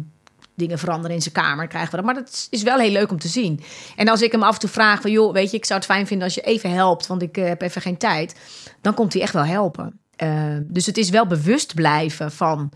dingen 0.56 0.80
veranderen 0.80 1.16
in 1.16 1.22
zijn 1.22 1.34
kamer. 1.34 1.68
Krijgen 1.68 1.90
we 1.92 1.96
dat. 1.96 2.06
Maar 2.06 2.16
dat 2.16 2.48
is 2.50 2.64
wel 2.64 2.78
heel 2.78 2.92
leuk 2.92 3.12
om 3.12 3.20
te 3.20 3.28
zien. 3.28 3.64
En 3.96 4.08
als 4.08 4.22
ik 4.22 4.32
hem 4.32 4.44
af 4.44 4.54
en 4.54 4.60
toe 4.60 4.70
vraag 4.70 5.02
van... 5.02 5.12
joh, 5.12 5.34
weet 5.34 5.52
je, 5.52 5.58
ik 5.58 5.66
zou 5.66 5.80
het 5.80 5.90
fijn 5.90 6.08
vinden 6.08 6.26
als 6.26 6.36
je 6.36 6.42
even 6.42 6.72
helpt... 6.72 7.08
want 7.08 7.22
ik 7.22 7.38
eh, 7.38 7.48
heb 7.48 7.62
even 7.62 7.82
geen 7.82 7.98
tijd. 7.98 8.36
Dan 8.82 8.94
komt 8.94 9.14
hij 9.14 9.22
echt 9.22 9.34
wel 9.34 9.46
helpen. 9.46 10.00
Eh, 10.16 10.58
dus 10.62 10.86
het 10.86 10.98
is 10.98 11.10
wel 11.10 11.28
bewust 11.28 11.76
blijven 11.76 12.32
van... 12.32 12.72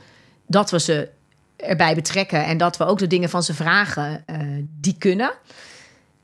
dat 0.48 0.72
we 0.72 0.80
ze 0.80 1.10
erbij 1.56 1.96
betrekken... 1.96 2.46
en 2.46 2.58
dat 2.58 2.78
we 2.78 2.86
ook 2.86 3.00
de 3.00 3.08
dingen 3.08 3.30
van 3.30 3.44
ze 3.44 3.54
vragen 3.54 4.24
eh, 4.26 4.40
die 4.80 4.96
kunnen... 4.98 5.32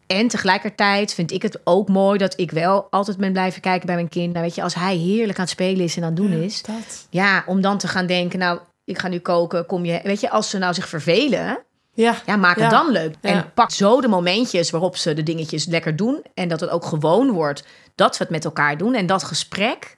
En 0.07 0.27
tegelijkertijd 0.27 1.13
vind 1.13 1.31
ik 1.31 1.41
het 1.41 1.59
ook 1.63 1.89
mooi 1.89 2.17
dat 2.17 2.39
ik 2.39 2.51
wel 2.51 2.87
altijd 2.89 3.17
ben 3.17 3.31
blijven 3.31 3.61
kijken 3.61 3.85
bij 3.85 3.95
mijn 3.95 4.09
kind. 4.09 4.33
Nou, 4.33 4.45
weet 4.45 4.55
je, 4.55 4.63
als 4.63 4.75
hij 4.75 4.95
heerlijk 4.95 5.37
aan 5.37 5.43
het 5.43 5.53
spelen 5.53 5.83
is 5.83 5.97
en 5.97 6.03
aan 6.03 6.07
het 6.07 6.17
doen 6.17 6.31
is, 6.31 6.61
Dat. 6.61 7.07
ja, 7.09 7.43
om 7.45 7.61
dan 7.61 7.77
te 7.77 7.87
gaan 7.87 8.05
denken, 8.05 8.39
nou, 8.39 8.59
ik 8.83 8.99
ga 8.99 9.07
nu 9.07 9.19
koken, 9.19 9.65
kom 9.65 9.85
je, 9.85 9.99
weet 10.03 10.19
je, 10.19 10.29
als 10.29 10.49
ze 10.49 10.57
nou 10.57 10.73
zich 10.73 10.89
vervelen, 10.89 11.63
Ja. 11.93 12.15
ja, 12.25 12.35
maak 12.35 12.55
het 12.55 12.63
Ja. 12.63 12.69
dan 12.69 12.91
leuk. 12.91 13.15
Ja. 13.21 13.29
En 13.29 13.51
pak 13.53 13.71
zo 13.71 14.01
de 14.01 14.07
momentjes 14.07 14.69
waarop 14.69 14.97
ze 14.97 15.13
de 15.13 15.23
dingetjes 15.23 15.65
lekker 15.65 15.95
doen 15.95 16.23
en 16.33 16.47
dat 16.47 16.59
het 16.59 16.69
ook 16.69 16.85
gewoon 16.85 17.31
wordt 17.31 17.65
dat 17.95 18.17
we 18.17 18.23
het 18.23 18.33
met 18.33 18.45
elkaar 18.45 18.77
doen 18.77 18.93
en 18.93 19.05
dat 19.05 19.23
gesprek. 19.23 19.97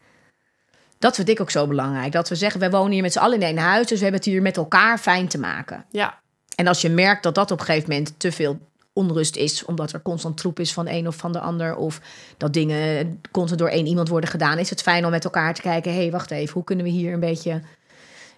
Dat 0.99 1.15
vind 1.15 1.29
ik 1.29 1.41
ook 1.41 1.51
zo 1.51 1.67
belangrijk. 1.67 2.11
Dat 2.11 2.29
we 2.29 2.35
zeggen, 2.35 2.59
wij 2.59 2.71
wonen 2.71 2.91
hier 2.91 3.01
met 3.01 3.13
z'n 3.13 3.19
allen 3.19 3.35
in 3.41 3.47
één 3.47 3.57
huis, 3.57 3.87
dus 3.87 3.97
we 3.97 4.03
hebben 4.03 4.21
het 4.21 4.29
hier 4.29 4.41
met 4.41 4.57
elkaar 4.57 4.97
fijn 4.97 5.27
te 5.27 5.37
maken. 5.39 5.85
Ja. 5.91 6.19
En 6.55 6.67
als 6.67 6.81
je 6.81 6.89
merkt 6.89 7.23
dat 7.23 7.35
dat 7.35 7.51
op 7.51 7.59
een 7.59 7.65
gegeven 7.65 7.89
moment 7.89 8.13
te 8.19 8.31
veel 8.31 8.59
onrust 8.93 9.35
is, 9.35 9.65
omdat 9.65 9.91
er 9.93 10.01
constant 10.01 10.37
troep 10.37 10.59
is 10.59 10.73
van 10.73 10.85
de 10.85 10.91
een 10.91 11.07
of 11.07 11.15
van 11.15 11.31
de 11.31 11.39
ander, 11.39 11.75
of 11.75 11.99
dat 12.37 12.53
dingen 12.53 13.21
constant 13.31 13.59
door 13.59 13.69
één 13.69 13.85
iemand 13.85 14.07
worden 14.09 14.29
gedaan, 14.29 14.57
is 14.59 14.69
het 14.69 14.81
fijn 14.81 15.05
om 15.05 15.11
met 15.11 15.23
elkaar 15.23 15.53
te 15.53 15.61
kijken: 15.61 15.91
hé, 15.93 15.97
hey, 15.97 16.11
wacht 16.11 16.31
even, 16.31 16.53
hoe 16.53 16.63
kunnen 16.63 16.85
we 16.85 16.91
hier 16.91 17.13
een 17.13 17.19
beetje 17.19 17.61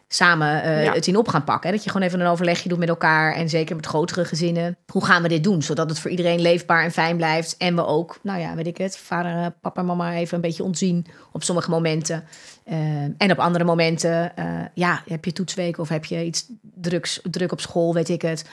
samen 0.07 0.63
eh, 0.63 0.83
Ja. 0.83 0.93
het 0.93 1.07
in 1.07 1.15
op 1.17 1.27
gaan 1.27 1.43
pakken? 1.43 1.69
Hè? 1.69 1.75
Dat 1.75 1.83
je 1.83 1.89
gewoon 1.91 2.07
even 2.07 2.19
een 2.19 2.27
overlegje 2.27 2.69
doet 2.69 2.77
met 2.77 2.89
elkaar 2.89 3.33
en 3.33 3.49
zeker 3.49 3.75
met 3.75 3.85
grotere 3.85 4.25
gezinnen. 4.25 4.77
Hoe 4.91 5.05
gaan 5.05 5.21
we 5.21 5.27
dit 5.27 5.43
doen, 5.43 5.61
zodat 5.61 5.89
het 5.89 5.99
voor 5.99 6.09
iedereen 6.11 6.39
leefbaar 6.41 6.83
en 6.83 6.91
fijn 6.91 7.17
blijft 7.17 7.57
en 7.57 7.75
we 7.75 7.85
ook, 7.85 8.19
nou 8.23 8.39
ja, 8.39 8.55
weet 8.55 8.67
ik 8.67 8.77
het, 8.77 8.97
vader, 8.97 9.35
eh, 9.37 9.45
papa 9.61 9.79
en 9.81 9.87
mama 9.87 10.13
even 10.13 10.35
een 10.35 10.41
beetje 10.41 10.63
ontzien 10.63 11.05
op 11.31 11.43
sommige 11.43 11.69
momenten. 11.69 12.23
Eh, 12.63 12.75
en 13.17 13.31
op 13.31 13.39
andere 13.39 13.63
momenten, 13.63 14.31
ja, 14.73 15.01
heb 15.07 15.25
je 15.25 15.33
toetsweek 15.33 15.77
of 15.77 15.89
heb 15.89 16.05
je 16.05 16.23
iets 16.25 16.45
drugs, 16.61 17.19
druk 17.23 17.51
op 17.51 17.59
school, 17.61 17.93
weet 17.93 18.09
ik 18.09 18.21
het. 18.21 18.45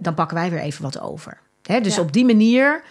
Dan 0.00 0.14
pakken 0.14 0.36
wij 0.36 0.50
weer 0.50 0.60
even 0.60 0.82
wat 0.82 1.00
over. 1.00 1.38
Hè, 1.62 1.80
dus 1.80 1.94
Ja. 1.94 2.00
op 2.02 2.12
die 2.12 2.24
manier 2.24 2.82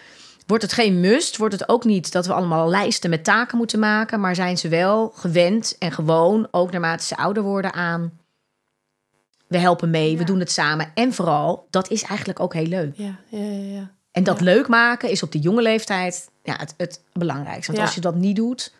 wordt 0.46 0.62
het 0.62 0.72
geen 0.72 1.00
must. 1.00 1.36
Wordt 1.36 1.54
het 1.58 1.68
ook 1.68 1.84
niet 1.84 2.12
dat 2.12 2.26
we 2.26 2.32
allemaal 2.32 2.68
lijsten 2.68 3.10
met 3.10 3.24
taken 3.24 3.58
moeten 3.58 3.78
maken. 3.78 4.20
Maar 4.20 4.34
zijn 4.34 4.58
ze 4.58 4.68
wel 4.68 5.08
gewend 5.14 5.76
en 5.78 5.92
gewoon, 5.92 6.48
ook 6.50 6.70
naarmate 6.70 7.04
ze 7.04 7.16
ouder 7.16 7.42
worden, 7.42 7.72
aan. 7.72 8.18
We 9.46 9.58
helpen 9.58 9.90
mee, 9.90 10.18
we 10.18 10.24
doen 10.24 10.38
het 10.38 10.50
samen. 10.50 10.90
En 10.94 11.12
vooral, 11.12 11.66
dat 11.70 11.90
is 11.90 12.02
eigenlijk 12.02 12.40
ook 12.40 12.54
heel 12.54 12.66
leuk. 12.66 12.96
Ja. 12.96 13.18
Ja. 13.28 13.38
Ja. 13.38 13.74
ja. 13.76 13.94
En 14.10 14.24
dat 14.24 14.38
Ja. 14.38 14.44
leuk 14.44 14.68
maken 14.68 15.10
is 15.10 15.22
op 15.22 15.32
die 15.32 15.40
jonge 15.40 15.62
leeftijd 15.62 16.30
ja, 16.42 16.56
het, 16.56 16.74
het 16.76 17.02
belangrijkste. 17.12 17.72
Want 17.72 17.84
als 17.84 17.94
je 17.94 18.00
dat 18.00 18.14
niet 18.14 18.36
doet, 18.36 18.74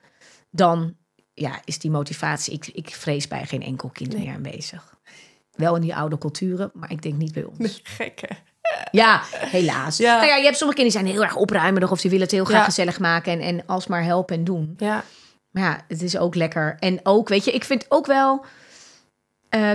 dan 0.51 0.97
ja, 1.35 1.61
is 1.65 1.79
die 1.79 1.91
motivatie, 1.91 2.53
ik, 2.53 2.67
ik 2.67 2.91
vrees 2.95 3.29
bij 3.29 3.47
geen 3.47 3.63
enkel 3.63 3.89
kind 3.89 4.13
Nee. 4.13 4.25
meer 4.25 4.35
aanwezig. 4.35 4.95
Wel 5.53 5.75
in 5.75 5.81
die 5.81 5.95
oude 5.97 6.19
culturen, 6.19 6.71
maar 6.75 6.91
ik 6.91 7.03
denk 7.03 7.15
niet 7.15 7.33
bij 7.33 7.45
ons. 7.45 7.59
Nee, 7.59 7.81
gekke. 7.83 8.29
Ja, 8.91 9.23
helaas. 9.39 9.97
Ja. 9.97 10.17
Nou 10.17 10.27
ja, 10.29 10.37
je 10.37 10.45
hebt 10.45 10.57
sommige 10.57 10.79
kinderen 10.81 10.85
die 10.85 10.91
zijn 10.91 11.07
heel 11.07 11.23
erg 11.23 11.37
opruimerig 11.43 11.91
of 11.91 12.01
die 12.01 12.11
willen 12.11 12.25
het 12.25 12.35
heel 12.35 12.45
graag 12.45 12.59
Ja. 12.59 12.65
gezellig 12.65 12.99
maken 12.99 13.33
en, 13.33 13.41
en 13.41 13.63
alsmaar 13.67 14.05
helpen 14.05 14.37
en 14.37 14.45
doen. 14.45 14.75
Ja. 14.79 15.05
Maar 15.51 15.63
ja, 15.63 15.81
het 15.89 16.03
is 16.03 16.17
ook 16.19 16.35
lekker. 16.35 16.77
En 16.79 17.01
ook, 17.03 17.29
weet 17.29 17.45
je, 17.45 17.53
ik 17.53 17.65
vind 17.65 17.85
ook 17.89 18.07
wel. 18.07 18.45
eh, 19.49 19.71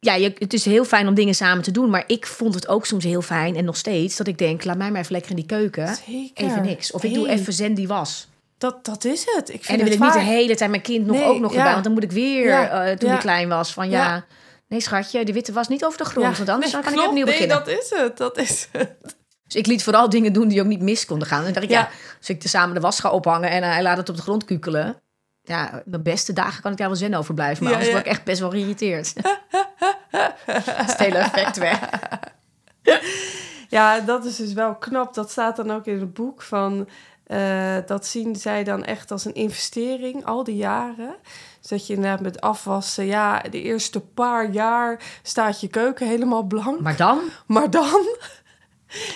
ja, 0.00 0.14
je, 0.14 0.32
het 0.38 0.52
is 0.52 0.64
heel 0.64 0.84
fijn 0.84 1.08
om 1.08 1.14
dingen 1.14 1.34
samen 1.34 1.62
te 1.62 1.70
doen. 1.70 1.90
Maar 1.90 2.04
ik 2.06 2.26
vond 2.26 2.54
het 2.54 2.68
ook 2.68 2.86
soms 2.86 3.04
heel 3.04 3.22
fijn 3.22 3.56
en 3.56 3.64
nog 3.64 3.76
steeds 3.76 4.16
dat 4.16 4.26
ik 4.26 4.38
denk: 4.38 4.64
laat 4.64 4.76
mij 4.76 4.90
maar 4.90 5.00
even 5.00 5.12
lekker 5.12 5.30
in 5.30 5.36
die 5.36 5.46
keuken. 5.46 5.96
Zeker. 6.06 6.44
Even 6.46 6.62
niks. 6.62 6.92
Of 6.92 7.04
ik 7.04 7.14
doe 7.14 7.28
even 7.28 7.52
zen 7.52 7.74
die 7.74 7.88
was. 7.88 8.28
Dat, 8.58 8.84
dat 8.84 9.04
is 9.04 9.24
het. 9.34 9.48
Ik 9.48 9.64
vind 9.64 9.68
En 9.68 9.74
dan 9.76 9.84
wil 9.84 9.94
ik 10.08 10.14
niet 10.14 10.24
de 10.24 10.30
hele 10.32 10.54
tijd 10.54 10.70
mijn 10.70 10.82
kind 10.82 11.06
nog 11.06 11.16
Nee, 11.16 11.24
ook 11.24 11.40
nog 11.40 11.50
ja. 11.52 11.56
erbij. 11.58 11.72
Want 11.72 11.84
dan 11.84 11.92
moet 11.92 12.02
ik 12.02 12.12
weer, 12.12 12.46
Ja, 12.46 12.84
eh, 12.84 12.96
toen 12.96 13.12
ik 13.12 13.18
klein 13.18 13.48
was, 13.48 13.72
van 13.72 13.90
ja. 13.90 14.24
Nee, 14.72 14.80
schatje, 14.80 15.24
de 15.24 15.32
witte 15.32 15.52
was 15.52 15.68
niet 15.68 15.84
over 15.84 15.98
de 15.98 16.04
grond. 16.04 16.26
Ja, 16.26 16.36
want 16.36 16.48
anders 16.48 16.72
nee, 16.72 16.82
kan 16.82 16.92
klopt. 16.92 17.04
ik 17.06 17.08
opnieuw 17.08 17.24
nee, 17.24 17.34
beginnen. 17.34 17.56
dat 17.64 17.68
is 17.68 17.90
het. 17.90 18.16
Dat 18.16 18.38
is 18.38 18.68
het. 18.72 18.94
Dus 19.44 19.54
ik 19.54 19.66
liet 19.66 19.82
vooral 19.82 20.08
dingen 20.08 20.32
doen 20.32 20.48
die 20.48 20.60
ook 20.60 20.66
niet 20.66 20.80
mis 20.82 21.06
konden 21.06 21.28
gaan. 21.28 21.38
En 21.38 21.44
dan 21.44 21.52
dacht 21.52 21.64
ik, 21.64 21.70
ja, 21.70 21.80
Ja. 21.80 21.88
als 22.18 22.28
ik 22.28 22.42
samen 22.46 22.74
de 22.74 22.80
was 22.80 23.00
ga 23.00 23.10
ophangen 23.10 23.50
en 23.50 23.62
hij 23.62 23.82
laat 23.82 23.96
het 23.96 24.08
op 24.08 24.16
de 24.16 24.22
grond 24.22 24.44
kukelen. 24.44 25.02
Ja, 25.42 25.82
mijn 25.84 26.02
beste 26.02 26.32
dagen 26.32 26.62
kan 26.62 26.72
ik 26.72 26.78
daar 26.78 26.86
wel 26.86 26.96
zen 26.96 27.14
over 27.14 27.34
blijven. 27.34 27.64
Maar 27.64 27.72
Ja, 27.72 27.78
anders 27.78 27.94
word 27.96 28.06
ik 28.06 28.12
echt 28.12 28.24
best 28.24 28.40
wel 28.40 28.50
geïrriteerd. 28.50 29.12
Het 30.76 30.96
hele 30.98 31.18
effect 31.18 31.56
weg. 31.58 31.78
Ja, 33.68 34.00
dat 34.00 34.24
is 34.24 34.36
dus 34.36 34.52
wel 34.52 34.74
knap. 34.74 35.14
Dat 35.14 35.30
staat 35.30 35.56
dan 35.56 35.70
ook 35.70 35.86
in 35.86 36.00
het 36.00 36.14
boek 36.14 36.42
van... 36.42 36.88
eh, 37.26 37.76
dat 37.86 38.06
zien 38.06 38.36
zij 38.36 38.64
dan 38.64 38.84
echt 38.84 39.10
als 39.10 39.24
een 39.24 39.34
investering, 39.34 40.24
al 40.24 40.44
die 40.44 40.56
jaren. 40.56 41.14
Dat 41.68 41.86
je 41.86 41.94
inderdaad 41.94 42.20
met 42.20 42.40
afwassen... 42.40 43.06
Ja, 43.06 43.40
de 43.50 43.62
eerste 43.62 44.00
paar 44.00 44.50
jaar 44.50 45.00
staat 45.22 45.60
je 45.60 45.68
keuken 45.68 46.06
helemaal 46.08 46.42
blank. 46.42 46.80
Maar 46.80 46.96
dan? 46.96 47.18
Maar 47.46 47.70
dan... 47.70 48.00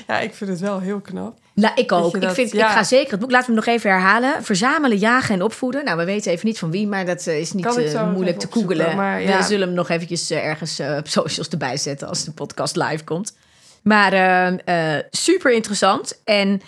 Ja, 0.06 0.18
ik 0.18 0.34
vind 0.34 0.50
het 0.50 0.60
wel 0.60 0.80
heel 0.80 1.00
knap. 1.00 1.38
Nou, 1.54 1.74
ik 1.74 1.92
ook. 1.92 2.12
dat- 2.12 2.22
ik, 2.22 2.34
vind, 2.36 2.52
ja. 2.52 2.66
ik 2.66 2.72
ga 2.72 2.84
zeker 2.84 3.10
het 3.10 3.20
boek, 3.20 3.30
laten 3.30 3.46
we 3.54 3.54
hem 3.54 3.64
nog 3.64 3.74
even 3.74 3.90
herhalen. 3.90 4.44
Verzamelen, 4.44 4.98
jagen 4.98 5.34
en 5.34 5.42
opvoeden. 5.42 5.84
Nou, 5.84 5.98
we 5.98 6.04
weten 6.04 6.32
even 6.32 6.46
niet 6.46 6.58
van 6.58 6.70
wie, 6.70 6.86
maar 6.86 7.06
dat 7.06 7.26
eh, 7.26 7.38
is 7.40 7.52
niet 7.52 7.64
eh, 7.76 8.12
moeilijk 8.12 8.38
te 8.38 8.94
maar 8.96 9.22
ja. 9.22 9.36
We 9.38 9.44
zullen 9.44 9.66
hem 9.66 9.76
nog 9.76 9.88
eventjes 9.88 10.30
eh, 10.30 10.44
ergens 10.44 10.80
op 10.80 11.08
socials 11.08 11.48
erbij 11.48 11.76
zetten 11.76 12.08
als 12.08 12.24
de 12.24 12.32
podcast 12.32 12.76
live 12.76 13.04
komt. 13.04 13.34
Maar 13.86 14.12
eh, 14.12 14.96
eh, 14.96 15.04
super 15.10 15.52
interessant. 15.52 16.20
En 16.24 16.60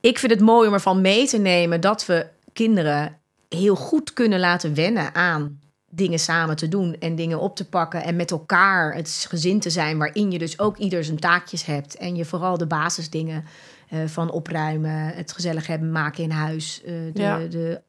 ik 0.00 0.18
vind 0.18 0.32
het 0.32 0.40
mooi 0.40 0.68
om 0.68 0.74
ervan 0.74 1.00
mee 1.00 1.26
te 1.26 1.38
nemen 1.38 1.80
dat 1.80 2.06
we 2.06 2.26
kinderen 2.52 3.18
heel 3.54 3.76
goed 3.76 4.12
kunnen 4.12 4.40
laten 4.40 4.74
wennen 4.74 5.14
aan 5.14 5.60
dingen 5.90 6.18
samen 6.18 6.56
te 6.56 6.68
doen 6.68 6.96
en 6.98 7.14
dingen 7.14 7.40
op 7.40 7.56
te 7.56 7.68
pakken 7.68 8.02
en 8.02 8.16
met 8.16 8.30
elkaar 8.30 8.94
het 8.94 9.26
gezin 9.28 9.60
te 9.60 9.70
zijn 9.70 9.98
waarin 9.98 10.30
je 10.30 10.38
dus 10.38 10.58
ook 10.58 10.76
ieder 10.76 11.04
zijn 11.04 11.18
taakjes 11.18 11.64
hebt 11.64 11.96
en 11.96 12.16
je 12.16 12.24
vooral 12.24 12.58
de 12.58 12.66
basisdingen 12.66 13.44
eh, 13.88 13.98
van 14.06 14.30
opruimen, 14.30 15.14
het 15.14 15.32
gezellig 15.32 15.66
hebben, 15.66 15.92
maken 15.92 16.22
in 16.22 16.30
huis, 16.30 16.82
eh, 16.84 16.92
de, 17.12 17.22
Ja. 17.22 17.38
de 17.38 17.80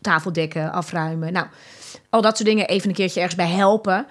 tafel 0.00 0.32
dekken, 0.32 0.72
afruimen. 0.72 1.32
Nou, 1.32 1.46
al 2.10 2.22
dat 2.22 2.36
soort 2.36 2.48
dingen 2.48 2.68
even 2.68 2.88
een 2.88 2.94
keertje 2.94 3.20
ergens 3.20 3.36
bij 3.36 3.50
helpen. 3.50 4.06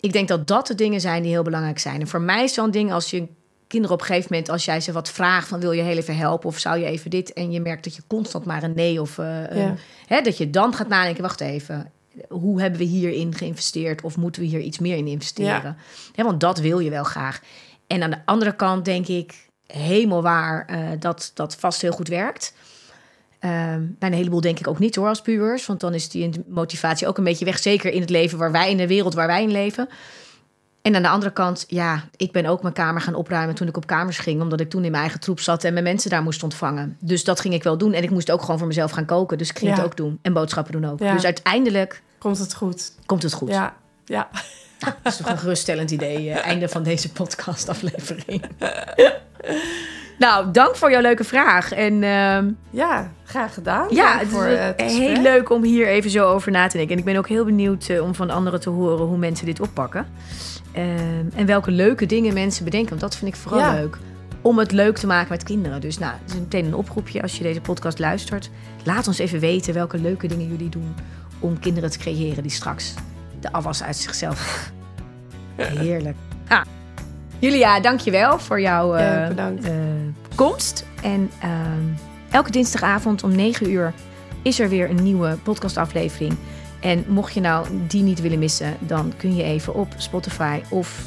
Ik 0.00 0.12
denk 0.12 0.28
dat 0.28 0.46
dat 0.46 0.66
de 0.66 0.74
dingen 0.74 1.00
zijn 1.00 1.22
die 1.22 1.30
heel 1.32 1.42
belangrijk 1.42 1.78
zijn. 1.78 2.00
En 2.00 2.08
voor 2.08 2.20
mij 2.20 2.44
is 2.44 2.54
zo'n 2.54 2.70
ding 2.70 2.92
als 2.92 3.10
je 3.10 3.26
kinderen 3.68 3.94
op 3.96 4.00
een 4.00 4.06
gegeven 4.06 4.28
moment, 4.30 4.50
als 4.50 4.64
jij 4.64 4.80
ze 4.80 4.92
wat 4.92 5.10
vraagt 5.10 5.48
van 5.48 5.60
wil 5.60 5.72
je 5.72 5.82
heel 5.82 5.96
even 5.96 6.16
helpen 6.16 6.48
of 6.48 6.58
zou 6.58 6.78
je 6.78 6.84
even 6.86 7.10
dit 7.10 7.32
en 7.32 7.50
je 7.50 7.60
merkt 7.60 7.84
dat 7.84 7.96
je 7.96 8.02
constant 8.06 8.44
maar 8.44 8.62
een 8.62 8.74
nee 8.74 9.00
of 9.00 9.18
eh, 9.18 9.56
Ja. 9.56 9.74
hè, 10.06 10.20
dat 10.20 10.38
je 10.38 10.50
dan 10.50 10.74
gaat 10.74 10.88
nadenken, 10.88 11.22
wacht 11.22 11.40
even, 11.40 11.90
hoe 12.28 12.60
hebben 12.60 12.78
we 12.78 12.86
hierin 12.86 13.34
geïnvesteerd 13.34 14.02
of 14.02 14.16
moeten 14.16 14.42
we 14.42 14.48
hier 14.48 14.60
iets 14.60 14.78
meer 14.78 14.96
in 14.96 15.06
investeren? 15.06 15.76
Hè, 16.14 16.24
want 16.24 16.40
dat 16.40 16.58
wil 16.58 16.78
je 16.78 16.90
wel 16.90 17.04
graag. 17.04 17.40
En 17.86 18.02
aan 18.02 18.10
de 18.10 18.22
andere 18.24 18.56
kant 18.56 18.84
denk 18.84 19.06
ik 19.06 19.34
helemaal 19.66 20.22
waar 20.22 20.66
eh, 20.66 20.78
dat 20.98 21.30
dat 21.34 21.56
vast 21.56 21.82
heel 21.82 21.92
goed 21.92 22.08
werkt. 22.08 22.54
Ehm, 23.38 23.82
bij 23.98 24.08
een 24.08 24.14
heleboel 24.14 24.40
denk 24.40 24.58
ik 24.58 24.68
ook 24.68 24.78
niet 24.78 24.94
hoor 24.96 25.08
als 25.08 25.22
pubers, 25.22 25.66
want 25.66 25.80
dan 25.80 25.94
is 25.94 26.08
die 26.08 26.30
motivatie 26.46 27.06
ook 27.06 27.18
een 27.18 27.24
beetje 27.24 27.44
weg, 27.44 27.58
zeker 27.58 27.92
in 27.92 28.00
het 28.00 28.10
leven 28.10 28.38
waar 28.38 28.52
wij 28.52 28.70
in 28.70 28.76
de 28.76 28.86
wereld 28.86 29.14
waar 29.14 29.26
wij 29.26 29.42
in 29.42 29.50
leven. 29.50 29.88
En 30.82 30.94
aan 30.96 31.02
de 31.02 31.08
andere 31.08 31.32
kant, 31.32 31.64
ja, 31.68 32.02
ik 32.16 32.32
ben 32.32 32.46
ook 32.46 32.62
mijn 32.62 32.74
kamer 32.74 33.00
gaan 33.00 33.14
opruimen 33.14 33.54
toen 33.54 33.68
ik 33.68 33.76
op 33.76 33.86
kamers 33.86 34.18
ging, 34.18 34.40
omdat 34.40 34.60
ik 34.60 34.70
toen 34.70 34.84
in 34.84 34.90
mijn 34.90 35.02
eigen 35.02 35.20
troep 35.20 35.40
zat 35.40 35.64
en 35.64 35.72
mijn 35.72 35.84
mensen 35.84 36.10
daar 36.10 36.22
moest 36.22 36.42
ontvangen. 36.42 36.96
Dus 37.00 37.24
dat 37.24 37.40
ging 37.40 37.54
ik 37.54 37.62
wel 37.62 37.78
doen 37.78 37.92
en 37.92 38.02
ik 38.02 38.10
moest 38.10 38.30
ook 38.30 38.40
gewoon 38.40 38.58
voor 38.58 38.66
mezelf 38.66 38.90
gaan 38.90 39.04
koken, 39.04 39.38
dus 39.38 39.50
ik 39.50 39.58
ging 39.58 39.70
Ja. 39.70 39.76
het 39.76 39.84
ook 39.86 39.96
doen 39.96 40.18
en 40.22 40.32
boodschappen 40.32 40.72
doen 40.72 40.84
ook. 40.90 40.98
Ja. 41.00 41.12
Dus 41.12 41.24
uiteindelijk 41.24 42.02
Komt 42.18 42.38
het 42.38 42.54
goed? 42.54 42.92
komt 43.06 43.22
het 43.22 43.32
goed. 43.32 43.48
Ja, 43.48 43.74
ja. 44.04 44.28
Dat 44.78 44.94
is 45.02 45.16
toch 45.16 45.28
een 45.28 45.38
geruststellend 45.38 45.90
idee. 45.90 46.30
eh, 46.30 46.46
einde 46.46 46.68
van 46.68 46.82
deze 46.82 47.12
podcastaflevering. 47.12 48.42
nou, 50.18 50.50
dank 50.52 50.76
voor 50.76 50.90
jouw 50.90 51.00
leuke 51.00 51.24
vraag. 51.24 51.72
En 51.72 52.02
ehm, 52.02 52.48
ja 52.70 53.12
graag 53.24 53.54
gedaan. 53.54 53.86
ja, 53.90 54.18
het 54.18 54.28
is 54.80 54.92
het 54.92 55.02
heel 55.02 55.22
leuk 55.22 55.50
om 55.50 55.62
hier 55.62 55.86
even 55.88 56.10
zo 56.10 56.26
over 56.32 56.50
na 56.52 56.66
te 56.66 56.76
denken. 56.76 56.92
En 56.94 56.98
ik 56.98 57.04
ben 57.04 57.16
ook 57.16 57.28
heel 57.28 57.44
benieuwd 57.44 57.88
eh, 57.88 58.02
om 58.02 58.14
van 58.14 58.30
anderen 58.30 58.60
te 58.60 58.70
horen 58.70 59.06
hoe 59.06 59.18
mensen 59.18 59.46
dit 59.46 59.60
oppakken. 59.60 60.06
Ehm, 60.78 61.26
en 61.34 61.46
welke 61.46 61.70
leuke 61.70 62.06
dingen 62.06 62.34
mensen 62.34 62.64
bedenken. 62.64 62.88
Want 62.88 63.00
dat 63.00 63.16
vind 63.16 63.34
ik 63.34 63.40
vooral 63.40 63.60
Ja. 63.60 63.74
leuk. 63.74 63.98
Om 64.42 64.58
het 64.58 64.72
leuk 64.72 64.96
te 64.96 65.06
maken 65.06 65.28
met 65.32 65.42
kinderen. 65.42 65.80
Dus 65.80 65.98
nou, 65.98 66.12
het 66.22 66.34
is 66.34 66.38
meteen 66.40 66.64
een 66.64 66.74
oproepje 66.74 67.22
als 67.22 67.36
je 67.36 67.42
deze 67.42 67.60
podcast 67.60 67.98
luistert. 67.98 68.50
Laat 68.84 69.06
ons 69.06 69.18
even 69.18 69.40
weten 69.40 69.74
welke 69.74 69.98
leuke 69.98 70.26
dingen 70.26 70.48
jullie 70.48 70.68
doen 70.68 70.94
om 71.38 71.58
kinderen 71.58 71.90
te 71.90 71.98
creëren 71.98 72.42
die 72.42 72.52
straks 72.52 72.94
de 73.40 73.52
afwas 73.52 73.82
uit 73.82 73.96
zichzelf. 73.96 74.70
Heerlijk. 75.56 76.16
Ah. 76.48 76.60
Julia, 77.38 77.80
dankjewel 77.80 78.38
voor 78.38 78.60
jouw 78.60 78.94
eh, 78.94 79.04
Ja, 79.36 79.52
eh, 79.62 79.72
komst. 80.34 80.86
En 81.02 81.30
ehm, 81.40 81.84
elke 82.30 82.50
dinsdagavond 82.50 83.22
om 83.22 83.34
9 83.34 83.70
uur 83.70 83.92
is 84.42 84.60
er 84.60 84.68
weer 84.68 84.90
een 84.90 85.02
nieuwe 85.02 85.36
podcastaflevering. 85.42 86.36
En 86.80 87.04
mocht 87.08 87.34
je 87.34 87.40
nou 87.40 87.66
die 87.86 88.02
niet 88.02 88.20
willen 88.20 88.38
missen, 88.38 88.76
dan 88.80 89.12
kun 89.16 89.36
je 89.36 89.42
even 89.42 89.74
op 89.74 89.94
Spotify 89.96 90.60
of 90.70 91.04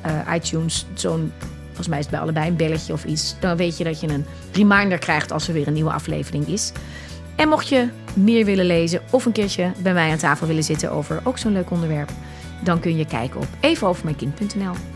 eh, 0.00 0.34
iTunes 0.34 0.86
zo'n, 0.94 1.32
volgens 1.66 1.88
mij 1.88 1.98
is 1.98 2.04
het 2.04 2.14
bij 2.14 2.22
allebei 2.22 2.48
een 2.48 2.56
belletje 2.56 2.92
of 2.92 3.04
iets. 3.04 3.36
Dan 3.40 3.56
weet 3.56 3.78
je 3.78 3.84
dat 3.84 4.00
je 4.00 4.08
een 4.08 4.24
reminder 4.52 4.98
krijgt 4.98 5.32
als 5.32 5.48
er 5.48 5.54
weer 5.54 5.66
een 5.66 5.72
nieuwe 5.72 5.92
aflevering 5.92 6.46
is. 6.46 6.72
En 7.36 7.48
mocht 7.48 7.68
je 7.68 7.88
meer 8.14 8.44
willen 8.44 8.66
lezen 8.66 9.02
of 9.10 9.24
een 9.24 9.32
keertje 9.32 9.72
bij 9.82 9.92
mij 9.92 10.10
aan 10.10 10.18
tafel 10.18 10.46
willen 10.46 10.64
zitten 10.64 10.92
over 10.92 11.20
ook 11.24 11.38
zo'n 11.38 11.52
leuk 11.52 11.70
onderwerp, 11.70 12.10
dan 12.64 12.80
kun 12.80 12.96
je 12.96 13.06
kijken 13.06 13.40
op 13.40 13.48
evenovermijnkind.nl. 13.60 14.91